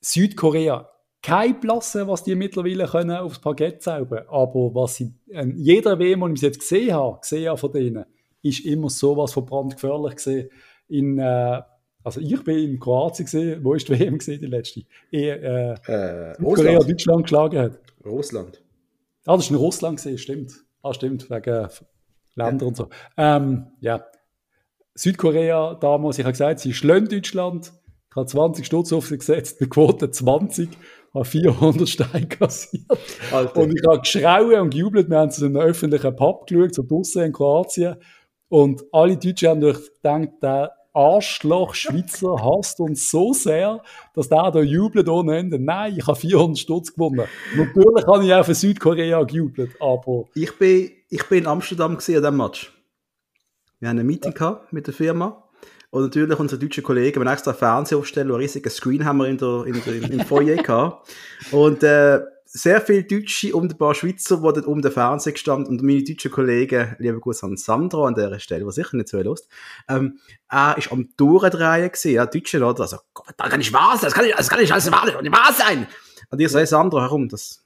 [0.01, 0.89] Südkorea,
[1.23, 6.21] kein Plasse, was die mittlerweile können aufs Parkett zaubern aber was sie, äh, jeder WM,
[6.21, 8.05] den ich jetzt gesehen habe, gesehen habe von denen,
[8.43, 10.51] ist immer sowas von brandgefährlich gesehen.
[10.89, 11.63] In, äh,
[12.05, 14.83] also ich bin in Kroatien gesehen, wo ist die WM gesehen, die letzte?
[15.11, 15.35] Ehe,
[15.89, 17.81] äh, äh, Korea Deutschland geschlagen hat.
[18.05, 18.63] Russland.
[19.27, 20.53] Ah, das ist in Russland stimmt.
[20.83, 21.69] Ah, stimmt, wegen
[22.37, 22.69] Länder ja.
[22.69, 22.89] und so.
[23.17, 24.05] Ähm, ja.
[24.95, 27.73] Südkorea damals, ich habe gesagt, sie schlönt Deutschland.
[28.11, 30.71] Ich habe 20 Stutz auf sie gesetzt, mit Quote 20,
[31.13, 32.87] habe 400 Steine kassiert.
[33.31, 33.61] Alter.
[33.61, 35.11] Und ich habe geschrauen und gejubelt.
[35.11, 37.97] Wir haben zu einem öffentlichen Pub geschaut, so draussen in Kroatien.
[38.49, 43.83] Und alle Deutschen haben gedacht, der Arschloch Schweizer hasst uns so sehr,
[44.15, 45.59] dass der da jubelt ohne Ende.
[45.59, 47.27] Nein, ich habe 400 Stutz gewonnen.
[47.55, 50.25] Natürlich habe ich auch für Südkorea gejubelt, aber...
[50.35, 52.73] Ich bin, ich bin in Amsterdam an diesem Match.
[53.79, 55.45] Wir haben ein Meeting gehabt mit der Firma.
[55.91, 59.27] Und natürlich unsere deutschen Kollegen, wir haben extra Fernseher aufstellen, einen riesigen Screen haben wir
[59.27, 61.09] in der, in der, im Foyer gehabt.
[61.53, 62.21] Und, äh,
[62.57, 66.03] sehr viele Deutsche und ein paar Schweizer, die dort um den Fernseher gestanden und meine
[66.03, 69.49] deutschen Kollegen, lieber Gruß an Sandro an dieser Stelle, was sicher nicht so lust,
[69.89, 72.81] ähm, er ist am Durchdrehen gewesen, ja, Deutsche, oder?
[72.81, 75.05] Also, Gott, das kann nicht wahr sein, das kann nicht, das kann nicht alles wahr,
[75.05, 75.87] nicht wahr sein!
[76.31, 77.65] Und ich sage, Sandro, herum, das,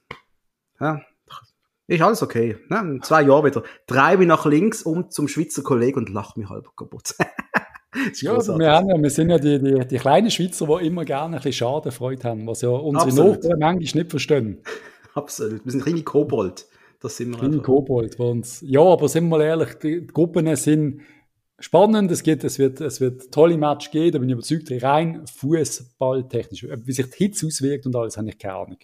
[0.79, 1.01] ja,
[1.87, 2.57] ist alles okay.
[2.69, 2.99] Ne?
[3.03, 3.63] Zwei Jahren wieder.
[3.85, 7.15] Drei mich nach links um zum Schweizer Kollegen und lach mich halb kaputt.
[8.15, 11.05] ja, also wir, haben ja, wir sind ja die, die, die kleinen Schweizer, die immer
[11.05, 14.61] gerne ein bisschen Schadenfreude haben, was ja unsere Nachbarn manchmal nicht verstehen.
[15.13, 15.65] Absolut.
[15.65, 16.67] Wir sind kleine Kobold.
[17.01, 18.19] Das sind wir kleine Kobold.
[18.19, 21.01] Uns, ja, aber sind wir mal ehrlich, die Gruppen sind
[21.59, 22.11] spannend.
[22.11, 24.71] Es, geht, es, wird, es wird tolle Match geben, da bin ich überzeugt.
[24.83, 26.67] Rein fußballtechnisch.
[26.85, 28.77] Wie sich die Hitze auswirkt und alles, habe ich keine Ahnung.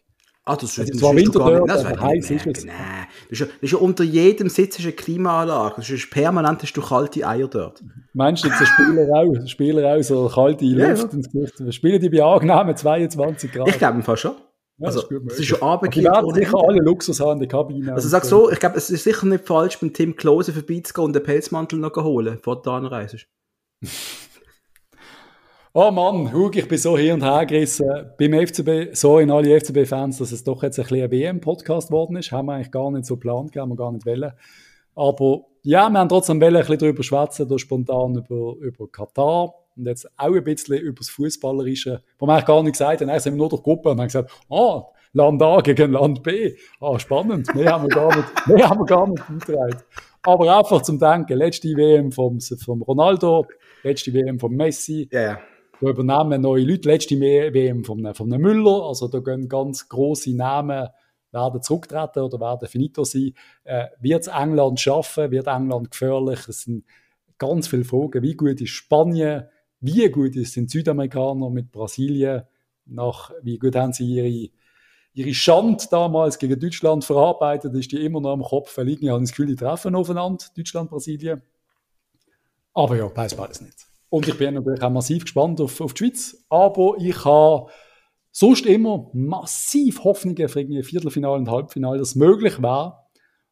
[0.48, 2.66] Ah, das, also, das, das, ist das aber heiß ist es.
[2.66, 2.76] Nein,
[3.30, 5.76] das ist, das ist ja unter jedem Sitz ist eine Klimaanlage.
[5.78, 7.84] Das ist permanent hast du kalte Eier dort.
[8.14, 11.18] Meinst du jetzt Spieler auch, Spieler auch so kalte Luft ja.
[11.18, 11.74] ins Gesicht?
[11.74, 13.68] Spielen die bei angenehmen 22 Grad?
[13.68, 14.36] Ich glaube fast schon.
[14.78, 16.06] Ja, also, das, das ist schon abgekippt.
[16.06, 17.93] Werden sicher alle Luxus haben in der Kabine.
[17.93, 21.14] Also sag so, ich glaube, es ist sicher nicht falsch, beim Tim Klose vorbeizugehen und
[21.14, 23.28] den Pelzmantel noch holen, bevor du da reist.
[25.80, 27.88] Oh Mann, Hug, ich bin so hin und her gerissen.
[28.17, 32.15] Beim FCB, so in alle FCB-Fans, dass es doch jetzt ein bisschen ein WM-Podcast geworden
[32.15, 32.32] ist.
[32.32, 34.32] Haben wir eigentlich gar nicht so geplant, haben wir gar nicht wollen.
[34.95, 39.86] Aber ja, wir haben trotzdem ein bisschen darüber schwätzen, da spontan über, über Katar und
[39.86, 43.09] jetzt auch ein bisschen über das Fußballerische, wo wir eigentlich gar nicht gesagt haben.
[43.11, 44.82] Eigentlich sind wir nur durch Gruppe und haben gesagt, ah,
[45.13, 46.55] Land A gegen Land B.
[46.82, 47.53] Ah, spannend.
[47.53, 49.78] Mehr haben wir gar nicht, mehr haben wir gar nicht eingetragen.
[50.23, 51.38] Aber einfach zum Denken.
[51.38, 53.45] Letzte WM vom, vom Ronaldo,
[53.84, 55.07] letzte WM vom Messi.
[55.11, 55.39] Ja, yeah.
[55.80, 56.89] Da übernehmen neue Leute.
[56.89, 58.84] Letzte WM von, von einem Müller.
[58.84, 60.89] Also da gehen ganz große Namen
[61.32, 63.34] werden zurücktreten oder werden finito sein.
[63.63, 65.32] Äh, wird es England schaffen?
[65.32, 66.47] Wird England gefährlich?
[66.47, 66.86] Es sind
[67.38, 68.23] ganz viele Fragen.
[68.23, 69.45] Wie gut ist Spanien?
[69.80, 72.43] Wie gut sind Südamerikaner mit Brasilien?
[72.86, 74.49] Nach, wie gut haben sie ihre,
[75.13, 77.75] ihre Schande damals gegen Deutschland verarbeitet?
[77.75, 79.05] Ist die immer noch am Kopf liegen?
[79.05, 81.41] Ich habe das Gefühl, die treffen aufeinander, Deutschland, Brasilien.
[82.73, 83.86] Aber ja, weiß beides nicht.
[84.10, 86.45] Und ich bin natürlich auch massiv gespannt auf, auf die Schweiz.
[86.49, 87.70] Aber ich habe
[88.32, 92.97] sonst immer massiv Hoffnungen für irgendwie Viertelfinale und Halbfinale, dass es möglich wäre.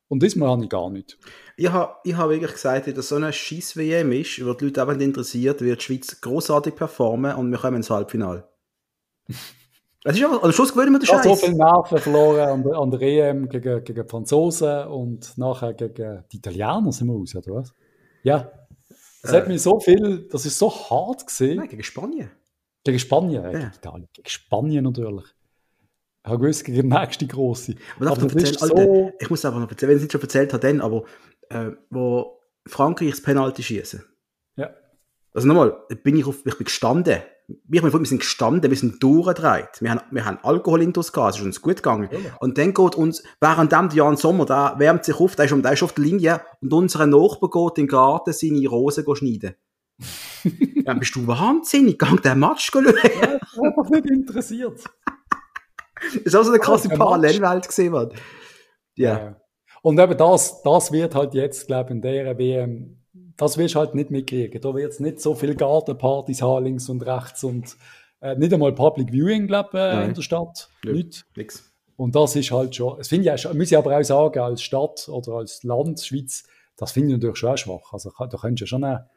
[0.07, 1.17] Und diesmal habe ich gar nicht.
[1.57, 5.01] Ich habe ich hab wirklich gesagt, dass so eine Schiss-WM ist, wo die Leute eben
[5.01, 8.47] interessiert, wird die Schweiz großartig performen und wir kommen ins Halbfinale.
[10.07, 11.41] Es ist aber, am Schluss gewöhnen wir den Ich habe so Scheiß.
[11.41, 16.37] viele Nerven verloren an der, an der EM gegen, gegen Franzosen und nachher gegen die
[16.37, 17.73] Italiener sind wir aus, oder was?
[18.21, 18.51] Ja.
[19.25, 19.37] Das Äh.
[19.41, 21.57] hat mich so viel, das ist so hart gesehen.
[21.57, 22.29] Nein, gegen Spanien.
[22.83, 23.51] Gegen Spanien, Ja.
[23.51, 25.25] gegen Italien, gegen Spanien natürlich.
[26.23, 27.75] Ich habe gewusst, gegen den nächsten Grosse.
[27.99, 30.01] Aber, Aber ich, das ist erzählen, so- Alter, ich muss einfach noch erzählen, wenn ich
[30.01, 31.03] es nicht schon erzählt habe, dann, aber
[31.49, 34.03] äh, wo Frankreich das Penalty schießen.
[34.55, 34.73] Ja.
[35.33, 37.21] Also nochmal, bin ich, auf, ich bin gestanden.
[37.67, 39.79] Wir, wir sind gestanden, wir sind durchgedreht.
[39.79, 42.09] Wir haben, wir haben Alkohol in uns gehabt, es ist uns gut gegangen.
[42.39, 45.73] Und dann geht uns, während dem Jan Sommer, der wärmt sich auf, der ist, der
[45.73, 49.55] ist auf der Linie und unser Nachbar geht in den Garten seine Rosen schneiden.
[50.85, 52.87] Dann bist du wahnsinnig, gang den Match schauen.
[52.87, 54.83] Ich bin einfach nicht interessiert.
[55.95, 56.89] Das ist auch so eine krasse.
[56.89, 58.11] Parallelwelt gesehen, Mann.
[58.95, 59.17] Ja.
[59.17, 59.41] Ja.
[59.81, 63.04] Und eben das, das wird halt jetzt, glaube ich, in der WM,
[63.37, 64.61] das wirst du halt nicht mitkriegen.
[64.61, 67.75] Da wird es nicht so viele Gartenpartys haben, links und rechts und
[68.21, 70.69] äh, nicht einmal Public Viewing, glaube äh, in der Stadt.
[70.83, 70.93] Ja.
[70.93, 71.25] Nicht.
[71.35, 71.71] Nix.
[71.97, 74.61] Und das ist halt schon, das finde ich auch, muss ich aber auch sagen, als
[74.61, 76.43] Stadt oder als Land, Schweiz,
[76.75, 77.93] das finde ich natürlich schon auch schwach.
[77.93, 79.09] Also da könntest du schon, eine,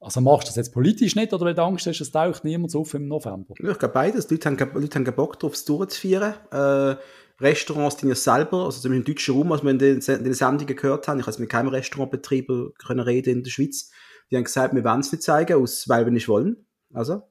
[0.00, 2.74] also machst du das jetzt politisch nicht oder weil du Angst hast, es taucht niemand
[2.76, 3.54] auf im November?
[3.62, 4.26] Ja, ich glaube beides.
[4.26, 6.34] Die Leute haben, Leute haben Bock drauf, es durchzuführen.
[6.52, 6.96] Äh,
[7.40, 10.34] Restaurants, die ja selber, also zumindest im deutschen Raum, als wir in den, in den
[10.34, 13.90] Sendungen gehört haben, ich habe mit keinem Restaurantbetreiber können reden in der Schweiz,
[14.30, 16.66] die haben gesagt, wir wollen es nicht zeigen, aus, weil wir nicht wollen.
[16.92, 17.22] Also, Aber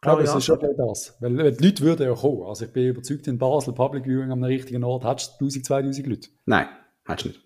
[0.00, 0.74] klare es ist schon Ansage.
[0.76, 1.16] das.
[1.20, 2.42] Weil äh, die Leute würden ja kommen.
[2.42, 6.06] Also ich bin überzeugt, in Basel Public Viewing am richtigen Ort hättest du 1000, 2000
[6.06, 6.28] Leute.
[6.44, 6.68] Nein,
[7.06, 7.43] hättest du nicht.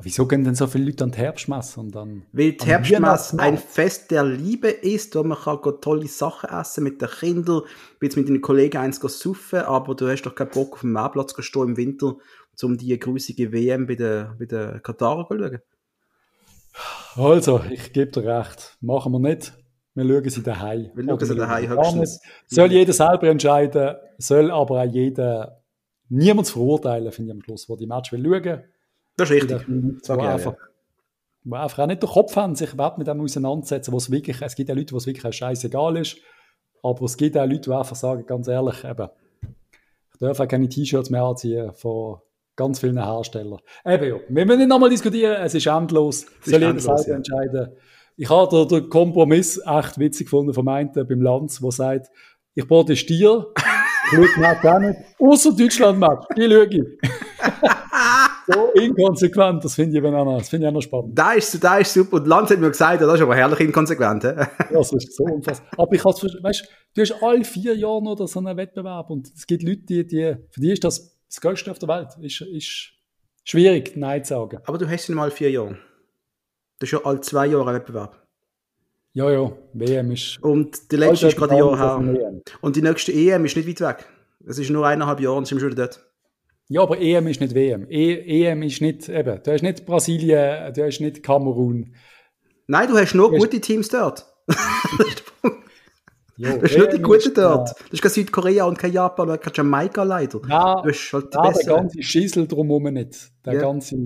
[0.00, 2.22] Wieso gehen denn so viele Leute an die Herbstmesse und dann...
[2.32, 7.02] Weil die Herbstmesse ein Fest der Liebe ist, wo man kann tolle Sachen essen mit
[7.02, 7.62] den Kindern,
[8.00, 11.34] jetzt mit deinen Kollegen eins saufen, aber du hast doch keinen Bock auf dem Marktplatz
[11.34, 12.14] zu stehen im Winter,
[12.62, 15.58] um die grusige WM bei den, bei den Katarern zu schauen.
[17.16, 18.76] Also, ich gebe dir recht.
[18.80, 19.52] Machen wir nicht.
[19.94, 20.90] Wir schauen sie daheim.
[20.94, 22.20] Wir schauen sie daheim höchstens.
[22.46, 25.60] Soll jeder selber entscheiden, soll aber auch jeder
[26.08, 28.62] niemand verurteilen, finde ich am Schluss, der die Match will schauen.
[29.18, 29.66] Das ist richtig.
[29.66, 30.54] Die Sag auch, einfach,
[31.44, 34.40] wo einfach auch nicht den Kopf haben, sich überhaupt mit dem auseinandersetzen, wo es wirklich,
[34.40, 36.18] es gibt auch Leute, wo es wirklich scheißegal ist,
[36.82, 39.08] aber es gibt auch Leute, die einfach sagen, ganz ehrlich, eben,
[40.12, 42.18] ich darf auch keine T-Shirts mehr anziehen von
[42.54, 43.58] ganz vielen Herstellern.
[43.84, 47.16] Eben ja, wir müssen nicht nochmal diskutieren, es ist endlos, ist soll jeder selber ja.
[47.16, 47.72] entscheiden.
[48.16, 52.08] Ich habe den, den Kompromiss echt witzig gefunden vom einen beim Lanz, der sagt,
[52.54, 57.87] ich protestiere, ich schaue die nicht, außer Deutschland-Match, die schaue ich.
[58.52, 61.18] So inkonsequent, das finde ich, eben auch noch- das finde ich auch noch spannend.
[61.18, 62.16] Da ist, da ist super.
[62.16, 64.24] Und Lanz hat mir gesagt, das ist aber herrlich inkonsequent.
[64.24, 64.46] hä?
[64.72, 65.70] Das ist so unfassbar.
[65.78, 69.46] Aber ich verstehen, weißt du, hast alle vier Jahre noch so einen Wettbewerb und es
[69.46, 72.08] gibt Leute, die, die, für die ist das das Größte auf der Welt.
[72.22, 72.92] Ist, ist
[73.44, 74.58] schwierig, Nein zu sagen.
[74.64, 75.76] Aber du hast ihn mal vier Jahre.
[76.78, 78.24] Das ist ja alle zwei Jahre ein Wettbewerb.
[79.12, 80.38] Ja, ja, WM ist.
[80.42, 82.40] Und der letzte ist gerade ein Jahr her.
[82.60, 84.06] Und die nächste EM ist nicht weit weg.
[84.46, 86.07] Es ist nur eineinhalb Jahre und sind wir schon dort.
[86.68, 87.86] Ja, aber EM ist nicht WM.
[87.88, 91.94] E EM ist nicht, eben, du hast nicht Brasilien, du hast nicht Kamerun.
[92.66, 94.26] Nein, du hast nur Du hast- gute Teams dort.
[96.40, 97.70] Ja, Du hast nur die ist, dort.
[97.70, 100.40] Das ist kein Südkorea und kein Japan und kein Jamaika leider.
[100.48, 103.32] Ja, Du hast halt die ja, der ganze Schissel drumherum nicht.
[103.44, 103.60] Der Ja.
[103.62, 103.96] ganze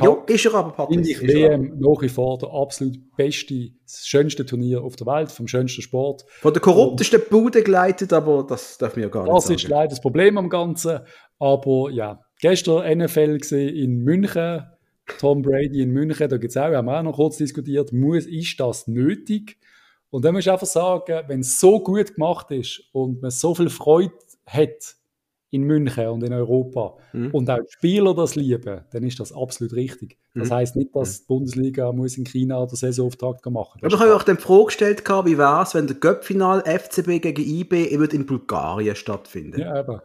[0.00, 1.06] Ja, ist er aber, finde Patrick.
[1.06, 1.64] ich Ist er aber.
[1.64, 5.82] WM nach wie vor der absolut beste, das schönste Turnier auf der Welt, vom schönsten
[5.82, 6.24] Sport.
[6.40, 9.72] Von der korruptesten Bude geleitet, aber das darf mir ja gar Das nicht ist sagen.
[9.74, 11.00] leider das Problem am Ganzen.
[11.38, 14.64] Aber ja, gestern NFL gesehen in München,
[15.18, 18.26] Tom Brady in München, da gibt es auch, haben wir auch noch kurz diskutiert, muss,
[18.26, 19.58] ist das nötig?
[20.10, 23.54] Und dann muss ich einfach sagen, wenn es so gut gemacht ist und man so
[23.54, 24.12] viel Freude
[24.46, 24.94] hat
[25.52, 27.30] in München und in Europa Mhm.
[27.30, 30.18] und auch die Spieler das lieben, dann ist das absolut richtig.
[30.34, 30.54] Das Mhm.
[30.54, 33.78] heißt nicht, dass die Bundesliga muss in China den Saisonauftakt machen.
[33.84, 37.42] Aber ich habe auch die Frage gestellt, wie wäre es, wenn der Göppfinal FCB gegen
[37.42, 40.00] IB wird in Bulgarien stattfinden Ja, eben.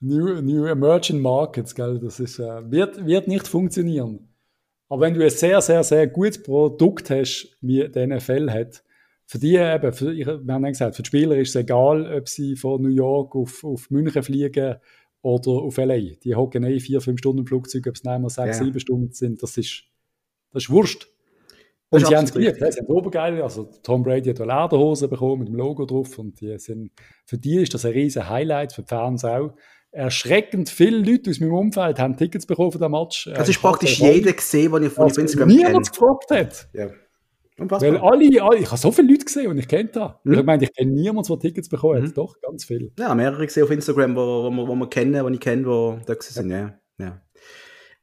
[0.00, 1.98] New, new Emerging Markets, gell?
[2.00, 4.28] Das ist, äh, wird, wird nicht funktionieren.
[4.88, 8.82] Aber wenn du ein sehr, sehr, sehr gutes Produkt hast, wie die NFL hat,
[9.30, 12.12] für die eben, für, ich, wir haben ja gesagt, für die Spieler ist es egal,
[12.18, 14.74] ob sie von New York auf, auf München fliegen
[15.22, 15.98] oder auf LA.
[16.24, 18.64] Die hocken eh vier, fünf Stunden im Flugzeug, ob es mehr sechs, Ja.
[18.64, 19.84] sieben Stunden sind, das ist,
[20.52, 21.06] das ist Wurscht.
[21.92, 23.40] Das Und sie haben es geliebt, sie es obergeil.
[23.40, 26.90] Also Tom Brady hat eine Lederhose bekommen mit dem Logo drauf und die sind,
[27.24, 29.54] für die ist das ein riesen Highlight, für die Fans auch.
[29.92, 33.30] Erschreckend viele Leute aus meinem Umfeld haben Tickets bekommen für den Match.
[33.32, 35.80] Das Äh, ist praktisch jeder gesehen, den ich von Instagram niemand kenne.
[35.90, 36.68] gefragt hat.
[36.72, 36.90] Ja.
[37.60, 38.12] Weil Unfassbar.
[38.12, 40.12] alle, alle, ich habe so viele Leute gesehen und ich kenne das.
[40.24, 40.32] Mhm.
[40.32, 42.08] Ich meine, ich kenne niemanden, der Tickets bekommen hat.
[42.08, 42.14] Mhm.
[42.14, 42.90] Doch, ganz viel.
[42.98, 46.06] Ja, mehrere gesehen auf Instagram, wo, wo, wir, wo wir kennen, die ich kenne, die
[46.06, 46.50] da sind.
[46.50, 46.74] Ja.
[46.98, 47.20] Ja.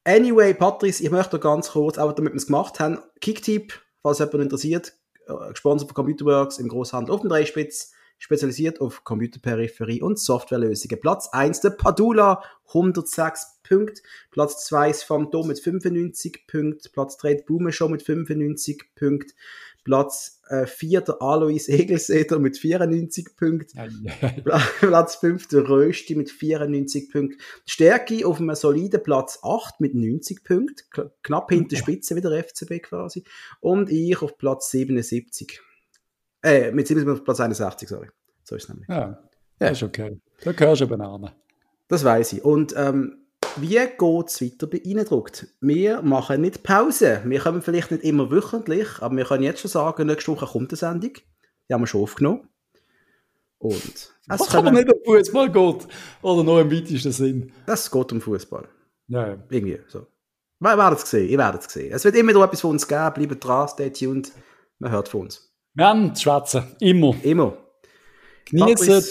[0.03, 3.73] Anyway, Patrice, ich möchte ganz kurz, auch damit wir es gemacht haben, Kicktip,
[4.03, 4.93] falls jemand interessiert,
[5.27, 10.99] äh, gesponsert von Computerworks im Großhandel auf dem Dreispitz, spezialisiert auf Computerperipherie und Softwarelösungen.
[10.99, 14.01] Platz 1 der Padula, 106 Punkte.
[14.31, 16.91] Platz 2 ist Phantom mit 95 Punkten.
[16.91, 19.33] Platz 3 Blume schon mit 95 Punkten.
[19.83, 24.11] Platz äh, 4 der Alois Egelseder mit 94 Punkten.
[24.79, 27.39] Platz 5 der Rösti mit 94 Punkten.
[27.65, 31.11] Stärke auf einem soliden Platz 8 mit 90 Punkten.
[31.23, 33.23] Knapp hinter der Spitze wieder FCB quasi.
[33.61, 35.61] Und ich auf Platz 77.
[36.43, 38.07] Äh, mit 77 auf Platz 61, sorry.
[38.43, 38.87] So ist es nämlich.
[38.87, 39.21] Ja,
[39.59, 39.67] ja.
[39.67, 40.19] ist okay.
[40.43, 41.33] Da gehörst du Banane.
[41.87, 42.43] Das weiß ich.
[42.43, 45.47] Und ähm, wie geht es weiter bei Eindruckt?
[45.61, 47.21] Wir machen nicht Pause.
[47.25, 50.71] Wir kommen vielleicht nicht immer wöchentlich, aber wir können jetzt schon sagen, nächste Woche kommt
[50.71, 51.13] eine Sendung.
[51.67, 52.47] Die haben wir schon aufgenommen.
[53.59, 55.87] Und es kann man nicht um Fußball geht.
[56.21, 57.51] Oder noch im weitesten Sinn.
[57.65, 58.67] Es geht um Fußball.
[59.07, 59.37] Ja, ja.
[59.49, 60.05] Irgendwie so.
[60.59, 61.29] Wir werden es sehen.
[61.29, 61.91] Ihr werdet es sehen.
[61.93, 63.13] Es wird immer noch etwas von uns geben.
[63.15, 64.31] Bleibt dran, stay tuned.
[64.79, 65.46] Man hört von uns.
[65.77, 66.63] Wir haben zu schwätzen.
[66.79, 67.15] Immer.
[67.23, 67.55] Immer.
[68.45, 69.03] Genießen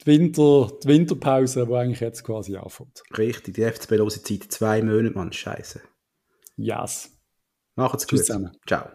[0.00, 3.02] die, Winter, die Winterpause, die eigentlich jetzt quasi anfängt.
[3.18, 4.44] Richtig, die FCB-lose Zeit.
[4.52, 5.32] Zwei Monate, Mann.
[5.32, 5.80] Scheiße.
[6.56, 7.10] Yes.
[7.74, 8.24] Macht's gut.
[8.64, 8.90] Ciao.